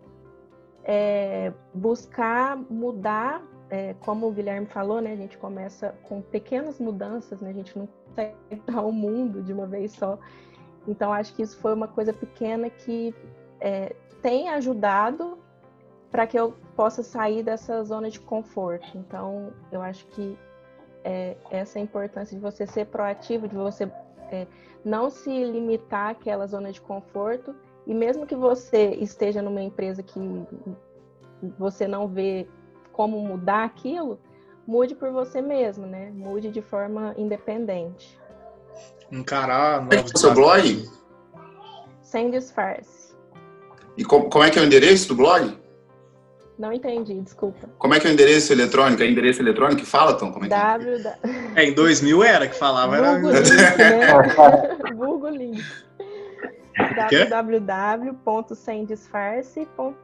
é, 0.85 1.53
buscar 1.75 2.57
mudar, 2.57 3.43
é, 3.71 3.95
como 4.01 4.29
o 4.29 4.33
Guilherme 4.33 4.67
falou, 4.67 5.01
né? 5.01 5.12
A 5.12 5.17
gente 5.17 5.38
começa 5.38 5.95
com 6.03 6.21
pequenas 6.21 6.79
mudanças, 6.79 7.41
né? 7.41 7.51
A 7.51 7.55
gente 7.55 7.79
não 7.79 7.87
consegue 7.87 8.35
mudar 8.51 8.83
o 8.83 8.93
mundo 8.93 9.43
de 9.43 9.53
uma 9.53 9.67
vez 9.67 9.93
só. 9.93 10.19
Então, 10.87 11.12
acho 11.12 11.35
que 11.35 11.43
isso 11.43 11.59
foi 11.59 11.73
uma 11.73 11.88
coisa 11.88 12.12
pequena 12.12 12.69
que 12.69 13.15
é, 13.61 13.95
tem 14.21 14.49
ajudado 14.51 15.38
para 16.11 16.27
que 16.27 16.38
eu 16.38 16.55
possa 16.77 17.03
sair 17.03 17.43
dessa 17.43 17.83
zona 17.85 18.11
de 18.11 18.21
conforto. 18.21 18.87
Então, 18.99 19.53
eu 19.71 19.81
acho 19.81 20.07
que 20.09 20.37
é, 21.05 21.37
essa 21.51 21.79
é 21.79 21.83
importância 21.83 22.37
de 22.37 22.43
você 22.43 22.67
ser 22.67 22.87
proativo, 22.87 23.49
de 23.49 23.55
você 23.55 23.91
é, 24.33 24.47
não 24.85 25.11
se 25.11 25.31
limitar 25.31 26.11
àquela 26.11 26.47
zona 26.47 26.73
de 26.73 26.81
conforto 26.81 27.55
e 27.87 27.95
mesmo 27.95 28.27
que 28.27 28.35
você 28.35 28.90
esteja 29.01 29.42
numa 29.42 29.62
empresa 29.62 30.03
que 30.03 30.18
você 31.59 31.87
não 31.87 32.09
vê 32.09 32.49
como 32.92 33.18
mudar 33.21 33.64
aquilo, 33.64 34.18
mude 34.66 34.95
por 34.95 35.11
você 35.11 35.40
mesmo, 35.40 35.87
né? 35.87 36.11
Mude 36.14 36.51
de 36.51 36.62
forma 36.62 37.14
independente. 37.16 38.18
Encarar 39.11 39.83
novos 39.83 40.12
seu 40.16 40.33
blog? 40.33 40.88
Sem 42.01 42.31
disfarce. 42.31 43.14
E 43.97 44.05
como, 44.05 44.31
como 44.31 44.45
é 44.45 44.51
que 44.51 44.59
é 44.59 44.62
o 44.62 44.64
endereço 44.64 45.09
do 45.09 45.14
blog? 45.14 45.59
Não 46.59 46.73
entendi, 46.73 47.21
desculpa. 47.21 47.69
Como 47.79 47.95
é 47.95 48.01
que 48.01 48.07
é 48.07 48.11
o 48.11 48.12
endereço 48.12 48.53
eletrônico? 48.53 49.03
É 49.03 49.07
endereço 49.07 49.41
eletrônico 49.43 49.81
que 49.81 49.87
fala, 49.87 50.12
Tom? 50.15 50.31
Como 50.33 50.45
é, 50.45 50.49
que 50.49 50.55
é? 50.55 51.17
é, 51.62 51.65
em 51.65 51.73
2000 51.73 52.23
era 52.23 52.47
que 52.47 52.55
falava. 52.57 52.97
Vulgo 52.97 53.31
era... 53.31 53.41
Link, 53.41 53.79
né? 53.79 54.12
Vulgo 54.95 55.29
Link. 55.29 55.65
www.semdisfarce.com 57.29 59.95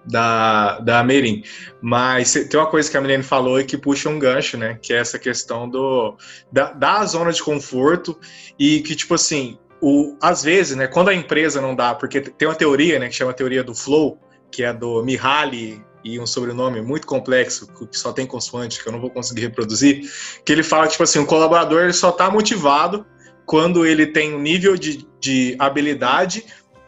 da, 0.05 0.81
da 0.81 1.03
Merim. 1.03 1.43
Mas 1.81 2.33
tem 2.33 2.59
uma 2.59 2.67
coisa 2.67 2.91
que 2.91 2.97
a 2.97 3.01
Milene 3.01 3.23
falou 3.23 3.61
e 3.61 3.65
que 3.65 3.79
puxa 3.79 4.09
um 4.09 4.19
gancho, 4.19 4.57
né? 4.57 4.79
Que 4.83 4.93
é 4.93 4.99
essa 4.99 5.19
questão 5.19 5.69
do, 5.69 6.17
da, 6.53 6.73
da 6.73 7.05
zona 7.05 7.33
de 7.33 7.43
conforto 7.43 8.19
e 8.59 8.81
que, 8.81 8.97
tipo 8.97 9.15
assim, 9.15 9.59
o, 9.87 10.17
às 10.19 10.43
vezes, 10.43 10.75
né, 10.75 10.87
quando 10.87 11.11
a 11.11 11.15
empresa 11.15 11.61
não 11.61 11.77
dá, 11.77 11.95
porque 11.95 12.19
tem 12.19 12.49
uma 12.49 12.55
teoria, 12.55 12.99
né, 12.99 13.09
que 13.09 13.15
chama 13.15 13.35
teoria 13.35 13.63
do 13.63 13.75
flow, 13.75 14.19
que 14.51 14.65
é 14.65 14.73
do 14.73 15.05
Mihaly 15.05 15.85
e 16.03 16.19
um 16.19 16.27
sobrenome 16.27 16.81
muito 16.81 17.07
complexo, 17.07 17.67
que 17.67 17.99
só 17.99 18.11
tem 18.11 18.27
consoante, 18.27 18.83
que 18.83 18.89
eu 18.89 18.93
não 18.93 18.99
vou 18.99 19.11
conseguir 19.11 19.43
reproduzir, 19.43 20.11
que 20.43 20.51
ele 20.51 20.63
fala, 20.63 20.87
tipo 20.87 21.03
assim, 21.03 21.19
o 21.19 21.27
colaborador 21.27 21.83
ele 21.83 21.93
só 21.93 22.09
está 22.09 22.31
motivado 22.31 23.05
quando 23.45 23.85
ele 23.85 24.07
tem 24.07 24.35
um 24.35 24.41
nível 24.41 24.75
de, 24.75 25.07
de 25.21 25.55
habilidade 25.59 26.47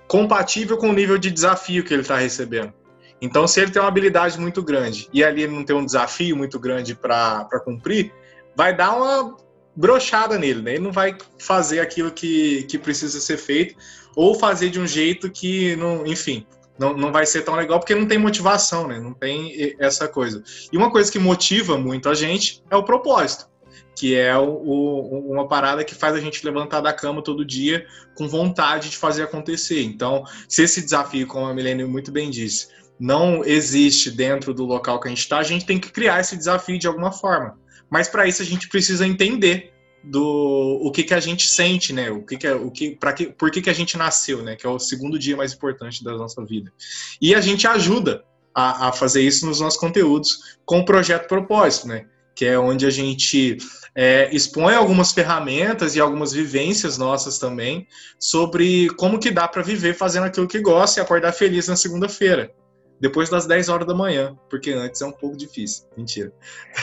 compatível 0.08 0.78
com 0.78 0.88
o 0.88 0.92
nível 0.94 1.18
de 1.18 1.30
desafio 1.30 1.84
que 1.84 1.92
ele 1.92 2.00
está 2.00 2.16
recebendo. 2.16 2.72
Então, 3.20 3.46
se 3.46 3.60
ele 3.60 3.70
tem 3.70 3.82
uma 3.82 3.88
habilidade 3.88 4.40
muito 4.40 4.62
grande 4.62 5.06
e 5.12 5.22
ali 5.22 5.42
ele 5.42 5.52
não 5.52 5.66
tem 5.66 5.76
um 5.76 5.84
desafio 5.84 6.34
muito 6.34 6.58
grande 6.58 6.94
para 6.94 7.60
cumprir, 7.62 8.10
vai 8.56 8.74
dar 8.74 8.96
uma 8.96 9.36
brochada 9.76 10.38
nele, 10.38 10.62
né? 10.62 10.70
Ele 10.72 10.84
não 10.84 10.92
vai 10.92 11.16
fazer 11.38 11.80
aquilo 11.80 12.10
que, 12.10 12.62
que 12.64 12.78
precisa 12.78 13.20
ser 13.20 13.36
feito 13.36 13.76
ou 14.16 14.34
fazer 14.34 14.70
de 14.70 14.80
um 14.80 14.86
jeito 14.86 15.30
que, 15.30 15.76
não, 15.76 16.06
enfim, 16.06 16.46
não, 16.78 16.96
não 16.96 17.12
vai 17.12 17.26
ser 17.26 17.42
tão 17.42 17.54
legal 17.54 17.78
porque 17.78 17.94
não 17.94 18.06
tem 18.06 18.18
motivação, 18.18 18.88
né? 18.88 18.98
Não 18.98 19.12
tem 19.12 19.76
essa 19.78 20.08
coisa. 20.08 20.42
E 20.72 20.76
uma 20.76 20.90
coisa 20.90 21.12
que 21.12 21.18
motiva 21.18 21.76
muito 21.76 22.08
a 22.08 22.14
gente 22.14 22.62
é 22.70 22.76
o 22.76 22.82
propósito, 22.82 23.48
que 23.94 24.14
é 24.14 24.36
o, 24.36 24.48
o, 24.48 25.32
uma 25.32 25.46
parada 25.46 25.84
que 25.84 25.94
faz 25.94 26.14
a 26.14 26.20
gente 26.20 26.44
levantar 26.44 26.80
da 26.80 26.92
cama 26.92 27.22
todo 27.22 27.44
dia 27.44 27.86
com 28.14 28.26
vontade 28.26 28.88
de 28.88 28.96
fazer 28.96 29.22
acontecer. 29.22 29.82
Então, 29.82 30.24
se 30.48 30.62
esse 30.62 30.82
desafio, 30.82 31.26
como 31.26 31.46
a 31.46 31.54
Milene 31.54 31.84
muito 31.84 32.10
bem 32.10 32.30
disse, 32.30 32.68
não 32.98 33.44
existe 33.44 34.10
dentro 34.10 34.54
do 34.54 34.64
local 34.64 34.98
que 34.98 35.08
a 35.08 35.10
gente 35.10 35.20
está, 35.20 35.38
a 35.38 35.42
gente 35.42 35.66
tem 35.66 35.78
que 35.78 35.92
criar 35.92 36.20
esse 36.20 36.36
desafio 36.36 36.78
de 36.78 36.86
alguma 36.86 37.12
forma. 37.12 37.58
Mas 37.90 38.08
para 38.08 38.26
isso 38.26 38.42
a 38.42 38.44
gente 38.44 38.68
precisa 38.68 39.06
entender 39.06 39.72
do 40.02 40.80
o 40.82 40.90
que, 40.90 41.02
que 41.02 41.14
a 41.14 41.20
gente 41.20 41.48
sente, 41.48 41.92
né? 41.92 42.10
O 42.10 42.22
que, 42.22 42.36
que 42.36 42.46
é, 42.46 42.54
o 42.54 42.70
que, 42.70 42.94
para 42.96 43.12
que, 43.12 43.26
por 43.26 43.50
que, 43.50 43.60
que 43.60 43.70
a 43.70 43.74
gente 43.74 43.96
nasceu, 43.96 44.42
né? 44.42 44.54
Que 44.54 44.66
é 44.66 44.70
o 44.70 44.78
segundo 44.78 45.18
dia 45.18 45.36
mais 45.36 45.52
importante 45.52 46.02
da 46.04 46.12
nossa 46.12 46.44
vida. 46.44 46.72
E 47.20 47.34
a 47.34 47.40
gente 47.40 47.66
ajuda 47.66 48.24
a, 48.54 48.88
a 48.88 48.92
fazer 48.92 49.22
isso 49.22 49.44
nos 49.46 49.60
nossos 49.60 49.78
conteúdos 49.78 50.58
com 50.64 50.78
o 50.78 50.84
projeto 50.84 51.26
Propósito, 51.26 51.88
né? 51.88 52.06
Que 52.34 52.44
é 52.44 52.58
onde 52.58 52.86
a 52.86 52.90
gente 52.90 53.56
é, 53.94 54.28
expõe 54.32 54.74
algumas 54.74 55.12
ferramentas 55.12 55.96
e 55.96 56.00
algumas 56.00 56.32
vivências 56.32 56.98
nossas 56.98 57.38
também 57.38 57.88
sobre 58.18 58.88
como 58.90 59.18
que 59.18 59.30
dá 59.30 59.48
para 59.48 59.62
viver 59.62 59.94
fazendo 59.94 60.24
aquilo 60.24 60.46
que 60.46 60.60
gosta 60.60 61.00
e 61.00 61.02
acordar 61.02 61.32
feliz 61.32 61.66
na 61.66 61.76
segunda-feira 61.76 62.54
depois 63.00 63.28
das 63.28 63.46
10 63.46 63.68
horas 63.68 63.86
da 63.86 63.94
manhã, 63.94 64.36
porque 64.48 64.70
antes 64.70 65.00
é 65.02 65.06
um 65.06 65.12
pouco 65.12 65.36
difícil. 65.36 65.84
Mentira. 65.96 66.32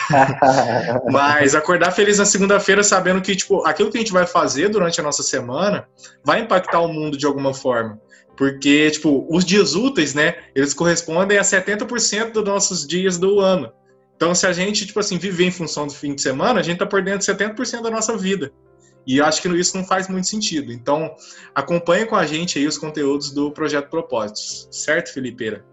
Mas 1.12 1.56
acordar 1.56 1.92
feliz 1.92 2.20
na 2.20 2.26
segunda-feira 2.26 2.84
sabendo 2.84 3.22
que, 3.22 3.36
tipo, 3.36 3.66
aquilo 3.66 3.92
que 3.92 3.98
a 3.98 4.02
gente 4.02 4.14
vai 4.14 4.28
fazer 4.28 4.70
durante 4.70 5.00
a 5.00 5.04
nossa 5.04 5.24
semana 5.24 5.88
vai 6.24 6.42
impactar 6.42 6.80
o 6.82 6.88
mundo 6.88 7.18
de 7.18 7.26
alguma 7.26 7.54
forma. 7.54 8.00
Porque, 8.38 8.90
tipo, 8.92 9.28
os 9.30 9.46
dias 9.46 9.76
úteis, 9.76 10.14
né, 10.14 10.36
eles 10.56 10.74
correspondem 10.74 11.38
a 11.38 11.42
70% 11.42 12.32
dos 12.32 12.44
nossos 12.44 12.88
dias 12.88 13.18
do 13.18 13.40
ano. 13.40 13.72
Então, 14.16 14.34
se 14.34 14.46
a 14.46 14.54
gente, 14.54 14.86
tipo 14.86 15.00
assim, 15.00 15.18
viver 15.18 15.46
em 15.46 15.52
função 15.52 15.88
do 15.88 15.94
fim 15.94 16.16
de 16.16 16.22
semana, 16.22 16.60
a 16.60 16.64
gente 16.64 16.80
tá 16.80 16.86
perdendo 16.86 17.22
70% 17.22 17.82
da 17.82 17.92
nossa 17.92 18.16
vida. 18.18 18.52
E 19.06 19.22
acho 19.22 19.42
que 19.42 19.50
isso 19.50 19.76
não 19.76 19.84
faz 19.84 20.08
muito 20.08 20.28
sentido. 20.28 20.72
Então, 20.72 21.14
acompanhe 21.54 22.06
com 22.06 22.16
a 22.16 22.26
gente 22.26 22.58
aí 22.58 22.66
os 22.66 22.78
conteúdos 22.78 23.32
do 23.32 23.52
Projeto 23.52 23.90
Propósitos. 23.90 24.68
Certo, 24.72 25.14
Felipeira? 25.14 25.66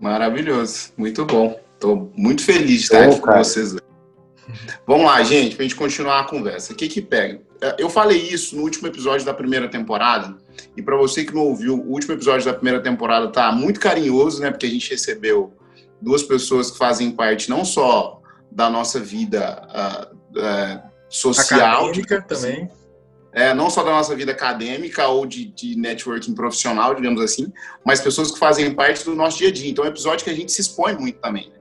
Maravilhoso, 0.00 0.92
muito 0.96 1.24
bom. 1.24 1.58
Estou 1.74 2.12
muito 2.16 2.42
feliz 2.44 2.80
de 2.80 2.84
estar 2.84 3.04
aqui 3.04 3.20
cara. 3.20 3.38
com 3.38 3.44
vocês. 3.44 3.76
Vamos 4.86 5.06
lá, 5.06 5.22
gente, 5.22 5.56
para 5.56 5.64
a 5.64 5.68
gente 5.68 5.76
continuar 5.76 6.20
a 6.20 6.24
conversa. 6.24 6.72
O 6.72 6.76
que 6.76 6.88
que 6.88 7.02
pega? 7.02 7.40
É, 7.60 7.76
eu 7.78 7.88
falei 7.88 8.18
isso 8.18 8.56
no 8.56 8.62
último 8.62 8.86
episódio 8.86 9.26
da 9.26 9.34
primeira 9.34 9.68
temporada, 9.68 10.36
e 10.76 10.82
para 10.82 10.96
você 10.96 11.24
que 11.24 11.34
não 11.34 11.42
ouviu, 11.42 11.74
o 11.74 11.90
último 11.90 12.14
episódio 12.14 12.46
da 12.46 12.54
primeira 12.54 12.80
temporada 12.80 13.28
tá 13.28 13.50
muito 13.52 13.80
carinhoso, 13.80 14.40
né? 14.40 14.50
Porque 14.50 14.66
a 14.66 14.70
gente 14.70 14.90
recebeu 14.90 15.52
duas 16.00 16.22
pessoas 16.22 16.70
que 16.70 16.78
fazem 16.78 17.10
parte 17.10 17.48
não 17.50 17.64
só 17.64 18.20
da 18.50 18.70
nossa 18.70 19.00
vida 19.00 19.66
uh, 19.68 20.38
uh, 20.38 20.82
social, 21.08 21.86
Acadêmica 21.86 22.22
também 22.22 22.70
é, 23.36 23.52
não 23.52 23.68
só 23.68 23.82
da 23.82 23.90
nossa 23.90 24.16
vida 24.16 24.32
acadêmica 24.32 25.06
ou 25.08 25.26
de, 25.26 25.44
de 25.44 25.76
networking 25.76 26.34
profissional, 26.34 26.94
digamos 26.94 27.20
assim, 27.20 27.52
mas 27.84 28.00
pessoas 28.00 28.32
que 28.32 28.38
fazem 28.38 28.74
parte 28.74 29.04
do 29.04 29.14
nosso 29.14 29.36
dia 29.36 29.48
a 29.48 29.52
dia. 29.52 29.70
Então 29.70 29.84
é 29.84 29.88
um 29.88 29.90
episódio 29.90 30.24
que 30.24 30.30
a 30.30 30.34
gente 30.34 30.50
se 30.50 30.62
expõe 30.62 30.94
muito 30.94 31.18
também. 31.18 31.50
Né? 31.50 31.56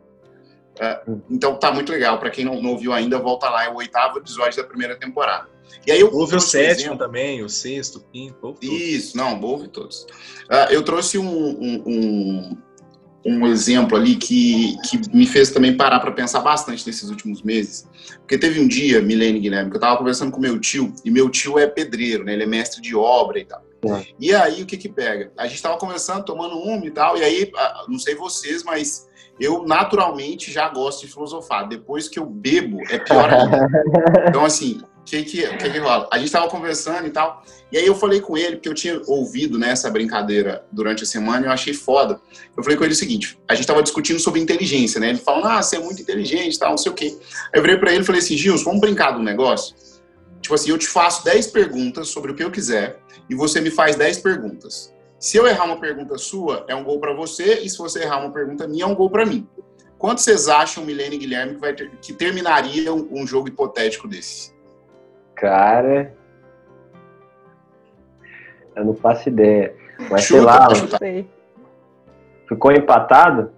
Uh, 1.05 1.21
então 1.29 1.59
tá 1.59 1.73
muito 1.73 1.91
legal. 1.91 2.17
Para 2.17 2.29
quem 2.29 2.45
não, 2.45 2.61
não 2.61 2.69
ouviu 2.71 2.93
ainda, 2.93 3.19
volta 3.19 3.49
lá. 3.49 3.65
É 3.65 3.69
o 3.69 3.75
oitavo 3.75 4.19
episódio 4.19 4.55
da 4.55 4.65
primeira 4.65 4.95
temporada. 4.95 5.49
E 5.85 5.91
aí 5.91 5.99
eu 5.99 6.13
ouve 6.13 6.37
o 6.37 6.39
sétimo 6.39 6.93
exemplo, 6.93 6.97
também, 6.97 7.43
o 7.43 7.49
sexto, 7.49 7.97
o 7.97 8.03
quinto. 8.09 8.55
Isso, 8.61 9.17
não, 9.17 9.41
ouve 9.41 9.67
todos. 9.67 10.03
Uh, 10.49 10.71
eu 10.71 10.81
trouxe 10.81 11.17
um, 11.17 11.27
um, 11.27 11.83
um, 11.85 12.57
um, 13.25 13.47
exemplo 13.47 13.97
ali 13.97 14.15
que, 14.15 14.77
que 14.83 14.99
me 15.15 15.25
fez 15.25 15.51
também 15.51 15.75
parar 15.75 15.99
para 15.99 16.11
pensar 16.11 16.41
bastante 16.41 16.85
nesses 16.85 17.09
últimos 17.09 17.41
meses. 17.41 17.87
Porque 18.19 18.37
teve 18.37 18.59
um 18.59 18.67
dia, 18.67 19.01
Milene 19.01 19.39
Guilherme, 19.39 19.69
que 19.69 19.75
eu 19.75 19.79
estava 19.79 19.97
conversando 19.97 20.31
com 20.31 20.39
meu 20.39 20.59
tio, 20.59 20.93
e 21.03 21.11
meu 21.11 21.29
tio 21.29 21.57
é 21.57 21.67
pedreiro, 21.67 22.23
né? 22.23 22.33
Ele 22.33 22.43
é 22.43 22.47
mestre 22.47 22.81
de 22.81 22.95
obra 22.95 23.39
e 23.39 23.45
tal. 23.45 23.63
É. 23.87 24.05
E 24.19 24.33
aí, 24.33 24.63
o 24.63 24.65
que 24.65 24.77
que 24.77 24.89
pega? 24.89 25.31
A 25.37 25.43
gente 25.45 25.55
estava 25.55 25.77
conversando, 25.77 26.25
tomando 26.25 26.57
um 26.57 26.83
e 26.85 26.91
tal, 26.91 27.17
e 27.17 27.23
aí, 27.23 27.51
não 27.87 27.99
sei 27.99 28.15
vocês, 28.15 28.63
mas 28.63 29.07
eu 29.39 29.63
naturalmente 29.65 30.51
já 30.51 30.69
gosto 30.69 31.05
de 31.05 31.11
filosofar. 31.11 31.67
Depois 31.67 32.07
que 32.07 32.19
eu 32.19 32.25
bebo, 32.25 32.79
é 32.89 32.97
pior 32.97 33.29
ainda. 33.31 33.67
Então, 34.29 34.43
assim, 34.43 34.81
que 35.05 35.23
que, 35.23 35.47
que 35.57 35.69
que 35.69 35.77
rola? 35.77 36.07
A 36.11 36.17
gente 36.17 36.31
tava 36.31 36.49
conversando 36.49 37.07
e 37.07 37.11
tal, 37.11 37.43
e 37.71 37.77
aí 37.77 37.85
eu 37.85 37.95
falei 37.95 38.19
com 38.19 38.37
ele, 38.37 38.55
porque 38.55 38.69
eu 38.69 38.73
tinha 38.73 39.01
ouvido 39.05 39.57
né, 39.57 39.69
essa 39.69 39.89
brincadeira 39.89 40.65
durante 40.71 41.03
a 41.03 41.05
semana 41.05 41.45
e 41.45 41.47
eu 41.47 41.51
achei 41.51 41.73
foda. 41.73 42.19
Eu 42.55 42.63
falei 42.63 42.77
com 42.77 42.83
ele 42.83 42.93
o 42.93 42.97
seguinte, 42.97 43.37
a 43.47 43.53
gente 43.55 43.67
tava 43.67 43.83
discutindo 43.83 44.19
sobre 44.19 44.39
inteligência, 44.39 44.99
né? 44.99 45.09
Ele 45.09 45.17
falou, 45.17 45.45
ah, 45.45 45.61
você 45.61 45.75
é 45.75 45.79
muito 45.79 46.01
inteligente 46.01 46.57
tal, 46.57 46.71
não 46.71 46.77
sei 46.77 46.91
o 46.91 46.95
quê. 46.95 47.15
Aí 47.53 47.59
eu 47.59 47.61
virei 47.61 47.77
pra 47.77 47.91
ele 47.91 48.01
e 48.01 48.05
falei 48.05 48.21
assim, 48.21 48.35
Gilson, 48.35 48.65
vamos 48.65 48.81
brincar 48.81 49.11
do 49.11 49.21
negócio? 49.21 49.75
Tipo 50.41 50.55
assim, 50.55 50.69
eu 50.69 50.77
te 50.77 50.87
faço 50.87 51.23
10 51.23 51.47
perguntas 51.47 52.07
sobre 52.07 52.31
o 52.31 52.35
que 52.35 52.43
eu 52.43 52.51
quiser 52.51 52.99
e 53.29 53.35
você 53.35 53.61
me 53.61 53.69
faz 53.69 53.95
10 53.95 54.19
perguntas. 54.19 54.93
Se 55.19 55.37
eu 55.37 55.47
errar 55.47 55.65
uma 55.65 55.79
pergunta 55.79 56.17
sua, 56.17 56.65
é 56.67 56.75
um 56.75 56.83
gol 56.83 56.99
para 56.99 57.13
você, 57.13 57.61
e 57.61 57.69
se 57.69 57.77
você 57.77 58.03
errar 58.03 58.19
uma 58.19 58.31
pergunta 58.31 58.67
minha, 58.67 58.83
é 58.83 58.87
um 58.87 58.93
gol 58.93 59.09
para 59.09 59.25
mim. 59.25 59.47
Quanto 59.97 60.21
vocês 60.21 60.47
acham, 60.47 60.85
Milene 60.85 61.15
e 61.15 61.19
Guilherme, 61.19 61.55
que, 61.55 61.61
vai 61.61 61.73
ter, 61.73 61.89
que 61.99 62.13
terminaria 62.13 62.93
um, 62.93 63.07
um 63.11 63.25
jogo 63.25 63.47
hipotético 63.47 64.07
desse? 64.07 64.54
Cara, 65.35 66.15
eu 68.75 68.85
não 68.85 68.95
faço 68.95 69.29
ideia. 69.29 69.75
Mas 70.09 70.23
Chuta, 70.23 70.97
sei 70.97 71.21
lá. 71.21 71.25
Ficou 72.47 72.71
empatado? 72.71 73.51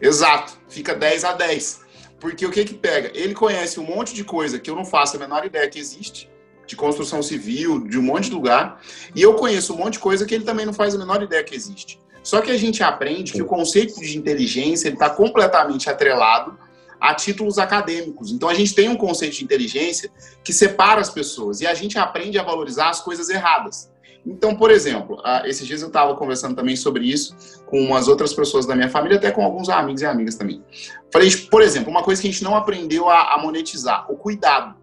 Exato. 0.00 0.58
Fica 0.68 0.94
10 0.94 1.24
a 1.24 1.32
10. 1.32 1.84
Porque 2.18 2.46
o 2.46 2.50
que 2.50 2.64
que 2.64 2.74
pega? 2.74 3.10
Ele 3.14 3.34
conhece 3.34 3.78
um 3.78 3.84
monte 3.84 4.14
de 4.14 4.24
coisa 4.24 4.58
que 4.58 4.70
eu 4.70 4.74
não 4.76 4.84
faço 4.84 5.16
a 5.16 5.20
menor 5.20 5.44
ideia 5.44 5.68
que 5.68 5.78
existe, 5.78 6.30
de 6.66 6.74
construção 6.74 7.22
civil, 7.22 7.86
de 7.86 7.98
um 7.98 8.02
monte 8.02 8.30
de 8.30 8.34
lugar, 8.34 8.80
e 9.14 9.22
eu 9.22 9.34
conheço 9.34 9.74
um 9.74 9.76
monte 9.76 9.94
de 9.94 9.98
coisa 9.98 10.24
que 10.24 10.34
ele 10.34 10.44
também 10.44 10.66
não 10.66 10.72
faz 10.72 10.94
a 10.94 10.98
menor 10.98 11.22
ideia 11.22 11.44
que 11.44 11.54
existe. 11.54 12.00
Só 12.22 12.40
que 12.40 12.50
a 12.50 12.56
gente 12.56 12.82
aprende 12.82 13.32
que 13.32 13.42
o 13.42 13.46
conceito 13.46 14.00
de 14.00 14.18
inteligência 14.18 14.88
está 14.88 15.08
completamente 15.10 15.88
atrelado 15.88 16.58
a 17.00 17.14
títulos 17.14 17.58
acadêmicos. 17.58 18.32
Então 18.32 18.48
a 18.48 18.54
gente 18.54 18.74
tem 18.74 18.88
um 18.88 18.96
conceito 18.96 19.36
de 19.36 19.44
inteligência 19.44 20.10
que 20.42 20.52
separa 20.52 21.00
as 21.00 21.10
pessoas 21.10 21.60
e 21.60 21.66
a 21.66 21.74
gente 21.74 21.98
aprende 21.98 22.38
a 22.38 22.42
valorizar 22.42 22.90
as 22.90 23.00
coisas 23.00 23.28
erradas. 23.28 23.90
Então, 24.26 24.56
por 24.56 24.72
exemplo, 24.72 25.22
esses 25.44 25.64
dias 25.64 25.82
eu 25.82 25.86
estava 25.86 26.16
conversando 26.16 26.56
também 26.56 26.74
sobre 26.74 27.04
isso 27.04 27.62
com 27.66 27.80
umas 27.80 28.08
outras 28.08 28.34
pessoas 28.34 28.66
da 28.66 28.74
minha 28.74 28.90
família, 28.90 29.18
até 29.18 29.30
com 29.30 29.44
alguns 29.44 29.68
amigos 29.68 30.02
e 30.02 30.06
amigas 30.06 30.34
também. 30.34 30.64
Falei, 31.12 31.30
por 31.48 31.62
exemplo, 31.62 31.90
uma 31.90 32.02
coisa 32.02 32.20
que 32.20 32.26
a 32.26 32.30
gente 32.32 32.42
não 32.42 32.56
aprendeu 32.56 33.08
a, 33.08 33.38
monetizar, 33.40 34.10
o 34.10 34.16
cuidado. 34.16 34.74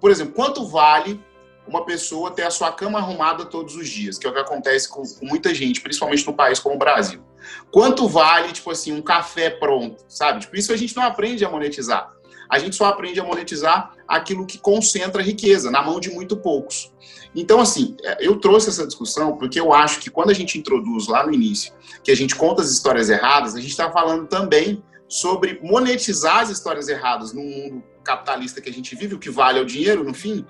Por 0.00 0.10
exemplo, 0.10 0.32
quanto 0.32 0.66
vale 0.66 1.20
uma 1.66 1.84
pessoa 1.84 2.30
ter 2.30 2.42
a 2.42 2.50
sua 2.50 2.72
cama 2.72 2.98
arrumada 2.98 3.44
todos 3.44 3.74
os 3.76 3.88
dias, 3.88 4.18
que 4.18 4.26
é 4.26 4.30
o 4.30 4.32
que 4.32 4.38
acontece 4.38 4.88
com, 4.88 5.02
muita 5.22 5.54
gente, 5.54 5.80
principalmente 5.80 6.26
no 6.26 6.34
país 6.34 6.58
como 6.58 6.76
o 6.76 6.78
Brasil. 6.78 7.20
Quanto 7.70 8.08
vale, 8.08 8.52
tipo 8.52 8.70
assim, 8.70 8.92
um 8.92 9.02
café 9.02 9.50
pronto, 9.50 10.04
sabe? 10.08 10.40
Tipo, 10.40 10.56
isso 10.56 10.72
a 10.72 10.76
gente 10.76 10.94
não 10.96 11.02
aprende 11.02 11.44
a 11.44 11.50
monetizar. 11.50 12.12
A 12.48 12.58
gente 12.58 12.76
só 12.76 12.86
aprende 12.86 13.18
a 13.18 13.24
monetizar 13.24 13.92
aquilo 14.06 14.46
que 14.46 14.58
concentra 14.58 15.22
riqueza 15.22 15.70
na 15.70 15.82
mão 15.82 15.98
de 15.98 16.10
muito 16.10 16.36
poucos. 16.36 16.92
Então, 17.34 17.60
assim, 17.60 17.96
é, 18.02 18.18
eu 18.20 18.36
trouxe 18.36 18.68
essa 18.68 18.86
discussão 18.86 19.36
porque 19.36 19.58
eu 19.58 19.72
acho 19.72 19.98
que 19.98 20.10
quando 20.10 20.30
a 20.30 20.34
gente 20.34 20.58
introduz 20.58 21.08
lá 21.08 21.26
no 21.26 21.34
início, 21.34 21.72
que 22.02 22.10
a 22.10 22.16
gente 22.16 22.36
conta 22.36 22.62
as 22.62 22.70
histórias 22.70 23.10
erradas, 23.10 23.54
a 23.54 23.60
gente 23.60 23.70
está 23.70 23.90
falando 23.90 24.26
também 24.26 24.82
sobre 25.08 25.60
monetizar 25.62 26.38
as 26.38 26.50
histórias 26.50 26.88
erradas 26.88 27.32
no 27.32 27.42
mundo 27.42 27.82
capitalista 28.02 28.60
que 28.60 28.70
a 28.70 28.72
gente 28.72 28.94
vive, 28.94 29.16
o 29.16 29.18
que 29.18 29.30
vale 29.30 29.58
é 29.58 29.62
o 29.62 29.66
dinheiro, 29.66 30.04
no 30.04 30.14
fim, 30.14 30.46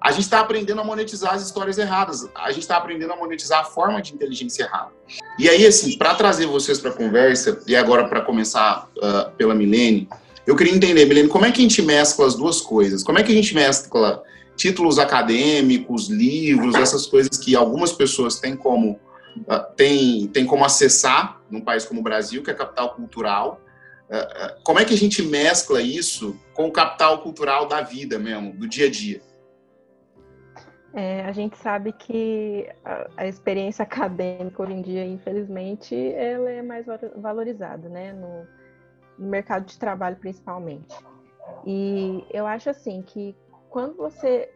a 0.00 0.10
gente 0.12 0.22
está 0.22 0.40
aprendendo 0.40 0.80
a 0.80 0.84
monetizar 0.84 1.34
as 1.34 1.42
histórias 1.42 1.76
erradas, 1.76 2.26
a 2.34 2.50
gente 2.50 2.62
está 2.62 2.76
aprendendo 2.76 3.12
a 3.12 3.16
monetizar 3.16 3.60
a 3.60 3.64
forma 3.64 4.00
de 4.00 4.14
inteligência 4.14 4.64
errada. 4.64 4.92
E 5.38 5.48
aí, 5.48 5.66
assim, 5.66 5.98
para 5.98 6.14
trazer 6.14 6.46
vocês 6.46 6.78
para 6.78 6.90
a 6.90 6.94
conversa, 6.94 7.60
e 7.66 7.76
agora 7.76 8.08
para 8.08 8.22
começar 8.22 8.88
uh, 8.96 9.30
pela 9.36 9.54
Milene, 9.54 10.08
eu 10.46 10.56
queria 10.56 10.74
entender, 10.74 11.04
Milene, 11.04 11.28
como 11.28 11.44
é 11.44 11.52
que 11.52 11.60
a 11.60 11.62
gente 11.62 11.82
mescla 11.82 12.26
as 12.26 12.34
duas 12.34 12.62
coisas? 12.62 13.02
Como 13.02 13.18
é 13.18 13.22
que 13.22 13.30
a 13.30 13.34
gente 13.34 13.54
mescla 13.54 14.22
títulos 14.56 14.98
acadêmicos, 14.98 16.08
livros, 16.08 16.74
essas 16.74 17.06
coisas 17.06 17.36
que 17.36 17.54
algumas 17.54 17.92
pessoas 17.92 18.38
têm 18.38 18.56
como, 18.56 18.98
uh, 19.36 19.74
têm, 19.76 20.28
têm 20.28 20.46
como 20.46 20.64
acessar 20.64 21.40
num 21.50 21.60
país 21.60 21.84
como 21.84 22.00
o 22.00 22.02
Brasil, 22.02 22.42
que 22.42 22.50
é 22.50 22.54
capital 22.54 22.94
cultural, 22.94 23.60
uh, 24.08 24.62
como 24.62 24.78
é 24.78 24.84
que 24.86 24.94
a 24.94 24.98
gente 24.98 25.22
mescla 25.22 25.82
isso 25.82 26.34
com 26.54 26.68
o 26.68 26.72
capital 26.72 27.18
cultural 27.18 27.68
da 27.68 27.82
vida 27.82 28.18
mesmo, 28.18 28.54
do 28.54 28.66
dia 28.66 28.86
a 28.86 28.90
dia? 28.90 29.20
É, 30.92 31.22
a 31.22 31.32
gente 31.32 31.56
sabe 31.56 31.92
que 31.92 32.68
a, 32.84 33.08
a, 33.18 33.26
experiência 33.26 33.82
acadêmica 33.84 34.62
hoje 34.62 34.72
em 34.72 34.82
dia, 34.82 35.04
infelizmente, 35.04 35.94
ela 36.14 36.50
é 36.50 36.62
mais 36.62 36.86
valorizada, 37.16 37.88
né? 37.88 38.12
No, 38.12 38.46
no 39.18 39.28
mercado 39.28 39.66
de 39.66 39.78
trabalho, 39.78 40.16
principalmente. 40.16 40.96
E 41.64 42.24
eu 42.30 42.46
acho 42.46 42.70
assim 42.70 43.02
que 43.02 43.36
quando 43.68 43.96
você 43.96 44.50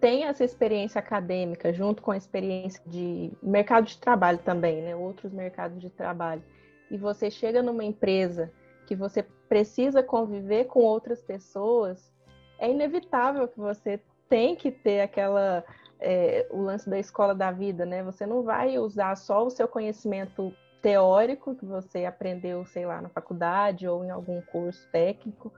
tem 0.00 0.24
essa 0.24 0.44
experiência 0.44 0.98
acadêmica 0.98 1.72
junto 1.72 2.02
com 2.02 2.10
a 2.10 2.16
experiência 2.16 2.82
de 2.86 3.32
mercado 3.42 3.86
de 3.86 3.98
trabalho 3.98 4.38
também, 4.38 4.82
né? 4.82 4.94
Outros 4.94 5.32
mercados 5.32 5.80
de 5.80 5.90
trabalho, 5.90 6.42
e 6.90 6.96
você 6.96 7.30
chega 7.30 7.62
numa 7.62 7.82
empresa 7.82 8.52
que 8.86 8.94
você 8.94 9.22
precisa 9.48 10.02
conviver 10.02 10.66
com 10.66 10.80
outras 10.80 11.22
pessoas, 11.22 12.12
é 12.58 12.70
inevitável 12.70 13.48
que 13.48 13.58
você 13.58 14.00
tem 14.28 14.56
que 14.56 14.70
ter 14.70 15.00
aquela 15.00 15.64
é, 16.00 16.46
o 16.50 16.60
lance 16.60 16.88
da 16.88 16.98
escola 16.98 17.34
da 17.34 17.50
vida, 17.50 17.86
né? 17.86 18.02
Você 18.02 18.26
não 18.26 18.42
vai 18.42 18.78
usar 18.78 19.16
só 19.16 19.44
o 19.46 19.50
seu 19.50 19.66
conhecimento 19.66 20.52
teórico 20.82 21.54
que 21.54 21.64
você 21.64 22.04
aprendeu, 22.04 22.64
sei 22.66 22.84
lá, 22.84 23.00
na 23.00 23.08
faculdade 23.08 23.88
ou 23.88 24.04
em 24.04 24.10
algum 24.10 24.40
curso 24.42 24.86
técnico, 24.92 25.50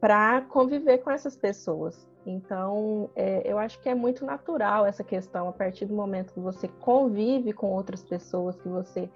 para 0.00 0.40
conviver 0.42 0.98
com 0.98 1.10
essas 1.10 1.36
pessoas. 1.36 2.08
Então, 2.24 3.10
é, 3.14 3.42
eu 3.44 3.58
acho 3.58 3.78
que 3.80 3.88
é 3.88 3.94
muito 3.94 4.24
natural 4.24 4.86
essa 4.86 5.04
questão, 5.04 5.48
a 5.48 5.52
partir 5.52 5.84
do 5.84 5.94
momento 5.94 6.32
que 6.32 6.40
você 6.40 6.68
convive 6.80 7.52
com 7.52 7.70
outras 7.70 8.02
pessoas, 8.02 8.56
que 8.56 8.68
você 8.68 9.10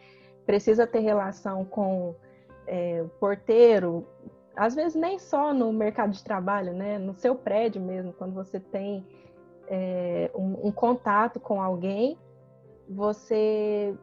precisa 0.45 0.87
ter 0.87 1.01
relação 1.01 1.65
com 1.65 2.15
é, 2.67 3.03
o 3.03 3.09
porteiro, 3.19 4.07
às 4.57 4.75
vezes 4.75 4.95
nem 4.95 5.19
só 5.19 5.55
no 5.55 5.73
mercado 5.73 6.13
de 6.13 6.23
trabalho, 6.23 6.73
né? 6.73 6.99
No 6.99 7.15
seu 7.15 7.35
prédio 7.35 7.81
mesmo, 7.81 8.13
quando 8.13 8.35
você 8.35 8.59
tem 8.59 9.07
é, 9.67 10.31
um, 10.35 10.69
um, 10.69 10.73
contato 10.73 11.39
com 11.39 11.63
alguém, 11.63 12.19
você 12.89 13.95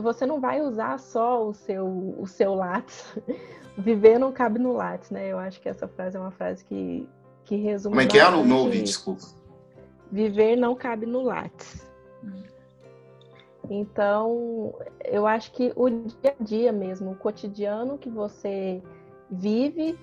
você 0.00 0.26
não 0.26 0.40
vai 0.40 0.60
usar 0.60 0.98
só 0.98 1.46
o 1.46 1.54
seu, 1.54 1.86
o 2.18 2.26
seu 2.26 2.54
látis. 2.54 3.16
Viver 3.78 4.18
não 4.18 4.32
cabe 4.32 4.58
no 4.58 4.72
látis, 4.72 5.10
né? 5.10 5.28
Eu 5.28 5.38
acho 5.38 5.60
que 5.60 5.68
essa 5.68 5.86
frase 5.86 6.16
é 6.16 6.20
uma 6.20 6.32
frase 6.32 6.64
que, 6.64 7.08
que 7.44 7.56
resume. 7.56 7.94
Como 7.94 8.00
é 8.00 8.06
que 8.06 8.18
é? 8.18 8.30
Não, 8.30 8.44
não 8.44 8.58
ouvi, 8.64 8.82
desculpa. 8.82 9.22
Viver 10.10 10.56
não 10.56 10.74
cabe 10.74 11.06
no 11.06 11.22
látis. 11.22 11.86
Então, 13.70 14.74
eu 15.04 15.26
acho 15.26 15.52
que 15.52 15.72
o 15.76 15.88
dia 15.88 16.34
a 16.38 16.42
dia 16.42 16.72
mesmo, 16.72 17.12
o 17.12 17.16
cotidiano 17.16 17.96
que 17.96 18.10
você 18.10 18.82
vive, 19.30 19.98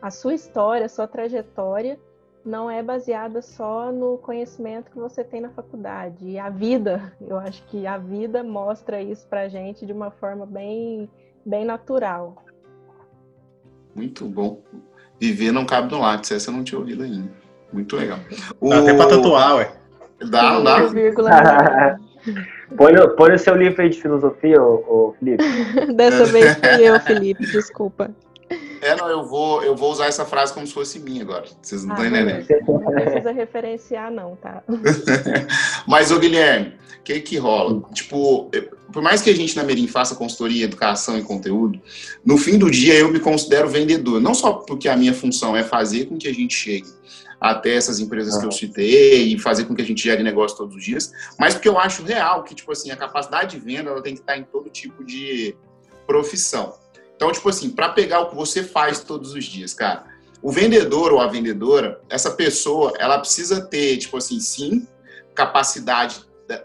a 0.00 0.10
sua 0.10 0.34
história, 0.34 0.86
a 0.86 0.88
sua 0.88 1.06
trajetória, 1.06 1.98
não 2.44 2.70
é 2.70 2.82
baseada 2.82 3.40
só 3.40 3.92
no 3.92 4.18
conhecimento 4.18 4.90
que 4.90 4.98
você 4.98 5.22
tem 5.22 5.40
na 5.40 5.50
faculdade. 5.50 6.26
E 6.26 6.38
a 6.38 6.50
vida, 6.50 7.12
eu 7.20 7.38
acho 7.38 7.62
que 7.66 7.86
a 7.86 7.96
vida 7.96 8.42
mostra 8.42 9.00
isso 9.00 9.26
pra 9.28 9.48
gente 9.48 9.86
de 9.86 9.92
uma 9.92 10.10
forma 10.10 10.44
bem, 10.44 11.08
bem 11.46 11.64
natural. 11.64 12.44
Muito 13.94 14.24
bom. 14.24 14.60
Viver 15.20 15.52
não 15.52 15.64
cabe 15.64 15.92
no 15.92 16.00
lápis, 16.00 16.32
essa 16.32 16.50
eu 16.50 16.54
não 16.54 16.64
tinha 16.64 16.78
ouvido 16.78 17.04
ainda. 17.04 17.30
Muito 17.72 17.96
legal. 17.96 18.18
O... 18.60 18.68
Dá 18.68 18.80
até 18.80 18.94
pra 18.94 19.06
tatuar, 19.06 19.56
ué. 19.56 19.72
Dá, 20.28 20.60
dá? 20.60 20.86
Vírgula, 20.86 21.30
põe, 22.76 22.92
no, 22.92 23.10
põe 23.16 23.32
no 23.32 23.38
seu 23.38 23.56
livro 23.56 23.82
aí 23.82 23.88
de 23.88 24.00
filosofia, 24.00 24.62
ô, 24.62 24.84
ô 24.88 25.14
Felipe. 25.18 25.44
Dessa 25.94 26.24
vez 26.30 26.54
fui 26.56 26.88
eu, 26.88 27.00
Felipe, 27.00 27.44
desculpa. 27.46 28.10
É, 28.82 28.94
entendendo, 28.94 29.08
eu 29.08 29.24
vou, 29.24 29.62
eu 29.62 29.76
vou 29.76 29.92
usar 29.92 30.06
essa 30.06 30.24
frase 30.24 30.52
como 30.52 30.66
se 30.66 30.74
fosse 30.74 30.98
minha 30.98 31.22
agora. 31.22 31.46
Vocês 31.62 31.84
não 31.84 31.94
estão 31.94 32.04
ah, 32.04 32.08
entendendo. 32.08 32.46
Não 32.66 32.92
precisa 32.92 33.30
referenciar, 33.30 34.10
não, 34.10 34.34
tá? 34.34 34.64
Mas, 35.86 36.10
ô 36.10 36.18
Guilherme, 36.18 36.74
o 36.98 37.02
que 37.04 37.20
que 37.20 37.38
rola? 37.38 37.80
Tipo, 37.92 38.50
por 38.92 39.00
mais 39.00 39.22
que 39.22 39.30
a 39.30 39.34
gente 39.34 39.56
na 39.56 39.62
Merim 39.62 39.86
faça 39.86 40.16
consultoria, 40.16 40.64
educação 40.64 41.16
e 41.16 41.22
conteúdo, 41.22 41.80
no 42.24 42.36
fim 42.36 42.58
do 42.58 42.68
dia 42.68 42.94
eu 42.94 43.08
me 43.08 43.20
considero 43.20 43.68
vendedor. 43.68 44.20
Não 44.20 44.34
só 44.34 44.52
porque 44.52 44.88
a 44.88 44.96
minha 44.96 45.14
função 45.14 45.56
é 45.56 45.62
fazer 45.62 46.06
com 46.06 46.18
que 46.18 46.26
a 46.26 46.34
gente 46.34 46.54
chegue 46.54 46.88
até 47.40 47.74
essas 47.74 48.00
empresas 48.00 48.38
que 48.38 48.46
eu 48.46 48.52
citei 48.52 49.32
e 49.32 49.38
fazer 49.38 49.64
com 49.64 49.74
que 49.74 49.82
a 49.82 49.84
gente 49.84 50.02
gere 50.02 50.22
negócio 50.22 50.56
todos 50.56 50.76
os 50.76 50.84
dias, 50.84 51.12
mas 51.38 51.54
porque 51.54 51.68
eu 51.68 51.76
acho 51.76 52.04
real 52.04 52.44
que, 52.44 52.54
tipo 52.54 52.70
assim, 52.70 52.92
a 52.92 52.96
capacidade 52.96 53.58
de 53.58 53.64
venda 53.64 53.90
ela 53.90 54.00
tem 54.00 54.14
que 54.14 54.20
estar 54.20 54.36
em 54.36 54.44
todo 54.44 54.70
tipo 54.70 55.04
de 55.04 55.56
profissão. 56.06 56.81
Então, 57.22 57.30
tipo 57.30 57.48
assim, 57.48 57.70
para 57.70 57.88
pegar 57.88 58.18
o 58.18 58.30
que 58.30 58.34
você 58.34 58.64
faz 58.64 58.98
todos 58.98 59.32
os 59.32 59.44
dias, 59.44 59.72
cara, 59.72 60.06
o 60.42 60.50
vendedor 60.50 61.12
ou 61.12 61.20
a 61.20 61.28
vendedora, 61.28 62.00
essa 62.10 62.32
pessoa, 62.32 62.92
ela 62.98 63.16
precisa 63.16 63.64
ter, 63.64 63.96
tipo 63.98 64.16
assim, 64.16 64.40
sim, 64.40 64.88
capacidade 65.32 66.20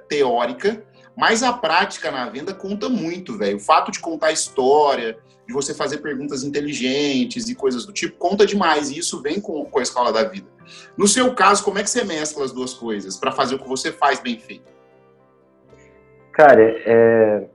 teórica, 0.10 0.84
mas 1.16 1.43
a 1.43 1.53
prática 1.53 2.10
na 2.10 2.28
venda 2.28 2.55
conta 2.55 2.89
muito, 2.89 3.38
velho. 3.38 3.58
O 3.58 3.60
fato 3.60 3.91
de 3.91 3.99
contar 3.99 4.32
história, 4.32 5.20
de 5.47 5.53
você 5.53 5.76
fazer 5.76 5.99
perguntas 5.99 6.43
inteligentes 6.43 7.47
e 7.49 7.53
coisas 7.53 7.86
do 7.86 7.93
tipo, 7.93 8.18
conta 8.18 8.43
demais. 8.43 8.89
E 8.89 8.97
isso 8.97 9.22
vem 9.22 9.39
com, 9.39 9.64
com 9.64 9.78
a 9.78 9.84
escola 9.84 10.12
da 10.12 10.24
vida. 10.24 10.47
No 10.97 11.08
seu 11.08 11.36
caso, 11.36 11.64
como 11.64 11.78
é 11.78 11.84
que 11.84 11.89
você 11.91 12.03
mescla 12.03 12.43
as 12.43 12.51
duas 12.51 12.74
coisas 12.74 13.16
para 13.16 13.32
fazer 13.32 13.53
o 13.53 13.60
que 13.60 13.70
você 13.70 13.91
faz 13.91 14.20
bem 14.20 14.39
feito? 14.39 14.74
Cara, 16.34 16.64
é... 16.64 17.47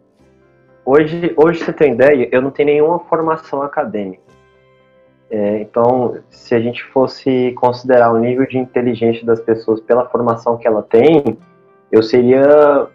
hoje, 0.84 1.32
hoje 1.36 1.64
você 1.64 1.72
tem 1.72 1.92
ideia, 1.92 2.28
eu 2.30 2.42
não 2.42 2.50
tenho 2.50 2.68
nenhuma 2.68 2.98
formação 3.00 3.62
acadêmica. 3.62 4.22
É, 5.30 5.60
então, 5.60 6.18
se 6.28 6.54
a 6.54 6.60
gente 6.60 6.84
fosse 6.84 7.52
considerar 7.52 8.12
o 8.12 8.18
nível 8.18 8.46
de 8.46 8.58
inteligência 8.58 9.24
das 9.24 9.40
pessoas 9.40 9.80
pela 9.80 10.06
formação 10.06 10.58
que 10.58 10.66
ela 10.66 10.82
tem, 10.82 11.38
eu 11.90 12.02
seria 12.02 12.86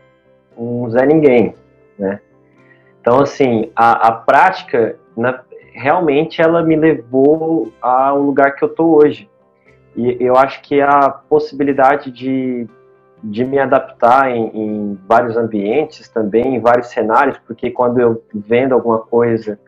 um 0.56 0.88
Zé 0.90 1.06
Ninguém, 1.06 1.56
né? 1.98 2.20
Então, 3.02 3.22
assim, 3.22 3.72
a, 3.76 4.10
a 4.10 4.12
prática, 4.12 5.00
na, 5.16 5.42
realmente, 5.74 6.42
ela 6.42 6.62
me 6.62 6.76
levou 6.76 7.72
ao 7.82 8.22
lugar 8.22 8.56
que 8.56 8.64
eu 8.64 8.70
tô 8.70 8.98
hoje. 8.98 9.30
E 9.96 10.18
eu 10.20 10.36
acho 10.36 10.62
que 10.62 10.80
a 10.80 11.10
possibilidade 11.10 12.12
de, 12.12 12.68
de 13.30 13.44
me 13.44 13.60
adaptar 13.60 14.32
em, 14.32 14.50
em 14.54 15.00
vários 15.08 15.36
ambientes 15.36 16.08
também, 16.08 16.56
em 16.56 16.60
vários 16.60 16.88
cenários, 16.88 17.38
porque 17.46 17.70
quando 17.70 18.00
eu 18.00 18.24
vendo 18.34 18.74
alguma 18.74 19.00
coisa 19.00 19.60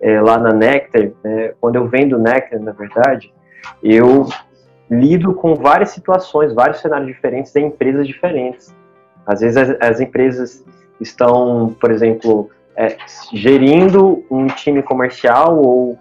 é, 0.00 0.20
lá 0.20 0.38
na 0.38 0.52
Nectar, 0.52 1.10
né, 1.24 1.54
quando 1.60 1.76
eu 1.76 1.88
vendo 1.88 2.18
Nectar, 2.18 2.60
na 2.60 2.72
verdade, 2.72 3.32
eu 3.82 4.26
lido 4.90 5.34
com 5.34 5.54
várias 5.54 5.90
situações, 5.90 6.52
vários 6.52 6.80
cenários 6.80 7.08
diferentes 7.08 7.54
em 7.56 7.66
empresas 7.66 8.06
diferentes. 8.06 8.74
Às 9.26 9.40
vezes 9.40 9.56
as, 9.56 9.76
as 9.80 10.00
empresas 10.00 10.64
estão, 11.00 11.74
por 11.80 11.90
exemplo, 11.90 12.50
é, 12.76 12.96
gerindo 13.32 14.24
um 14.30 14.46
time 14.46 14.82
comercial 14.82 15.58
ou 15.58 15.98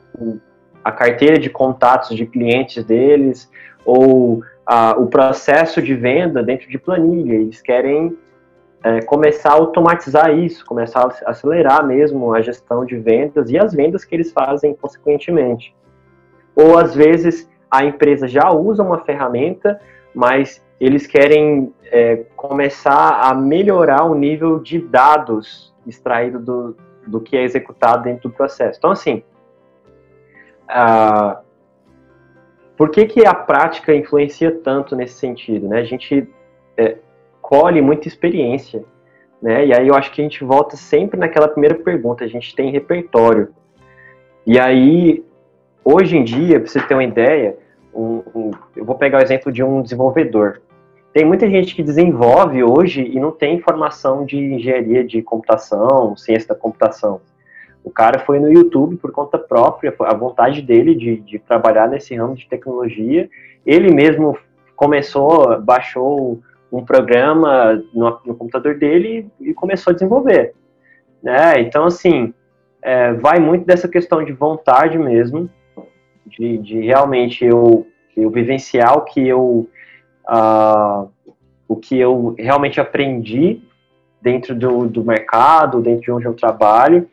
a 0.84 0.92
carteira 0.92 1.40
de 1.40 1.50
contatos 1.50 2.16
de 2.16 2.26
clientes 2.26 2.84
deles 2.84 3.50
ou 3.86 4.42
a, 4.68 4.92
o 4.98 5.08
processo 5.08 5.82
de 5.82 5.96
venda 5.96 6.44
dentro 6.44 6.70
de 6.70 6.78
planilha. 6.78 7.36
Eles 7.36 7.62
querem 7.62 8.18
é, 8.84 9.02
começar 9.02 9.52
a 9.52 9.54
automatizar 9.54 10.38
isso, 10.38 10.66
começar 10.66 11.08
a 11.26 11.32
acelerar 11.32 11.88
mesmo 11.88 12.34
a 12.34 12.42
gestão 12.42 12.84
de 12.84 12.98
vendas 12.98 13.50
e 13.50 13.58
as 13.58 13.74
vendas 13.74 14.04
que 14.04 14.14
eles 14.14 14.32
fazem 14.32 14.76
consequentemente. 14.76 15.74
Ou 16.54 16.78
às 16.78 16.94
vezes 16.94 17.50
a 17.72 17.86
empresa 17.86 18.28
já 18.28 18.52
usa 18.52 18.84
uma 18.84 19.00
ferramenta, 19.00 19.80
mas 20.14 20.64
eles 20.80 21.08
querem 21.08 21.74
é, 21.86 22.18
começar 22.36 23.22
a 23.22 23.34
melhorar 23.34 24.04
o 24.04 24.14
nível 24.14 24.60
de 24.60 24.80
dados 24.80 25.74
extraído 25.86 26.40
do, 26.40 26.78
do 27.08 27.22
que 27.22 27.38
é 27.38 27.44
executado 27.44 28.04
dentro 28.04 28.30
do 28.30 28.36
processo. 28.36 28.78
Então, 28.78 28.92
assim, 28.92 29.24
por 32.78 32.92
que, 32.92 33.06
que 33.06 33.26
a 33.26 33.34
prática 33.34 33.94
influencia 33.94 34.52
tanto 34.52 34.96
nesse 34.96 35.16
sentido? 35.16 35.68
Né? 35.68 35.80
A 35.80 35.84
gente 35.84 36.30
é, 36.78 36.98
colhe 37.42 37.82
muita 37.82 38.08
experiência, 38.08 38.86
né? 39.42 39.66
e 39.66 39.74
aí 39.74 39.88
eu 39.88 39.96
acho 39.96 40.12
que 40.12 40.22
a 40.22 40.24
gente 40.24 40.44
volta 40.44 40.78
sempre 40.78 41.20
naquela 41.20 41.48
primeira 41.48 41.76
pergunta, 41.76 42.24
a 42.24 42.28
gente 42.28 42.56
tem 42.56 42.72
repertório. 42.72 43.50
E 44.46 44.60
aí, 44.60 45.26
hoje 45.84 46.18
em 46.18 46.24
dia, 46.24 46.60
para 46.60 46.70
você 46.70 46.80
ter 46.80 46.94
uma 46.94 47.04
ideia, 47.04 47.58
um, 47.94 48.22
um, 48.34 48.52
eu 48.76 48.86
vou 48.86 48.96
pegar 48.96 49.18
o 49.18 49.24
exemplo 49.24 49.52
de 49.52 49.64
um 49.64 49.82
desenvolvedor. 49.82 50.62
Tem 51.12 51.26
muita 51.26 51.50
gente 51.50 51.76
que 51.76 51.82
desenvolve 51.82 52.64
hoje 52.64 53.02
e 53.02 53.20
não 53.20 53.32
tem 53.32 53.60
formação 53.60 54.24
de 54.24 54.38
engenharia 54.38 55.04
de 55.04 55.22
computação, 55.24 56.16
ciência 56.16 56.50
da 56.50 56.56
computação. 56.56 57.22
O 57.88 57.90
cara 57.90 58.20
foi 58.20 58.38
no 58.38 58.52
YouTube 58.52 58.98
por 58.98 59.14
conta 59.14 59.40
própria, 59.40 59.96
a 59.98 60.14
vontade 60.14 60.62
dele 60.62 60.94
de, 60.94 61.16
de 61.22 61.40
trabalhar 61.40 61.88
nesse 61.88 62.14
ramo 62.14 62.36
de 62.36 62.46
tecnologia. 62.46 63.30
Ele 63.66 63.90
mesmo 63.90 64.38
começou, 64.76 65.62
baixou 65.62 66.42
um 66.70 66.84
programa 66.84 67.82
no, 67.94 68.20
no 68.26 68.36
computador 68.36 68.76
dele 68.78 69.32
e 69.40 69.54
começou 69.54 69.92
a 69.92 69.94
desenvolver. 69.94 70.54
Né? 71.24 71.62
Então, 71.62 71.86
assim, 71.86 72.34
é, 72.82 73.14
vai 73.14 73.40
muito 73.40 73.66
dessa 73.66 73.88
questão 73.88 74.22
de 74.22 74.34
vontade 74.34 74.98
mesmo, 74.98 75.50
de, 76.26 76.58
de 76.58 76.82
realmente 76.82 77.46
eu, 77.46 77.88
eu 78.18 78.30
vivenciar 78.30 78.98
o 78.98 79.06
que 79.06 79.26
eu 79.26 79.70
uh, 80.30 81.10
o 81.70 81.78
que 81.78 81.98
eu 81.98 82.36
realmente 82.38 82.82
aprendi 82.82 83.62
dentro 84.22 84.54
do, 84.54 84.90
do 84.90 85.06
mercado, 85.06 85.82
dentro 85.82 86.02
de 86.02 86.12
onde 86.12 86.26
eu 86.26 86.34
trabalho, 86.34 87.10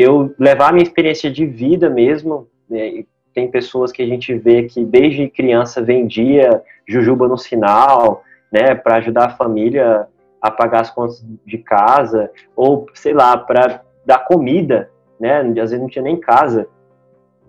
eu 0.00 0.34
levar 0.38 0.70
a 0.70 0.72
minha 0.72 0.82
experiência 0.82 1.30
de 1.30 1.46
vida 1.46 1.88
mesmo, 1.88 2.48
né, 2.68 3.04
tem 3.34 3.50
pessoas 3.50 3.92
que 3.92 4.02
a 4.02 4.06
gente 4.06 4.34
vê 4.34 4.64
que 4.64 4.84
desde 4.84 5.28
criança 5.28 5.82
vendia 5.82 6.62
jujuba 6.86 7.28
no 7.28 7.38
sinal, 7.38 8.22
né, 8.52 8.74
para 8.74 8.96
ajudar 8.96 9.26
a 9.26 9.36
família 9.36 10.06
a 10.40 10.50
pagar 10.50 10.80
as 10.80 10.90
contas 10.90 11.24
de 11.44 11.58
casa, 11.58 12.30
ou 12.54 12.86
sei 12.94 13.12
lá, 13.12 13.36
para 13.36 13.82
dar 14.04 14.20
comida, 14.20 14.90
né, 15.18 15.40
às 15.40 15.54
vezes 15.54 15.80
não 15.80 15.88
tinha 15.88 16.02
nem 16.02 16.18
casa. 16.18 16.68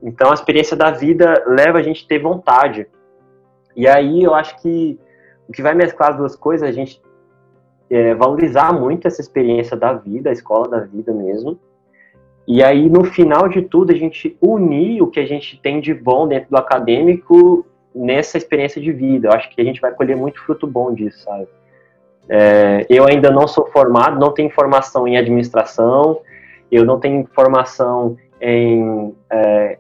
Então 0.01 0.31
a 0.31 0.33
experiência 0.33 0.75
da 0.75 0.91
vida 0.91 1.43
leva 1.47 1.79
a 1.79 1.83
gente 1.83 2.05
a 2.05 2.07
ter 2.07 2.19
vontade. 2.19 2.87
E 3.75 3.87
aí 3.87 4.23
eu 4.23 4.33
acho 4.33 4.59
que 4.61 4.99
o 5.47 5.51
que 5.51 5.61
vai 5.61 5.73
mesclar 5.73 6.11
as 6.11 6.17
duas 6.17 6.35
coisas 6.35 6.67
a 6.67 6.71
gente 6.71 7.01
é, 7.89 8.13
valorizar 8.13 8.71
muito 8.71 9.07
essa 9.07 9.21
experiência 9.21 9.75
da 9.75 9.93
vida, 9.93 10.29
a 10.29 10.33
escola 10.33 10.67
da 10.67 10.79
vida 10.79 11.11
mesmo. 11.13 11.59
E 12.51 12.63
aí, 12.63 12.89
no 12.89 13.03
final 13.03 13.47
de 13.47 13.61
tudo, 13.61 13.91
a 13.93 13.95
gente 13.95 14.35
unir 14.41 15.03
o 15.03 15.07
que 15.07 15.19
a 15.19 15.25
gente 15.25 15.61
tem 15.61 15.79
de 15.79 15.93
bom 15.93 16.27
dentro 16.27 16.49
do 16.49 16.57
acadêmico 16.57 17.63
nessa 17.93 18.39
experiência 18.39 18.81
de 18.81 18.91
vida. 18.91 19.27
Eu 19.27 19.33
acho 19.33 19.51
que 19.51 19.61
a 19.61 19.63
gente 19.63 19.79
vai 19.79 19.91
colher 19.91 20.17
muito 20.17 20.41
fruto 20.41 20.65
bom 20.65 20.91
disso, 20.91 21.19
sabe? 21.25 21.47
É, 22.27 22.87
eu 22.89 23.05
ainda 23.07 23.29
não 23.29 23.47
sou 23.47 23.67
formado, 23.67 24.19
não 24.19 24.33
tenho 24.33 24.49
formação 24.49 25.07
em 25.07 25.15
administração, 25.15 26.21
eu 26.71 26.83
não 26.83 26.99
tenho 26.99 27.29
formação 27.35 28.17
em 28.41 29.13
é, 29.31 29.77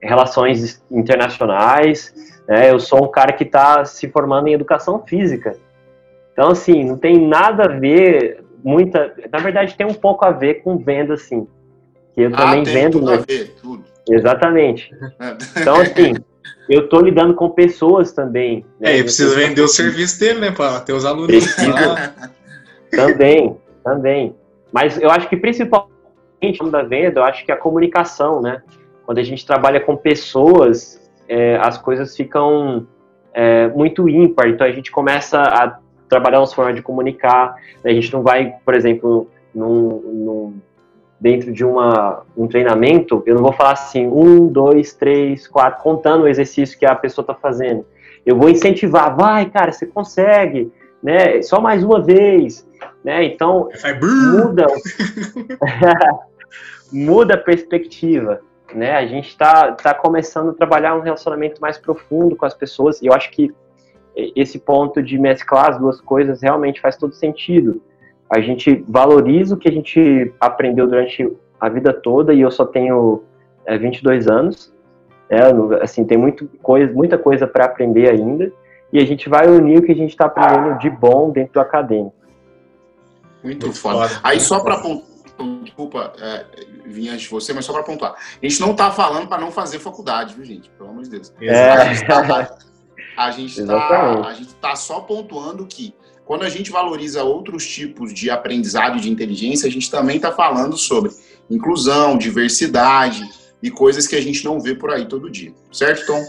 relações 0.00 0.80
internacionais, 0.92 2.14
né? 2.46 2.70
Eu 2.70 2.78
sou 2.78 3.04
um 3.04 3.10
cara 3.10 3.32
que 3.32 3.42
está 3.42 3.84
se 3.84 4.08
formando 4.08 4.46
em 4.46 4.52
educação 4.52 5.02
física. 5.04 5.56
Então, 6.32 6.50
assim, 6.50 6.84
não 6.84 6.96
tem 6.96 7.18
nada 7.18 7.64
a 7.64 7.78
ver, 7.78 8.44
muita. 8.62 9.14
Na 9.30 9.38
verdade, 9.38 9.76
tem 9.76 9.86
um 9.86 9.94
pouco 9.94 10.24
a 10.24 10.30
ver 10.30 10.62
com 10.62 10.78
venda, 10.78 11.14
assim. 11.14 11.46
Que 12.14 12.22
eu 12.22 12.30
ah, 12.32 12.36
também 12.36 12.62
tem 12.64 12.74
vendo. 12.74 12.98
Tudo 12.98 13.12
a 13.12 13.16
ver, 13.16 13.54
tudo. 13.60 13.84
Exatamente. 14.08 14.90
Então, 15.56 15.76
assim, 15.76 16.14
eu 16.68 16.84
estou 16.84 17.00
lidando 17.00 17.34
com 17.34 17.50
pessoas 17.50 18.12
também. 18.12 18.64
Né? 18.80 18.92
É, 18.92 18.98
e 18.98 19.02
precisa 19.02 19.34
vender 19.34 19.62
o 19.62 19.68
serviço 19.68 20.18
dele, 20.18 20.40
né, 20.40 20.50
para 20.50 20.80
ter 20.80 20.92
os 20.92 21.04
alunos. 21.04 21.44
também, 22.90 23.56
também. 23.84 24.34
Mas 24.72 25.00
eu 25.00 25.10
acho 25.10 25.28
que 25.28 25.36
principalmente 25.36 25.90
da 26.70 26.82
venda, 26.82 27.20
eu 27.20 27.24
acho 27.24 27.44
que 27.44 27.52
a 27.52 27.56
comunicação, 27.56 28.40
né? 28.40 28.62
Quando 29.04 29.18
a 29.18 29.22
gente 29.22 29.46
trabalha 29.46 29.80
com 29.80 29.96
pessoas, 29.96 31.00
é, 31.28 31.56
as 31.56 31.78
coisas 31.78 32.16
ficam 32.16 32.86
é, 33.34 33.68
muito 33.68 34.08
ímpar. 34.08 34.48
Então 34.48 34.66
a 34.66 34.72
gente 34.72 34.90
começa 34.90 35.40
a 35.40 35.78
trabalhar 36.12 36.40
uma 36.40 36.46
forma 36.46 36.74
de 36.74 36.82
comunicar. 36.82 37.54
Né? 37.82 37.90
A 37.90 37.94
gente 37.94 38.12
não 38.12 38.22
vai, 38.22 38.54
por 38.62 38.74
exemplo, 38.74 39.30
num, 39.54 40.00
num, 40.00 40.54
dentro 41.18 41.50
de 41.50 41.64
uma, 41.64 42.22
um 42.36 42.46
treinamento, 42.46 43.22
eu 43.24 43.34
não 43.34 43.42
vou 43.42 43.52
falar 43.54 43.72
assim, 43.72 44.06
um, 44.06 44.46
dois, 44.46 44.92
três, 44.92 45.48
quatro, 45.48 45.82
contando 45.82 46.24
o 46.24 46.28
exercício 46.28 46.78
que 46.78 46.84
a 46.84 46.94
pessoa 46.94 47.22
está 47.22 47.34
fazendo. 47.34 47.86
Eu 48.26 48.36
vou 48.36 48.50
incentivar, 48.50 49.16
vai, 49.16 49.48
cara, 49.48 49.72
você 49.72 49.86
consegue, 49.86 50.70
né? 51.02 51.40
Só 51.40 51.60
mais 51.60 51.82
uma 51.82 52.00
vez, 52.02 52.68
né? 53.02 53.24
Então 53.24 53.70
muda, 54.02 54.66
muda 56.92 57.34
a 57.34 57.38
perspectiva. 57.38 58.40
né? 58.74 58.92
A 58.92 59.06
gente 59.06 59.28
está 59.28 59.72
tá 59.72 59.94
começando 59.94 60.50
a 60.50 60.54
trabalhar 60.54 60.94
um 60.94 61.00
relacionamento 61.00 61.60
mais 61.60 61.78
profundo 61.78 62.36
com 62.36 62.44
as 62.44 62.54
pessoas 62.54 63.00
e 63.00 63.06
eu 63.06 63.14
acho 63.14 63.30
que 63.30 63.50
esse 64.14 64.58
ponto 64.58 65.02
de 65.02 65.18
mesclar 65.18 65.70
as 65.70 65.78
duas 65.78 66.00
coisas 66.00 66.42
realmente 66.42 66.80
faz 66.80 66.96
todo 66.96 67.14
sentido. 67.14 67.80
A 68.28 68.40
gente 68.40 68.84
valoriza 68.88 69.54
o 69.54 69.58
que 69.58 69.68
a 69.68 69.72
gente 69.72 70.32
aprendeu 70.40 70.86
durante 70.86 71.30
a 71.60 71.68
vida 71.68 71.92
toda 71.92 72.32
e 72.32 72.40
eu 72.40 72.50
só 72.50 72.64
tenho 72.64 73.22
é, 73.66 73.76
22 73.78 74.26
anos, 74.28 74.72
né? 75.30 75.40
assim 75.80 76.04
tem 76.04 76.18
muito 76.18 76.48
coisa, 76.62 76.92
muita 76.92 77.16
coisa 77.16 77.46
para 77.46 77.66
aprender 77.66 78.10
ainda 78.10 78.52
e 78.92 78.98
a 78.98 79.04
gente 79.06 79.28
vai 79.28 79.48
unir 79.48 79.78
o 79.78 79.82
que 79.82 79.92
a 79.92 79.96
gente 79.96 80.10
está 80.10 80.26
aprendendo 80.26 80.78
de 80.78 80.90
bom 80.90 81.30
dentro 81.30 81.54
do 81.54 81.60
acadêmico. 81.60 82.14
Muito, 83.42 83.66
Muito 83.66 83.78
foda. 83.78 84.08
foda. 84.08 84.20
Aí 84.22 84.38
só 84.38 84.60
para 84.60 84.80
desculpa 85.62 86.12
é, 86.20 86.44
vir 86.86 87.08
antes 87.08 87.22
de 87.22 87.28
você, 87.30 87.52
mas 87.52 87.64
só 87.64 87.72
para 87.72 87.82
pontuar. 87.82 88.14
A 88.14 88.46
gente 88.46 88.60
não 88.60 88.72
está 88.72 88.90
falando 88.90 89.26
para 89.28 89.40
não 89.40 89.50
fazer 89.50 89.78
faculdade, 89.78 90.34
viu, 90.34 90.44
gente? 90.44 90.70
Pelo 90.70 90.90
amor 90.90 91.02
de 91.02 91.10
Deus. 91.10 91.32
É. 91.40 91.70
A 91.72 91.84
gente 91.86 92.02
está 92.02 92.56
a 93.16 93.30
gente 93.30 93.64
tá, 93.64 94.34
tá 94.60 94.76
só 94.76 95.00
pontuando 95.00 95.66
que 95.66 95.94
quando 96.24 96.44
a 96.44 96.48
gente 96.48 96.70
valoriza 96.70 97.22
outros 97.24 97.66
tipos 97.66 98.14
de 98.14 98.30
aprendizado 98.30 99.00
de 99.00 99.10
inteligência, 99.10 99.68
a 99.68 99.70
gente 99.70 99.90
também 99.90 100.16
está 100.16 100.32
falando 100.32 100.76
sobre 100.76 101.10
inclusão, 101.50 102.16
diversidade 102.16 103.28
e 103.62 103.70
coisas 103.70 104.06
que 104.06 104.16
a 104.16 104.20
gente 104.20 104.44
não 104.44 104.60
vê 104.60 104.74
por 104.74 104.90
aí 104.90 105.06
todo 105.06 105.30
dia. 105.30 105.52
Certo, 105.70 106.06
Tom? 106.06 106.22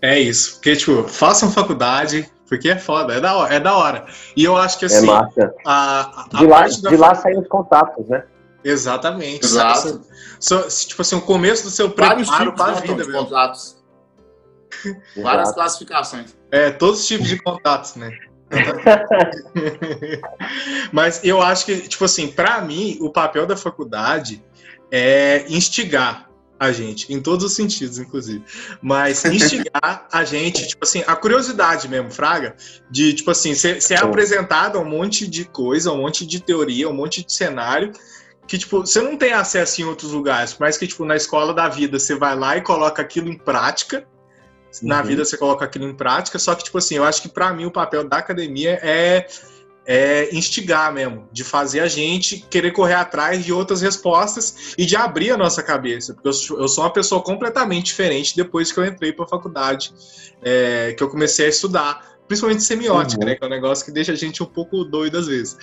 É 0.00 0.18
isso. 0.18 0.54
Porque, 0.54 0.76
tipo, 0.76 1.02
façam 1.04 1.50
faculdade, 1.50 2.30
porque 2.48 2.70
é 2.70 2.78
foda, 2.78 3.14
é 3.14 3.20
da 3.20 3.36
hora. 3.36 3.54
É 3.54 3.60
da 3.60 3.76
hora. 3.76 4.06
E 4.36 4.44
eu 4.44 4.56
acho 4.56 4.78
que 4.78 4.84
é 4.84 4.86
assim. 4.86 5.06
É 5.06 5.10
massa. 5.10 5.54
A, 5.66 6.24
a 6.32 6.38
de 6.38 6.46
lá, 6.46 6.66
de 6.66 6.96
lá 6.96 7.14
saem 7.14 7.38
os 7.38 7.48
contatos, 7.48 8.06
né? 8.08 8.24
Exatamente. 8.64 9.44
Exato. 9.44 10.02
So, 10.38 10.66
tipo 10.86 11.02
assim, 11.02 11.16
o 11.16 11.20
começo 11.20 11.64
do 11.64 11.70
seu 11.70 11.90
preparo 11.90 12.54
para 12.54 12.72
a 12.72 12.80
vida, 12.80 13.04
de 13.04 13.12
contatos. 13.12 13.79
Várias 15.16 15.52
classificações. 15.52 16.36
É, 16.50 16.70
todos 16.70 17.00
os 17.00 17.06
tipos 17.06 17.28
de 17.28 17.40
contatos, 17.40 17.96
né? 17.96 18.10
Mas 20.92 21.20
eu 21.22 21.40
acho 21.40 21.66
que, 21.66 21.88
tipo 21.88 22.04
assim, 22.04 22.28
para 22.28 22.60
mim, 22.60 22.98
o 23.00 23.10
papel 23.10 23.46
da 23.46 23.56
faculdade 23.56 24.42
é 24.90 25.44
instigar 25.48 26.28
a 26.58 26.72
gente, 26.72 27.10
em 27.10 27.22
todos 27.22 27.46
os 27.46 27.54
sentidos, 27.54 27.98
inclusive. 27.98 28.44
Mas 28.82 29.24
instigar 29.24 30.06
a 30.12 30.24
gente, 30.24 30.68
tipo 30.68 30.84
assim, 30.84 31.02
a 31.06 31.16
curiosidade 31.16 31.88
mesmo, 31.88 32.10
Fraga, 32.10 32.54
de, 32.90 33.14
tipo 33.14 33.30
assim, 33.30 33.54
ser, 33.54 33.80
ser 33.80 34.02
apresentado 34.02 34.76
a 34.76 34.82
um 34.82 34.84
monte 34.84 35.26
de 35.26 35.46
coisa, 35.46 35.90
um 35.90 36.02
monte 36.02 36.26
de 36.26 36.42
teoria, 36.42 36.88
um 36.88 36.92
monte 36.92 37.24
de 37.24 37.32
cenário, 37.32 37.92
que, 38.46 38.58
tipo, 38.58 38.80
você 38.80 39.00
não 39.00 39.16
tem 39.16 39.32
acesso 39.32 39.80
em 39.80 39.84
outros 39.84 40.12
lugares, 40.12 40.56
mas 40.58 40.76
que, 40.76 40.86
tipo, 40.86 41.04
na 41.04 41.16
escola 41.16 41.54
da 41.54 41.68
vida 41.68 41.98
você 41.98 42.14
vai 42.14 42.36
lá 42.36 42.56
e 42.56 42.60
coloca 42.60 43.00
aquilo 43.00 43.28
em 43.28 43.38
prática, 43.38 44.06
na 44.82 45.00
uhum. 45.00 45.06
vida 45.06 45.24
você 45.24 45.36
coloca 45.36 45.64
aquilo 45.64 45.88
em 45.88 45.94
prática, 45.94 46.38
só 46.38 46.54
que, 46.54 46.64
tipo 46.64 46.78
assim, 46.78 46.96
eu 46.96 47.04
acho 47.04 47.22
que 47.22 47.28
para 47.28 47.52
mim 47.52 47.66
o 47.66 47.70
papel 47.70 48.08
da 48.08 48.18
academia 48.18 48.78
é, 48.82 49.26
é 49.84 50.34
instigar 50.34 50.92
mesmo, 50.92 51.28
de 51.32 51.42
fazer 51.42 51.80
a 51.80 51.88
gente 51.88 52.46
querer 52.48 52.70
correr 52.70 52.94
atrás 52.94 53.44
de 53.44 53.52
outras 53.52 53.80
respostas 53.82 54.74
e 54.78 54.86
de 54.86 54.96
abrir 54.96 55.32
a 55.32 55.36
nossa 55.36 55.62
cabeça, 55.62 56.14
porque 56.14 56.28
eu, 56.28 56.58
eu 56.58 56.68
sou 56.68 56.84
uma 56.84 56.92
pessoa 56.92 57.20
completamente 57.22 57.86
diferente 57.86 58.36
depois 58.36 58.70
que 58.70 58.78
eu 58.78 58.84
entrei 58.84 59.12
para 59.12 59.24
a 59.24 59.28
faculdade, 59.28 59.92
é, 60.42 60.94
que 60.96 61.02
eu 61.02 61.08
comecei 61.08 61.46
a 61.46 61.48
estudar, 61.48 62.19
principalmente 62.30 62.62
semiótica, 62.62 63.20
uhum. 63.20 63.28
né, 63.28 63.34
que 63.34 63.42
é 63.42 63.46
um 63.48 63.50
negócio 63.50 63.84
que 63.84 63.90
deixa 63.90 64.12
a 64.12 64.14
gente 64.14 64.40
um 64.40 64.46
pouco 64.46 64.84
doido 64.84 65.18
às 65.18 65.26
vezes. 65.26 65.56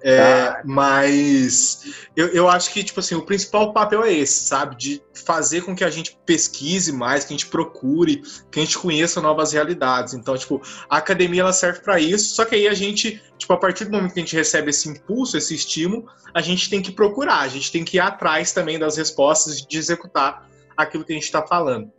É, 0.00 0.46
tá. 0.46 0.62
Mas 0.64 2.06
eu, 2.14 2.28
eu 2.28 2.48
acho 2.48 2.72
que, 2.72 2.84
tipo 2.84 3.00
assim, 3.00 3.16
o 3.16 3.26
principal 3.26 3.72
papel 3.72 4.04
é 4.04 4.12
esse, 4.12 4.44
sabe? 4.44 4.76
De 4.76 5.02
fazer 5.12 5.62
com 5.62 5.74
que 5.74 5.82
a 5.82 5.90
gente 5.90 6.16
pesquise 6.24 6.92
mais, 6.92 7.24
que 7.24 7.34
a 7.34 7.36
gente 7.36 7.48
procure, 7.48 8.22
que 8.52 8.60
a 8.60 8.64
gente 8.64 8.78
conheça 8.78 9.20
novas 9.20 9.52
realidades. 9.52 10.14
Então, 10.14 10.38
tipo, 10.38 10.62
a 10.88 10.98
academia 10.98 11.40
ela 11.40 11.52
serve 11.52 11.80
para 11.80 11.98
isso, 11.98 12.36
só 12.36 12.44
que 12.44 12.54
aí 12.54 12.68
a 12.68 12.74
gente, 12.74 13.20
tipo, 13.36 13.52
a 13.52 13.56
partir 13.56 13.86
do 13.86 13.90
momento 13.90 14.14
que 14.14 14.20
a 14.20 14.22
gente 14.22 14.36
recebe 14.36 14.70
esse 14.70 14.88
impulso, 14.88 15.36
esse 15.36 15.56
estímulo, 15.56 16.06
a 16.32 16.40
gente 16.40 16.70
tem 16.70 16.80
que 16.80 16.92
procurar, 16.92 17.40
a 17.40 17.48
gente 17.48 17.72
tem 17.72 17.84
que 17.84 17.96
ir 17.96 18.00
atrás 18.00 18.52
também 18.52 18.78
das 18.78 18.96
respostas 18.96 19.60
de 19.60 19.76
executar 19.76 20.48
aquilo 20.76 21.04
que 21.04 21.12
a 21.12 21.16
gente 21.16 21.24
está 21.24 21.44
falando. 21.44 21.90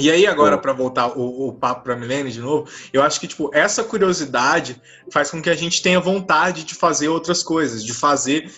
E 0.00 0.10
aí, 0.10 0.26
agora, 0.26 0.58
para 0.58 0.72
voltar 0.72 1.08
o, 1.18 1.48
o 1.48 1.52
papo 1.52 1.84
para 1.84 1.96
Milene 1.96 2.30
de 2.30 2.40
novo, 2.40 2.68
eu 2.92 3.02
acho 3.02 3.20
que, 3.20 3.26
tipo, 3.26 3.50
essa 3.54 3.84
curiosidade 3.84 4.80
faz 5.12 5.30
com 5.30 5.40
que 5.42 5.50
a 5.50 5.54
gente 5.54 5.82
tenha 5.82 6.00
vontade 6.00 6.64
de 6.64 6.74
fazer 6.74 7.08
outras 7.08 7.42
coisas, 7.42 7.84
de 7.84 7.92
fazer, 7.92 8.50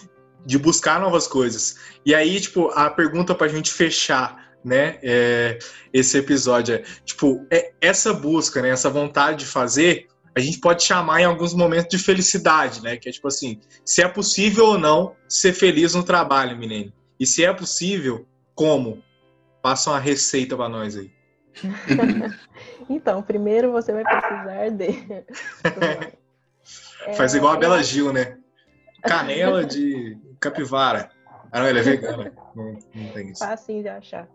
de 0.45 0.59
buscar 0.59 1.01
novas 1.01 1.27
coisas. 1.27 1.77
E 2.05 2.15
aí, 2.15 2.41
tipo, 2.41 2.69
a 2.71 2.91
pergunta 2.91 3.35
para 3.35 3.47
a 3.47 3.51
gente 3.51 3.73
fechar, 3.73 4.51
né, 4.65 4.99
é, 5.03 5.59
esse 5.93 6.19
episódio 6.19 6.75
é, 6.75 6.85
tipo, 7.05 7.47
é, 7.51 7.73
essa 7.81 8.13
busca, 8.13 8.61
né, 8.61 8.71
essa 8.71 8.91
vontade 8.91 9.39
de 9.41 9.47
fazer, 9.47 10.07
a 10.35 10.41
gente 10.41 10.61
pode 10.61 10.83
chamar 10.83 11.21
em 11.21 11.25
alguns 11.25 11.55
momentos 11.55 11.89
de 11.97 12.03
felicidade, 12.03 12.83
né, 12.83 12.97
que 12.97 13.09
é 13.09 13.13
tipo 13.13 13.27
assim, 13.27 13.59
se 13.85 14.03
é 14.03 14.09
possível 14.09 14.67
ou 14.67 14.79
não 14.79 15.15
ser 15.29 15.53
feliz 15.53 15.95
no 15.95 16.03
trabalho, 16.03 16.57
Milene. 16.57 16.93
E 17.19 17.27
se 17.27 17.45
é 17.45 17.53
possível, 17.53 18.27
como? 18.55 19.03
Passa 19.63 19.91
uma 19.91 19.99
receita 19.99 20.57
para 20.57 20.69
nós 20.69 20.97
aí. 20.97 21.11
então, 22.89 23.23
primeiro 23.23 23.73
você 23.73 23.93
vai 23.93 24.05
precisar 24.05 24.71
de. 24.71 25.25
Faz 27.17 27.35
igual 27.35 27.55
a 27.55 27.57
Bela 27.57 27.83
Gil, 27.83 28.13
né? 28.13 28.39
Canela 29.03 29.65
de 29.65 30.19
capivara. 30.39 31.11
Ah, 31.51 31.61
não, 31.61 31.69
ele 31.69 31.81
é 31.81 31.83
vegana. 31.83 32.33
Não, 32.55 32.79
não 32.95 33.13
tem 33.13 33.31
isso. 33.31 33.45
Facinho 33.45 33.83
de 33.83 33.89
achar. 33.89 34.29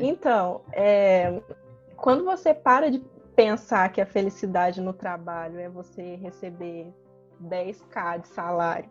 Então, 0.00 0.62
é, 0.72 1.40
quando 1.96 2.24
você 2.24 2.54
para 2.54 2.90
de 2.90 3.02
pensar 3.34 3.90
que 3.90 4.00
a 4.00 4.06
felicidade 4.06 4.80
no 4.80 4.92
trabalho 4.92 5.58
é 5.58 5.68
você 5.68 6.16
receber 6.16 6.92
10k 7.42 8.22
de 8.22 8.28
salário 8.28 8.90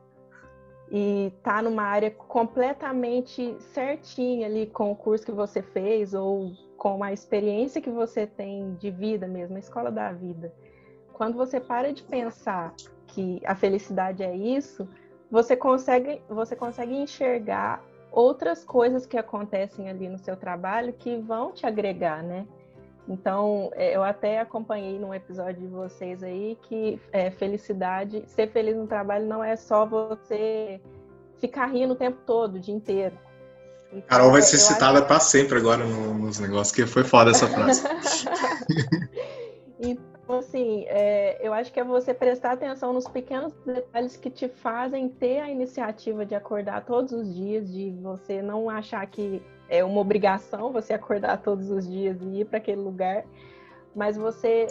e 0.89 1.33
tá 1.43 1.61
numa 1.61 1.83
área 1.83 2.11
completamente 2.11 3.57
certinha 3.59 4.47
ali 4.47 4.67
com 4.67 4.91
o 4.91 4.95
curso 4.95 5.25
que 5.25 5.31
você 5.31 5.61
fez 5.61 6.13
ou 6.13 6.53
com 6.77 7.03
a 7.03 7.11
experiência 7.11 7.81
que 7.81 7.89
você 7.89 8.27
tem 8.27 8.75
de 8.75 8.91
vida 8.91 9.27
mesmo, 9.27 9.55
a 9.55 9.59
escola 9.59 9.91
da 9.91 10.11
vida. 10.11 10.53
Quando 11.13 11.35
você 11.35 11.59
para 11.59 11.91
de 11.91 12.03
pensar 12.03 12.73
que 13.07 13.41
a 13.45 13.55
felicidade 13.55 14.23
é 14.23 14.35
isso, 14.35 14.87
você 15.29 15.55
consegue, 15.55 16.21
você 16.29 16.55
consegue 16.55 16.95
enxergar 16.95 17.83
outras 18.11 18.63
coisas 18.63 19.05
que 19.05 19.17
acontecem 19.17 19.89
ali 19.89 20.07
no 20.07 20.17
seu 20.17 20.37
trabalho 20.37 20.93
que 20.93 21.17
vão 21.17 21.51
te 21.51 21.65
agregar, 21.65 22.23
né? 22.23 22.47
Então, 23.07 23.71
é, 23.73 23.95
eu 23.95 24.03
até 24.03 24.39
acompanhei 24.39 24.99
num 24.99 25.13
episódio 25.13 25.61
de 25.61 25.67
vocês 25.67 26.21
aí 26.21 26.57
que 26.63 26.99
é, 27.11 27.31
felicidade, 27.31 28.23
ser 28.27 28.49
feliz 28.49 28.75
no 28.75 28.85
trabalho 28.85 29.25
não 29.25 29.43
é 29.43 29.55
só 29.55 29.85
você 29.85 30.81
ficar 31.39 31.67
rindo 31.67 31.93
o 31.93 31.97
tempo 31.97 32.19
todo, 32.25 32.55
o 32.55 32.59
dia 32.59 32.75
inteiro. 32.75 33.17
Então, 33.91 34.07
Carol 34.07 34.31
vai 34.31 34.41
ser 34.41 34.57
citada 34.57 34.99
acho... 34.99 35.07
para 35.07 35.19
sempre 35.19 35.57
agora 35.57 35.85
nos 35.85 36.39
negócios, 36.39 36.75
que 36.75 36.85
foi 36.85 37.03
foda 37.03 37.31
essa 37.31 37.47
frase. 37.47 37.83
então, 39.79 40.39
assim, 40.39 40.85
é, 40.87 41.37
eu 41.41 41.53
acho 41.53 41.71
que 41.71 41.79
é 41.79 41.83
você 41.83 42.13
prestar 42.13 42.51
atenção 42.51 42.91
nos 42.91 43.07
pequenos 43.07 43.53
detalhes 43.65 44.17
que 44.17 44.29
te 44.29 44.49
fazem 44.49 45.07
ter 45.07 45.39
a 45.39 45.49
iniciativa 45.49 46.25
de 46.25 46.35
acordar 46.35 46.85
todos 46.85 47.13
os 47.13 47.33
dias, 47.33 47.71
de 47.71 47.91
você 48.01 48.41
não 48.41 48.69
achar 48.69 49.05
que 49.07 49.41
é 49.69 49.83
uma 49.83 49.99
obrigação 49.99 50.71
você 50.71 50.93
acordar 50.93 51.41
todos 51.41 51.69
os 51.69 51.87
dias 51.87 52.17
e 52.21 52.41
ir 52.41 52.45
para 52.45 52.57
aquele 52.57 52.81
lugar, 52.81 53.25
mas 53.95 54.17
você 54.17 54.67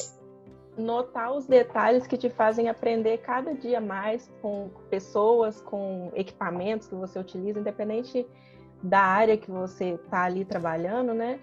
notar 0.76 1.32
os 1.32 1.46
detalhes 1.46 2.06
que 2.06 2.16
te 2.16 2.28
fazem 2.28 2.68
aprender 2.68 3.18
cada 3.18 3.54
dia 3.54 3.80
mais 3.80 4.30
com 4.42 4.70
pessoas, 4.90 5.60
com 5.62 6.10
equipamentos 6.14 6.86
que 6.86 6.94
você 6.94 7.18
utiliza, 7.18 7.60
independente 7.60 8.26
da 8.82 9.00
área 9.00 9.36
que 9.36 9.50
você 9.50 9.94
está 9.94 10.24
ali 10.24 10.44
trabalhando, 10.44 11.14
né? 11.14 11.40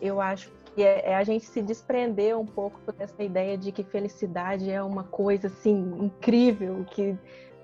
Eu 0.00 0.20
acho 0.20 0.50
que 0.74 0.82
é, 0.82 1.10
é, 1.10 1.16
a 1.16 1.24
gente 1.24 1.44
se 1.44 1.62
desprender 1.62 2.36
um 2.38 2.46
pouco 2.46 2.80
dessa 2.92 3.22
ideia 3.22 3.56
de 3.56 3.70
que 3.70 3.82
felicidade 3.82 4.70
é 4.70 4.82
uma 4.82 5.04
coisa 5.04 5.46
assim 5.46 5.94
incrível, 6.00 6.84
que 6.84 7.16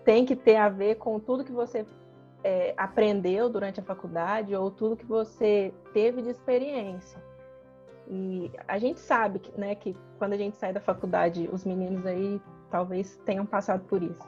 tem 0.04 0.24
que 0.24 0.36
ter 0.36 0.56
a 0.56 0.68
ver 0.68 0.96
com 0.96 1.18
tudo 1.18 1.44
que 1.44 1.52
você 1.52 1.84
é, 2.42 2.72
aprendeu 2.76 3.48
durante 3.48 3.80
a 3.80 3.82
faculdade 3.82 4.54
ou 4.54 4.70
tudo 4.70 4.96
que 4.96 5.06
você 5.06 5.74
teve 5.92 6.22
de 6.22 6.30
experiência. 6.30 7.22
E 8.08 8.50
a 8.66 8.78
gente 8.78 8.98
sabe 8.98 9.40
né, 9.56 9.74
que 9.74 9.96
quando 10.18 10.32
a 10.32 10.36
gente 10.36 10.56
sai 10.56 10.72
da 10.72 10.80
faculdade, 10.80 11.48
os 11.52 11.64
meninos 11.64 12.04
aí 12.06 12.40
talvez 12.70 13.16
tenham 13.24 13.46
passado 13.46 13.84
por 13.84 14.02
isso. 14.02 14.26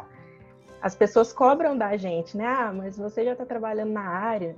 As 0.83 0.97
pessoas 0.97 1.33
cobram 1.33 1.79
da 1.79 1.97
gente, 1.97 2.37
né? 2.37 2.45
Ah, 2.45 2.73
mas 2.75 2.99
você 2.99 3.25
já 3.25 3.33
está 3.33 3.47
trabalhando 3.47 3.93
na 3.93 4.05
área. 4.05 4.57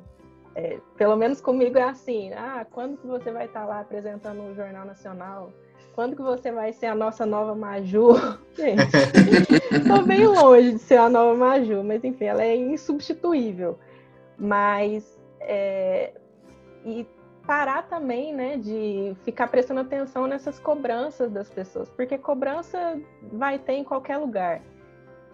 É, 0.55 0.79
pelo 0.97 1.17
menos 1.17 1.39
comigo 1.39 1.77
é 1.77 1.83
assim. 1.83 2.33
Ah, 2.33 2.67
quando 2.73 2.97
que 2.97 3.07
você 3.07 3.31
vai 3.31 3.45
estar 3.45 3.61
tá 3.61 3.67
lá 3.67 3.81
apresentando 3.81 4.43
o 4.43 4.55
Jornal 4.55 4.87
Nacional? 4.87 5.53
Quando 5.95 6.17
que 6.17 6.23
você 6.23 6.51
vai 6.51 6.73
ser 6.73 6.87
a 6.87 6.95
nossa 6.95 7.27
nova 7.27 7.55
Maju? 7.55 8.15
Gente, 8.57 8.81
bem 10.09 10.27
longe 10.27 10.73
de 10.73 10.79
ser 10.79 10.97
a 10.97 11.11
nova 11.11 11.37
Maju, 11.37 11.85
mas 11.85 12.03
enfim, 12.03 12.25
ela 12.25 12.43
é 12.43 12.57
insubstituível. 12.57 13.79
Mas 14.39 15.21
é, 15.41 16.15
e 16.87 17.07
parar 17.47 17.83
também, 17.83 18.35
né, 18.35 18.57
de 18.57 19.15
ficar 19.23 19.49
prestando 19.49 19.81
atenção 19.81 20.27
nessas 20.27 20.59
cobranças 20.59 21.31
das 21.31 21.51
pessoas, 21.51 21.91
porque 21.91 22.17
cobrança 22.17 22.99
vai 23.33 23.59
ter 23.59 23.75
em 23.75 23.85
qualquer 23.85 24.17
lugar. 24.17 24.63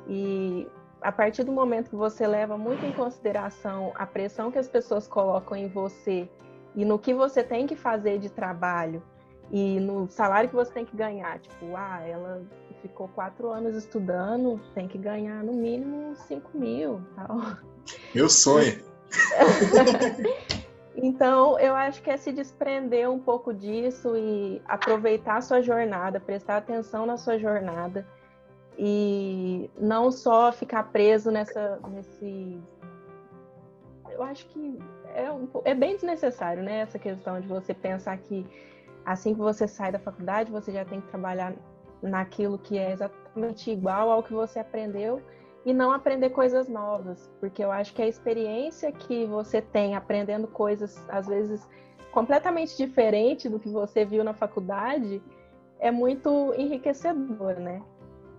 E 0.09 0.67
a 1.01 1.13
partir 1.13 1.45
do 1.45 1.53
momento 1.53 1.91
que 1.91 1.97
você 1.97 2.27
leva 2.27 2.57
muito 2.59 2.85
em 2.85 2.93
consideração 2.93 3.93
a 3.95 4.07
pressão 4.07 4.51
que 4.51 4.59
as 4.59 4.69
pessoas 4.69 5.09
colocam 5.09 5.57
em 5.57 5.69
você 5.69 6.29
e 6.75 6.85
no 6.85 6.99
que 6.99 7.15
você 7.15 7.43
tem 7.43 7.67
que 7.67 7.75
fazer 7.75 8.19
de 8.19 8.29
trabalho 8.29 9.03
e 9.51 9.81
no 9.81 10.09
salário 10.09 10.49
que 10.49 10.55
você 10.55 10.73
tem 10.73 10.85
que 10.85 10.97
ganhar, 10.97 11.41
tipo, 11.41 11.75
ah, 11.75 12.01
ela 12.07 12.43
ficou 12.81 13.09
quatro 13.09 13.51
anos 13.51 13.75
estudando, 13.75 14.61
tem 14.75 14.87
que 14.87 14.97
ganhar 14.97 15.43
no 15.43 15.53
mínimo 15.53 16.15
cinco 16.15 16.51
mil, 16.55 17.01
tal. 17.17 17.57
Meu 18.15 18.29
sonho. 18.29 18.81
então, 20.97 21.59
eu 21.59 21.75
acho 21.75 22.01
que 22.01 22.11
é 22.11 22.17
se 22.17 22.31
desprender 22.31 23.11
um 23.11 23.19
pouco 23.19 23.53
disso 23.53 24.17
e 24.17 24.63
aproveitar 24.67 25.39
a 25.39 25.41
sua 25.41 25.61
jornada, 25.61 26.21
prestar 26.21 26.59
atenção 26.59 27.05
na 27.05 27.17
sua 27.17 27.37
jornada 27.39 28.07
e 28.83 29.71
não 29.79 30.11
só 30.11 30.51
ficar 30.51 30.85
preso 30.85 31.31
nessa, 31.31 31.79
nesse. 31.91 32.59
Eu 34.09 34.23
acho 34.23 34.47
que 34.47 34.79
é, 35.15 35.31
um, 35.31 35.47
é 35.67 35.75
bem 35.75 35.97
desnecessário, 35.97 36.63
né? 36.63 36.79
Essa 36.81 36.99
questão 36.99 37.39
de 37.39 37.47
você 37.47 37.75
pensar 37.75 38.17
que 38.17 38.47
assim 39.05 39.35
que 39.35 39.41
você 39.41 39.69
sai 39.69 39.93
da 39.93 39.99
faculdade, 39.99 40.51
você 40.51 40.73
já 40.73 40.83
tem 40.83 40.99
que 40.99 41.09
trabalhar 41.09 41.55
naquilo 42.01 42.59
que 42.59 42.79
é 42.79 42.93
exatamente 42.93 43.71
igual 43.71 44.11
ao 44.11 44.23
que 44.23 44.33
você 44.33 44.61
aprendeu 44.61 45.21
e 45.67 45.75
não 45.75 45.93
aprender 45.93 46.31
coisas 46.31 46.67
novas, 46.67 47.31
porque 47.39 47.63
eu 47.63 47.71
acho 47.71 47.93
que 47.93 48.01
a 48.01 48.09
experiência 48.09 48.91
que 48.91 49.27
você 49.27 49.61
tem 49.61 49.95
aprendendo 49.95 50.49
coisas 50.49 51.05
às 51.11 51.27
vezes 51.27 51.69
completamente 52.13 52.75
diferente 52.79 53.47
do 53.47 53.61
que 53.61 53.69
você 53.69 54.07
viu 54.07 54.25
na 54.25 54.33
faculdade 54.33 55.23
é 55.79 55.91
muito 55.91 56.55
enriquecedor, 56.57 57.61
né? 57.61 57.83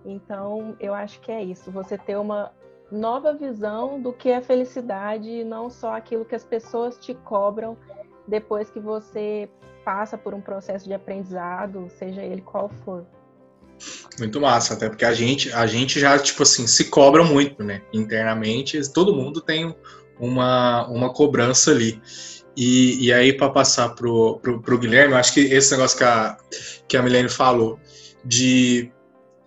Então, 0.04 0.76
eu 0.80 0.94
acho 0.94 1.20
que 1.20 1.30
é 1.30 1.42
isso, 1.42 1.70
você 1.70 1.96
ter 1.96 2.16
uma 2.16 2.52
nova 2.90 3.32
visão 3.32 4.00
do 4.00 4.12
que 4.12 4.28
é 4.28 4.40
felicidade 4.40 5.28
e 5.28 5.44
não 5.44 5.70
só 5.70 5.96
aquilo 5.96 6.24
que 6.24 6.34
as 6.34 6.44
pessoas 6.44 6.98
te 6.98 7.14
cobram 7.14 7.76
depois 8.26 8.70
que 8.70 8.78
você 8.78 9.48
passa 9.84 10.18
por 10.18 10.34
um 10.34 10.40
processo 10.40 10.84
de 10.84 10.94
aprendizado, 10.94 11.88
seja 11.98 12.22
ele 12.22 12.42
qual 12.42 12.70
for. 12.84 13.04
Muito 14.18 14.40
massa, 14.40 14.74
até 14.74 14.88
porque 14.88 15.04
a 15.04 15.14
gente, 15.14 15.52
a 15.52 15.66
gente 15.66 15.98
já, 15.98 16.18
tipo 16.18 16.42
assim, 16.42 16.66
se 16.66 16.84
cobra 16.84 17.24
muito, 17.24 17.64
né? 17.64 17.82
Internamente, 17.92 18.80
todo 18.92 19.14
mundo 19.14 19.40
tem 19.40 19.74
uma, 20.20 20.86
uma 20.88 21.12
cobrança 21.12 21.70
ali. 21.70 22.00
E, 22.56 23.06
e 23.06 23.12
aí, 23.12 23.32
para 23.32 23.48
passar 23.48 23.94
pro, 23.94 24.38
pro, 24.40 24.60
pro 24.60 24.78
Guilherme, 24.78 25.14
eu 25.14 25.18
acho 25.18 25.32
que 25.32 25.40
esse 25.40 25.72
negócio 25.72 25.96
que 25.96 26.04
a, 26.04 26.36
que 26.86 26.96
a 26.96 27.02
Milene 27.02 27.28
falou, 27.28 27.80
de 28.24 28.92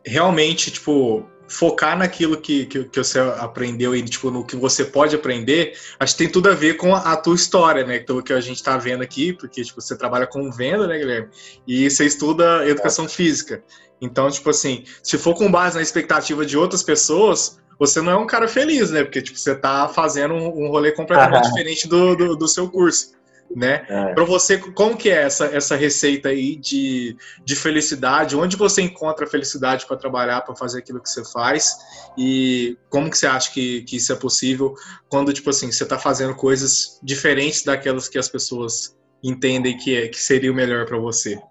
realmente, 0.05 0.71
tipo, 0.71 1.25
focar 1.47 1.97
naquilo 1.97 2.39
que, 2.39 2.65
que, 2.65 2.83
que, 2.85 2.97
você 2.97 3.19
aprendeu 3.19 3.95
e 3.95 4.03
tipo, 4.03 4.31
no 4.31 4.45
que 4.45 4.55
você 4.55 4.83
pode 4.83 5.15
aprender, 5.15 5.77
acho 5.99 6.13
que 6.13 6.23
tem 6.23 6.31
tudo 6.31 6.49
a 6.49 6.53
ver 6.53 6.75
com 6.75 6.93
a, 6.95 7.13
a 7.13 7.17
tua 7.17 7.35
história, 7.35 7.85
né? 7.85 7.99
Que, 7.99 8.21
que 8.23 8.33
a 8.33 8.41
gente 8.41 8.57
está 8.57 8.77
vendo 8.77 9.01
aqui, 9.01 9.33
porque 9.33 9.63
tipo, 9.63 9.81
você 9.81 9.97
trabalha 9.97 10.27
com 10.27 10.51
venda, 10.51 10.87
né, 10.87 10.97
Guilherme? 10.97 11.29
E 11.67 11.89
você 11.89 12.05
estuda 12.05 12.67
educação 12.67 13.07
física. 13.07 13.63
Então, 14.01 14.29
tipo 14.29 14.49
assim, 14.49 14.83
se 15.01 15.17
for 15.17 15.33
com 15.35 15.51
base 15.51 15.75
na 15.75 15.81
expectativa 15.81 16.45
de 16.45 16.57
outras 16.57 16.83
pessoas, 16.83 17.59
você 17.79 18.01
não 18.01 18.11
é 18.11 18.17
um 18.17 18.27
cara 18.27 18.47
feliz, 18.47 18.91
né? 18.91 19.03
Porque 19.03 19.21
tipo, 19.21 19.37
você 19.37 19.51
está 19.51 19.87
fazendo 19.87 20.33
um, 20.33 20.65
um 20.65 20.69
rolê 20.69 20.91
completamente 20.91 21.47
diferente 21.47 21.87
do, 21.87 22.15
do, 22.15 22.35
do 22.35 22.47
seu 22.47 22.69
curso 22.69 23.14
né? 23.53 23.85
É. 23.87 24.13
Para 24.13 24.23
você, 24.23 24.57
como 24.57 24.97
que 24.97 25.09
é 25.09 25.23
essa, 25.23 25.45
essa 25.45 25.75
receita 25.75 26.29
aí 26.29 26.55
de, 26.55 27.17
de 27.43 27.55
felicidade? 27.55 28.35
Onde 28.35 28.55
você 28.55 28.81
encontra 28.81 29.27
felicidade 29.27 29.85
para 29.85 29.97
trabalhar, 29.97 30.41
para 30.41 30.55
fazer 30.55 30.79
aquilo 30.79 31.01
que 31.01 31.09
você 31.09 31.23
faz? 31.25 31.75
E 32.17 32.77
como 32.89 33.09
que 33.09 33.17
você 33.17 33.27
acha 33.27 33.51
que, 33.51 33.83
que 33.83 33.97
isso 33.97 34.11
é 34.11 34.15
possível 34.15 34.73
quando, 35.09 35.33
tipo 35.33 35.49
assim, 35.49 35.71
você 35.71 35.83
está 35.83 35.97
fazendo 35.97 36.35
coisas 36.35 36.99
diferentes 37.01 37.63
daquelas 37.63 38.07
que 38.07 38.17
as 38.17 38.29
pessoas 38.29 38.97
entendem 39.23 39.77
que, 39.77 39.95
é, 39.95 40.07
que 40.07 40.21
seria 40.21 40.51
o 40.51 40.55
melhor 40.55 40.85
para 40.85 40.97
você? 40.97 41.41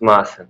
Massa. 0.00 0.48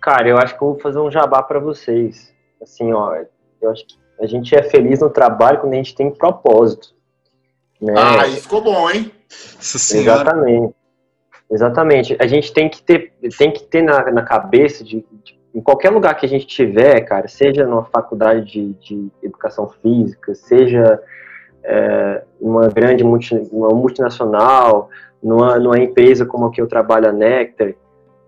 Cara, 0.00 0.28
eu 0.28 0.38
acho 0.38 0.56
que 0.56 0.62
eu 0.62 0.68
vou 0.68 0.80
fazer 0.80 0.98
um 0.98 1.10
jabá 1.10 1.42
para 1.42 1.58
vocês. 1.58 2.32
Assim, 2.62 2.92
ó, 2.92 3.14
eu 3.60 3.70
acho 3.70 3.86
que 3.86 3.96
a 4.20 4.26
gente 4.26 4.54
é 4.54 4.62
feliz 4.62 5.00
no 5.00 5.10
trabalho 5.10 5.60
quando 5.60 5.74
a 5.74 5.76
gente 5.76 5.94
tem 5.94 6.10
propósito. 6.10 6.94
Né? 7.80 7.94
Ah, 7.96 8.22
aí 8.22 8.36
ficou 8.36 8.62
bom, 8.62 8.90
hein? 8.90 9.12
Exatamente. 9.60 10.74
Exatamente. 11.50 12.16
A 12.20 12.26
gente 12.26 12.52
tem 12.52 12.68
que 12.68 12.82
ter, 12.82 13.12
tem 13.38 13.50
que 13.50 13.62
ter 13.64 13.82
na, 13.82 14.10
na 14.10 14.22
cabeça 14.22 14.84
de, 14.84 15.04
de, 15.24 15.38
em 15.54 15.60
qualquer 15.60 15.90
lugar 15.90 16.14
que 16.14 16.26
a 16.26 16.28
gente 16.28 16.46
tiver, 16.46 17.00
cara, 17.00 17.26
seja 17.26 17.66
numa 17.66 17.84
faculdade 17.84 18.44
de, 18.44 18.72
de 18.74 19.08
educação 19.22 19.68
física, 19.82 20.34
seja 20.34 21.00
é, 21.64 22.22
uma 22.40 22.68
grande 22.68 23.02
multi, 23.02 23.34
uma 23.50 23.70
multinacional, 23.70 24.90
numa, 25.22 25.58
numa 25.58 25.78
empresa 25.78 26.26
como 26.26 26.46
a 26.46 26.50
que 26.50 26.60
eu 26.60 26.66
trabalho, 26.66 27.08
a 27.08 27.12
Nectar, 27.12 27.74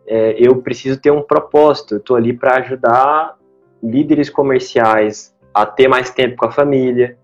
é, 0.07 0.35
eu 0.39 0.61
preciso 0.63 1.01
ter 1.01 1.11
um 1.11 1.23
propósito. 1.23 1.95
Eu 1.95 1.99
estou 1.99 2.17
ali 2.17 2.33
para 2.33 2.57
ajudar 2.59 3.37
líderes 3.83 4.29
comerciais 4.29 5.35
a 5.55 5.65
ter 5.65 5.89
mais 5.89 6.11
tempo 6.11 6.37
com 6.37 6.47
a 6.47 6.51
família. 6.51 7.17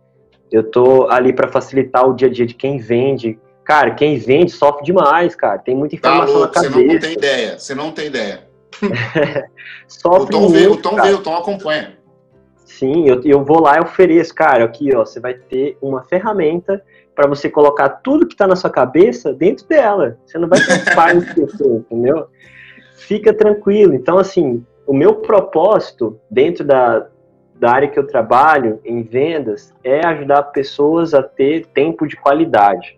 Eu 0.53 0.61
estou 0.61 1.11
ali 1.11 1.33
para 1.33 1.49
facilitar 1.49 2.09
o 2.09 2.15
dia 2.15 2.29
a 2.29 2.31
dia 2.31 2.47
de 2.47 2.55
quem 2.55 2.79
vende, 2.79 3.39
Cara, 3.67 3.91
quem 3.97 4.17
vende 4.17 4.53
sofre 4.53 4.85
demais, 4.85 5.35
cara. 5.35 5.59
Tem 5.59 5.75
muita 5.75 5.99
tá 6.01 6.09
informação 6.09 6.35
tá 6.35 6.39
louco, 6.39 6.55
na 6.55 6.63
cabeça. 6.63 6.79
Você 6.79 6.93
não 6.93 7.01
tem 7.01 7.13
ideia. 7.13 7.59
Você 7.59 7.75
não 7.75 7.91
tem 7.91 8.07
ideia. 8.07 8.47
sofre 9.89 10.23
o 10.23 10.39
Tom, 10.39 10.41
muito, 10.49 10.53
vê, 10.53 10.67
o 10.69 10.77
Tom 10.77 11.03
vê, 11.03 11.13
o 11.13 11.19
Tom 11.19 11.37
acompanha. 11.37 11.99
Sim, 12.65 13.09
eu, 13.09 13.21
eu 13.25 13.45
vou 13.45 13.61
lá 13.61 13.77
e 13.77 13.81
ofereço, 13.81 14.33
cara, 14.33 14.65
aqui, 14.65 14.95
ó, 14.95 15.05
você 15.05 15.19
vai 15.19 15.35
ter 15.35 15.77
uma 15.83 16.05
ferramenta 16.05 16.81
para 17.13 17.27
você 17.27 17.51
colocar 17.51 17.89
tudo 17.89 18.27
que 18.27 18.35
está 18.35 18.47
na 18.47 18.55
sua 18.55 18.71
cabeça 18.71 19.33
dentro 19.33 19.67
dela. 19.67 20.17
Você 20.25 20.39
não 20.39 20.49
vai 20.49 20.61
preocupar 20.61 21.17
em 21.17 21.19
esquecer, 21.19 21.67
entendeu? 21.67 22.29
Fica 22.99 23.33
tranquilo. 23.33 23.95
Então, 23.95 24.17
assim, 24.17 24.65
o 24.87 24.95
meu 24.95 25.17
propósito 25.17 26.21
dentro 26.31 26.65
da, 26.65 27.09
da 27.57 27.73
área 27.73 27.89
que 27.89 27.99
eu 27.99 28.07
trabalho, 28.07 28.79
em 28.85 29.03
vendas, 29.03 29.75
é 29.83 30.07
ajudar 30.07 30.43
pessoas 30.45 31.15
a 31.15 31.23
ter 31.23 31.67
tempo 31.67 32.07
de 32.07 32.15
qualidade. 32.15 32.97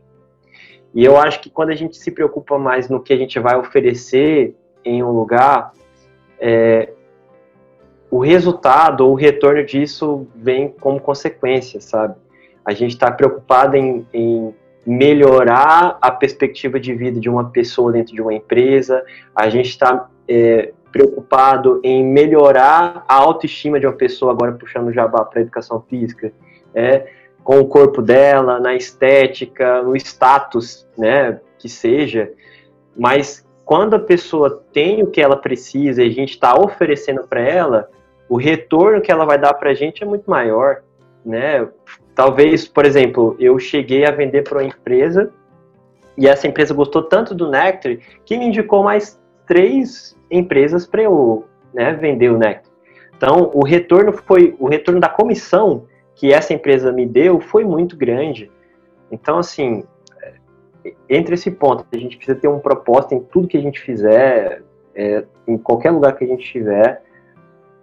E 0.95 1.05
eu 1.05 1.17
acho 1.17 1.41
que 1.41 1.51
quando 1.51 1.71
a 1.71 1.75
gente 1.75 1.97
se 1.97 2.11
preocupa 2.11 2.59
mais 2.59 2.89
no 2.89 3.01
que 3.01 3.13
a 3.13 3.17
gente 3.17 3.39
vai 3.39 3.57
oferecer 3.57 4.55
em 4.85 5.03
um 5.03 5.11
lugar, 5.11 5.73
é, 6.41 6.91
o 8.11 8.19
resultado 8.19 9.05
ou 9.05 9.13
o 9.13 9.15
retorno 9.15 9.65
disso 9.65 10.27
vem 10.35 10.69
como 10.69 11.01
consequência, 11.01 11.81
sabe? 11.81 12.15
A 12.65 12.73
gente 12.73 12.93
está 12.93 13.11
preocupado 13.11 13.77
em, 13.77 14.07
em, 14.13 14.55
melhorar 14.87 15.99
a 16.01 16.11
perspectiva 16.11 16.81
de 16.81 16.95
vida 16.95 17.21
de 17.21 17.29
uma 17.29 17.51
pessoa 17.51 17.93
dentro 17.93 18.15
de 18.15 18.23
uma 18.23 18.33
empresa, 18.33 19.05
a 19.35 19.49
gente 19.51 19.69
está 19.69 20.09
é, 20.27 20.73
preocupado 20.91 21.81
em 21.85 22.03
melhorar 22.05 23.05
a 23.07 23.15
autoestima 23.15 23.79
de 23.79 23.87
uma 23.87 23.93
pessoa, 23.93 24.33
agora 24.33 24.53
puxando 24.53 24.89
o 24.89 24.93
jabá 24.93 25.25
para 25.25 25.41
a 25.41 25.43
educação 25.43 25.81
física, 25.83 26.33
é, 26.75 27.07
com 27.49 27.61
o 27.61 27.67
corpo 27.67 28.03
dela, 28.03 28.61
na 28.61 28.75
estética, 28.75 29.83
no 29.83 29.97
status, 29.97 30.87
né, 30.99 31.41
que 31.59 31.67
seja, 31.67 32.31
mas 32.95 33.43
quando 33.65 33.97
a 33.97 33.99
pessoa 33.99 34.63
tem 34.71 35.03
o 35.03 35.07
que 35.07 35.19
ela 35.19 35.35
precisa 35.35 36.03
e 36.03 36.09
a 36.09 36.13
gente 36.13 36.33
está 36.33 36.55
oferecendo 36.55 37.27
para 37.27 37.41
ela, 37.41 37.89
o 38.29 38.37
retorno 38.37 39.01
que 39.01 39.11
ela 39.11 39.25
vai 39.25 39.39
dar 39.39 39.55
para 39.55 39.71
a 39.71 39.75
gente 39.75 40.03
é 40.03 40.07
muito 40.07 40.29
maior, 40.29 40.83
né? 41.25 41.67
Talvez, 42.15 42.69
por 42.69 42.85
exemplo, 42.85 43.35
eu 43.41 43.59
cheguei 43.59 44.05
a 44.05 44.11
vender 44.11 44.43
para 44.43 44.59
uma 44.59 44.69
empresa 44.69 45.33
e 46.19 46.29
essa 46.29 46.47
empresa 46.47 46.75
gostou 46.75 47.05
tanto 47.05 47.35
do 47.35 47.51
Nectar 47.51 47.97
que 48.27 48.37
me 48.37 48.49
indicou 48.49 48.83
mais 48.83 49.19
três 49.47 50.15
empresas 50.31 50.87
para 50.87 51.05
eu 51.05 51.47
né, 51.73 51.95
vender 51.95 52.31
o 52.31 52.37
Nectar. 52.37 52.71
Então, 53.17 53.51
o 53.55 53.65
retorno 53.65 54.13
foi 54.13 54.55
o 54.59 54.69
retorno 54.69 55.01
da 55.01 55.09
comissão 55.09 55.87
que 56.19 56.33
essa 56.33 56.53
empresa 56.53 56.93
me 56.93 57.07
deu 57.07 57.41
foi 57.41 57.65
muito 57.65 57.97
grande. 57.97 58.51
Então, 59.11 59.39
assim, 59.39 59.85
entre 61.09 61.35
esse 61.35 61.49
ponto, 61.49 61.87
a 61.93 61.97
gente 61.97 62.17
precisa 62.17 62.37
ter 62.37 62.49
um 62.49 62.59
propósito 62.59 63.15
em 63.15 63.21
tudo 63.21 63.47
que 63.47 63.57
a 63.57 63.61
gente 63.61 63.81
fizer, 63.81 64.63
é, 64.97 65.25
em 65.47 65.57
qualquer 65.57 65.93
lugar 65.93 66.17
que 66.17 66.25
a 66.25 66.27
gente 66.27 66.43
estiver, 66.43 67.03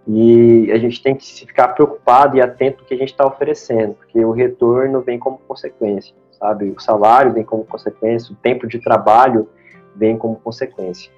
e 0.06 0.70
a 0.70 0.76
gente 0.76 1.02
tem 1.02 1.16
que 1.16 1.26
ficar 1.46 1.68
preocupado 1.68 2.36
e 2.36 2.42
atento 2.42 2.82
no 2.82 2.84
que 2.86 2.92
a 2.92 2.98
gente 2.98 3.10
está 3.10 3.26
oferecendo, 3.26 3.94
porque 3.94 4.22
o 4.22 4.32
retorno 4.32 5.00
vem 5.00 5.18
como 5.18 5.38
consequência, 5.48 6.14
sabe? 6.38 6.74
O 6.76 6.78
salário 6.78 7.32
vem 7.32 7.42
como 7.42 7.64
consequência, 7.64 8.34
o 8.34 8.36
tempo 8.36 8.66
de 8.66 8.78
trabalho 8.78 9.48
vem 9.96 10.18
como 10.18 10.36
consequência. 10.36 11.10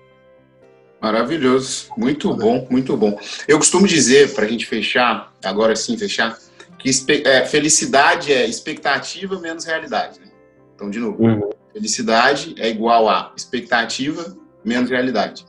Maravilhoso, 1.01 1.91
muito 1.97 2.33
bom, 2.33 2.65
muito 2.71 2.97
bom. 2.97 3.19
Eu 3.47 3.59
costumo 3.59 3.89
dizer, 3.89 4.35
para 4.35 4.45
a 4.45 4.49
gente 4.49 4.67
fechar, 4.67 5.33
agora 5.45 5.75
sim 5.75 5.99
fechar, 5.99 6.39
que 6.79 6.91
é, 7.25 7.45
felicidade 7.45 8.33
é 8.33 8.47
expectativa 8.47 9.39
menos 9.39 9.65
realidade. 9.65 10.21
Né? 10.21 10.27
Então, 10.75 10.91
de 10.91 10.99
novo, 10.99 11.23
uhum. 11.23 11.51
Felicidade 11.73 12.55
é 12.59 12.69
igual 12.69 13.09
a 13.09 13.33
expectativa 13.37 14.37
menos 14.65 14.91
realidade. 14.91 15.47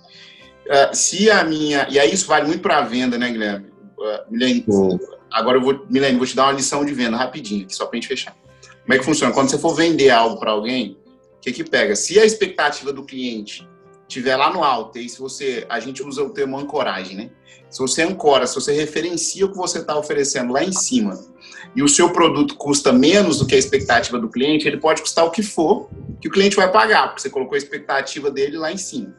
Uh, 0.67 0.95
se 0.95 1.29
a 1.31 1.43
minha. 1.43 1.87
E 1.89 1.97
aí 1.97 2.13
isso 2.13 2.27
vale 2.27 2.45
muito 2.45 2.61
para 2.61 2.77
a 2.77 2.81
venda, 2.81 3.17
né, 3.17 3.31
Guilherme? 3.31 3.67
Uh, 3.97 4.31
Milene, 4.31 4.63
agora 5.31 5.57
eu 5.57 5.61
vou, 5.61 5.85
Milene, 5.89 6.17
vou 6.17 6.27
te 6.27 6.35
dar 6.35 6.43
uma 6.43 6.53
lição 6.53 6.85
de 6.85 6.93
venda 6.93 7.17
rapidinho, 7.17 7.63
aqui, 7.63 7.75
só 7.75 7.85
para 7.85 7.97
a 7.97 7.99
gente 7.99 8.07
fechar. 8.07 8.35
Como 8.83 8.93
é 8.93 8.99
que 8.99 9.03
funciona? 9.03 9.33
Quando 9.33 9.49
você 9.49 9.57
for 9.57 9.73
vender 9.73 10.11
algo 10.11 10.39
para 10.39 10.51
alguém, 10.51 10.97
o 11.37 11.39
que, 11.41 11.51
que 11.51 11.63
pega? 11.63 11.95
Se 11.95 12.19
a 12.19 12.25
expectativa 12.25 12.93
do 12.93 13.03
cliente 13.03 13.67
tiver 14.09 14.35
lá 14.35 14.51
no 14.51 14.63
alto, 14.63 14.97
e 14.97 15.07
se 15.07 15.19
você, 15.19 15.65
a 15.69 15.79
gente 15.79 16.03
usa 16.03 16.23
o 16.23 16.31
termo 16.31 16.57
ancoragem, 16.57 17.15
né? 17.15 17.29
Se 17.69 17.79
você 17.79 18.01
ancora, 18.01 18.47
se 18.47 18.55
você 18.55 18.73
referencia 18.73 19.45
o 19.45 19.51
que 19.51 19.57
você 19.57 19.77
está 19.77 19.95
oferecendo 19.95 20.51
lá 20.51 20.63
em 20.63 20.71
cima 20.71 21.17
e 21.75 21.83
o 21.83 21.87
seu 21.87 22.11
produto 22.11 22.55
custa 22.55 22.91
menos 22.91 23.37
do 23.37 23.45
que 23.45 23.53
a 23.53 23.57
expectativa 23.57 24.17
do 24.17 24.27
cliente, 24.27 24.67
ele 24.67 24.77
pode 24.77 25.01
custar 25.01 25.23
o 25.23 25.29
que 25.29 25.43
for 25.43 25.87
que 26.19 26.27
o 26.27 26.31
cliente 26.31 26.55
vai 26.55 26.69
pagar, 26.71 27.09
porque 27.09 27.21
você 27.21 27.29
colocou 27.29 27.53
a 27.53 27.57
expectativa 27.59 28.31
dele 28.31 28.57
lá 28.57 28.71
em 28.71 28.77
cima. 28.77 29.15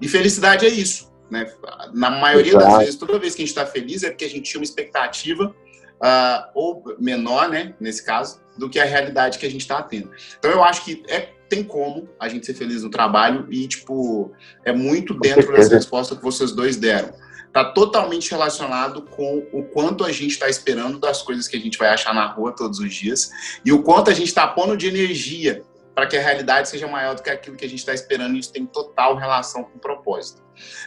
E 0.00 0.06
felicidade 0.06 0.64
é 0.64 0.68
isso, 0.68 1.12
né? 1.28 1.52
Na 1.92 2.08
maioria 2.08 2.52
Exato. 2.52 2.64
das 2.64 2.78
vezes, 2.78 2.94
toda 2.94 3.18
vez 3.18 3.34
que 3.34 3.42
a 3.42 3.44
gente 3.44 3.50
está 3.50 3.66
feliz 3.66 4.04
é 4.04 4.10
porque 4.10 4.24
a 4.24 4.30
gente 4.30 4.48
tinha 4.48 4.60
uma 4.60 4.64
expectativa 4.64 5.52
uh, 6.00 6.50
ou 6.54 6.84
menor, 7.00 7.48
né, 7.48 7.74
nesse 7.80 8.04
caso, 8.04 8.40
do 8.56 8.70
que 8.70 8.78
a 8.78 8.84
realidade 8.84 9.38
que 9.38 9.46
a 9.46 9.50
gente 9.50 9.62
está 9.62 9.82
tendo. 9.82 10.10
Então 10.38 10.50
eu 10.50 10.62
acho 10.62 10.84
que 10.84 11.02
é 11.08 11.30
tem 11.48 11.64
como 11.64 12.08
a 12.18 12.28
gente 12.28 12.46
ser 12.46 12.54
feliz 12.54 12.82
no 12.82 12.90
trabalho 12.90 13.46
e, 13.50 13.66
tipo, 13.66 14.32
é 14.64 14.72
muito 14.72 15.14
dentro 15.14 15.52
dessa 15.52 15.74
resposta 15.74 16.14
que 16.14 16.22
vocês 16.22 16.52
dois 16.52 16.76
deram. 16.76 17.12
Está 17.46 17.64
totalmente 17.64 18.30
relacionado 18.30 19.02
com 19.02 19.46
o 19.52 19.62
quanto 19.64 20.04
a 20.04 20.12
gente 20.12 20.32
está 20.32 20.48
esperando 20.48 20.98
das 20.98 21.22
coisas 21.22 21.48
que 21.48 21.56
a 21.56 21.60
gente 21.60 21.78
vai 21.78 21.88
achar 21.88 22.14
na 22.14 22.26
rua 22.26 22.54
todos 22.54 22.78
os 22.78 22.94
dias 22.94 23.30
e 23.64 23.72
o 23.72 23.82
quanto 23.82 24.10
a 24.10 24.14
gente 24.14 24.28
está 24.28 24.46
pondo 24.46 24.76
de 24.76 24.86
energia 24.86 25.62
para 25.94 26.06
que 26.06 26.16
a 26.16 26.20
realidade 26.20 26.68
seja 26.68 26.86
maior 26.86 27.16
do 27.16 27.22
que 27.22 27.30
aquilo 27.30 27.56
que 27.56 27.64
a 27.64 27.68
gente 27.68 27.80
está 27.80 27.92
esperando. 27.92 28.36
E 28.36 28.38
isso 28.38 28.52
tem 28.52 28.66
total 28.66 29.16
relação 29.16 29.64
com 29.64 29.78
o 29.78 29.80
propósito. 29.80 30.42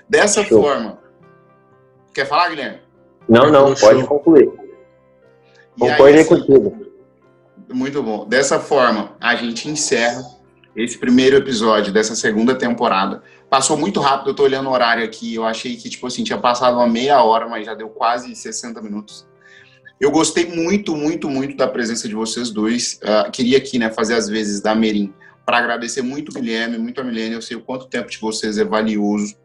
Dessa 0.08 0.44
Show. 0.46 0.62
forma, 0.62 1.00
quer 2.14 2.26
falar, 2.26 2.50
Guilherme? 2.50 2.80
Não, 3.28 3.52
não, 3.52 3.74
pode 3.74 4.06
concluir. 4.06 4.50
Concordei 5.78 6.22
assim, 6.22 6.30
contigo. 6.30 6.86
Muito 7.74 8.04
bom. 8.04 8.26
Dessa 8.28 8.60
forma, 8.60 9.16
a 9.20 9.36
gente 9.36 9.68
encerra 9.68 10.24
esse 10.76 10.98
primeiro 10.98 11.38
episódio 11.38 11.92
dessa 11.92 12.16
segunda 12.16 12.56
temporada. 12.56 13.22
Passou 13.50 13.78
muito 13.78 14.00
rápido, 14.00 14.30
eu 14.30 14.34
tô 14.34 14.44
olhando 14.44 14.70
o 14.70 14.72
horário 14.72 15.04
aqui, 15.04 15.36
eu 15.36 15.46
achei 15.46 15.76
que, 15.76 15.90
tipo 15.90 16.08
assim, 16.08 16.24
tinha 16.24 16.38
passado 16.38 16.76
uma 16.76 16.88
meia 16.88 17.22
hora, 17.24 17.48
mas 17.48 17.66
já 17.66 17.74
deu 17.74 17.90
quase 17.90 18.34
60 18.36 18.82
minutos. 18.82 19.28
Eu 20.00 20.10
gostei 20.10 20.46
muito, 20.46 20.96
muito, 20.96 21.30
muito 21.30 21.56
da 21.56 21.68
presença 21.68 22.08
de 22.08 22.16
vocês 22.16 22.50
dois. 22.50 23.00
Uh, 23.04 23.30
queria 23.32 23.58
aqui, 23.58 23.78
né, 23.78 23.92
fazer 23.92 24.16
as 24.16 24.28
vezes 24.28 24.60
da 24.60 24.74
Merim 24.74 25.14
para 25.46 25.58
agradecer 25.58 26.02
muito 26.02 26.30
o 26.30 26.34
Guilherme, 26.34 26.78
muito 26.78 27.02
a 27.02 27.04
Milene. 27.04 27.36
Eu 27.36 27.42
sei 27.42 27.58
o 27.58 27.62
quanto 27.62 27.88
tempo 27.88 28.10
de 28.10 28.18
vocês 28.18 28.58
é 28.58 28.64
valioso 28.64 29.36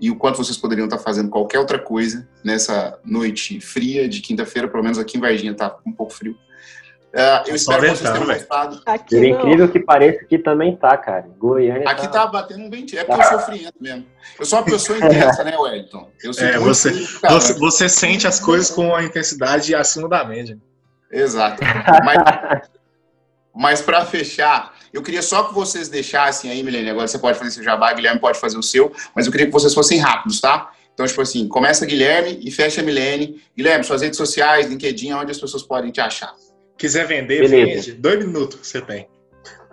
e 0.00 0.10
o 0.10 0.16
quanto 0.16 0.36
vocês 0.36 0.56
poderiam 0.56 0.86
estar 0.86 0.98
fazendo 0.98 1.28
qualquer 1.28 1.58
outra 1.58 1.78
coisa 1.78 2.28
nessa 2.44 2.98
noite 3.04 3.60
fria 3.60 4.08
de 4.08 4.20
quinta-feira, 4.20 4.68
pelo 4.68 4.82
menos 4.82 4.98
aqui 4.98 5.18
em 5.18 5.20
Varginha 5.20 5.54
tá 5.54 5.76
um 5.84 5.92
pouco 5.92 6.12
frio. 6.14 6.36
Uh, 7.08 7.48
eu 7.48 7.54
espero 7.54 7.80
que 7.80 7.88
vocês 7.88 8.10
tenham 8.10 8.26
gostado. 8.26 8.82
Aqui 8.84 9.16
Por 9.16 9.24
incrível 9.24 9.68
que 9.68 9.80
pareça, 9.80 10.20
aqui 10.20 10.38
também 10.38 10.76
tá, 10.76 10.94
cara. 10.96 11.26
Goiânia 11.38 11.88
Aqui 11.88 12.02
tá, 12.02 12.12
tá 12.12 12.26
batendo 12.26 12.64
um 12.64 12.70
ventinho. 12.70 13.00
É 13.00 13.04
porque 13.04 13.22
tá. 13.22 13.32
eu 13.32 13.38
sou 13.38 13.46
friento 13.46 13.74
mesmo. 13.80 14.06
Eu 14.38 14.44
sou 14.44 14.58
uma 14.58 14.64
pessoa 14.66 14.98
intensa, 14.98 15.42
né, 15.42 15.56
Wellington? 15.56 16.10
Eu 16.22 16.32
é, 16.32 16.58
você, 16.58 16.90
você, 16.90 17.54
você, 17.54 17.88
sente 17.88 18.26
as 18.26 18.38
coisas 18.38 18.70
com 18.70 18.94
a 18.94 19.02
intensidade 19.02 19.74
acima 19.74 20.06
da 20.06 20.22
média. 20.22 20.58
Exato. 21.10 21.62
Mas, 22.04 22.68
mas 23.54 23.80
para 23.80 24.04
fechar, 24.04 24.74
eu 24.92 25.02
queria 25.02 25.22
só 25.22 25.44
que 25.44 25.54
vocês 25.54 25.88
deixassem 25.88 26.50
aí, 26.50 26.62
Milene, 26.62 26.90
agora 26.90 27.08
você 27.08 27.18
pode 27.18 27.38
fazer 27.38 27.52
seu 27.52 27.64
jabá, 27.64 27.92
Guilherme 27.94 28.20
pode 28.20 28.38
fazer 28.38 28.58
o 28.58 28.62
seu, 28.62 28.92
mas 29.16 29.24
eu 29.24 29.32
queria 29.32 29.46
que 29.46 29.52
vocês 29.52 29.72
fossem 29.72 29.98
rápidos, 29.98 30.40
tá? 30.40 30.72
Então, 30.92 31.06
tipo 31.06 31.22
assim, 31.22 31.48
começa 31.48 31.86
Guilherme 31.86 32.38
e 32.42 32.50
fecha 32.50 32.82
Milene. 32.82 33.40
Guilherme, 33.56 33.82
suas 33.82 34.02
redes 34.02 34.18
sociais, 34.18 34.66
LinkedIn, 34.66 35.12
onde 35.14 35.30
as 35.30 35.40
pessoas 35.40 35.62
podem 35.62 35.90
te 35.90 36.00
achar. 36.00 36.34
Quiser 36.78 37.06
vender, 37.06 37.40
Beleza. 37.40 37.90
vende. 37.90 37.92
Dois 37.94 38.24
minutos 38.24 38.60
você 38.66 38.80
tem. 38.80 39.08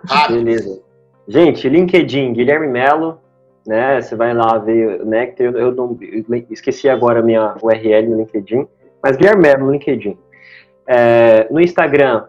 Rápido. 0.04 0.44
Beleza. 0.44 0.82
Gente, 1.28 1.68
LinkedIn, 1.68 2.32
Guilherme 2.32 2.66
Melo, 2.66 3.20
né? 3.66 4.00
Você 4.00 4.14
vai 4.14 4.34
lá 4.34 4.58
ver 4.58 5.00
o 5.00 5.06
Nectar. 5.06 5.44
Eu, 5.46 5.56
eu, 5.56 5.72
não, 5.72 5.96
eu 6.00 6.46
esqueci 6.50 6.88
agora 6.88 7.20
a 7.20 7.22
minha 7.22 7.56
URL 7.62 8.08
no 8.08 8.18
LinkedIn, 8.18 8.66
mas 9.02 9.16
Guilherme 9.16 9.42
Melo 9.42 9.66
no 9.66 9.72
LinkedIn. 9.72 10.18
É, 10.86 11.46
no 11.50 11.60
Instagram, 11.60 12.26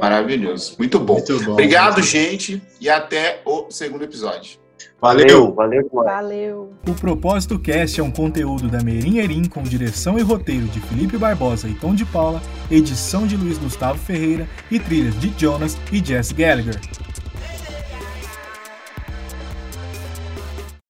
Maravilhoso. 0.00 0.74
Muito 0.76 0.98
bom. 0.98 1.14
Muito 1.14 1.44
bom. 1.44 1.52
Obrigado, 1.52 2.02
gente. 2.02 2.60
E 2.80 2.90
até 2.90 3.40
o 3.44 3.70
segundo 3.70 4.02
episódio. 4.02 4.58
Valeu, 5.00 5.54
valeu. 5.54 5.88
Valeu. 5.92 6.72
O 6.86 6.94
Propósito 6.94 7.58
Cast 7.58 8.00
é 8.00 8.02
um 8.02 8.10
conteúdo 8.10 8.68
da 8.68 8.82
Merim 8.82 9.18
Erim 9.18 9.44
com 9.44 9.62
direção 9.62 10.18
e 10.18 10.22
roteiro 10.22 10.66
de 10.66 10.80
Felipe 10.80 11.16
Barbosa 11.16 11.68
e 11.68 11.74
Tom 11.74 11.94
de 11.94 12.04
Paula, 12.04 12.40
edição 12.70 13.26
de 13.26 13.36
Luiz 13.36 13.58
Gustavo 13.58 13.98
Ferreira 13.98 14.48
e 14.70 14.78
trilhas 14.78 15.18
de 15.18 15.32
Jonas 15.38 15.76
e 15.92 16.04
Jess 16.04 16.32
Gallagher. 16.32 16.80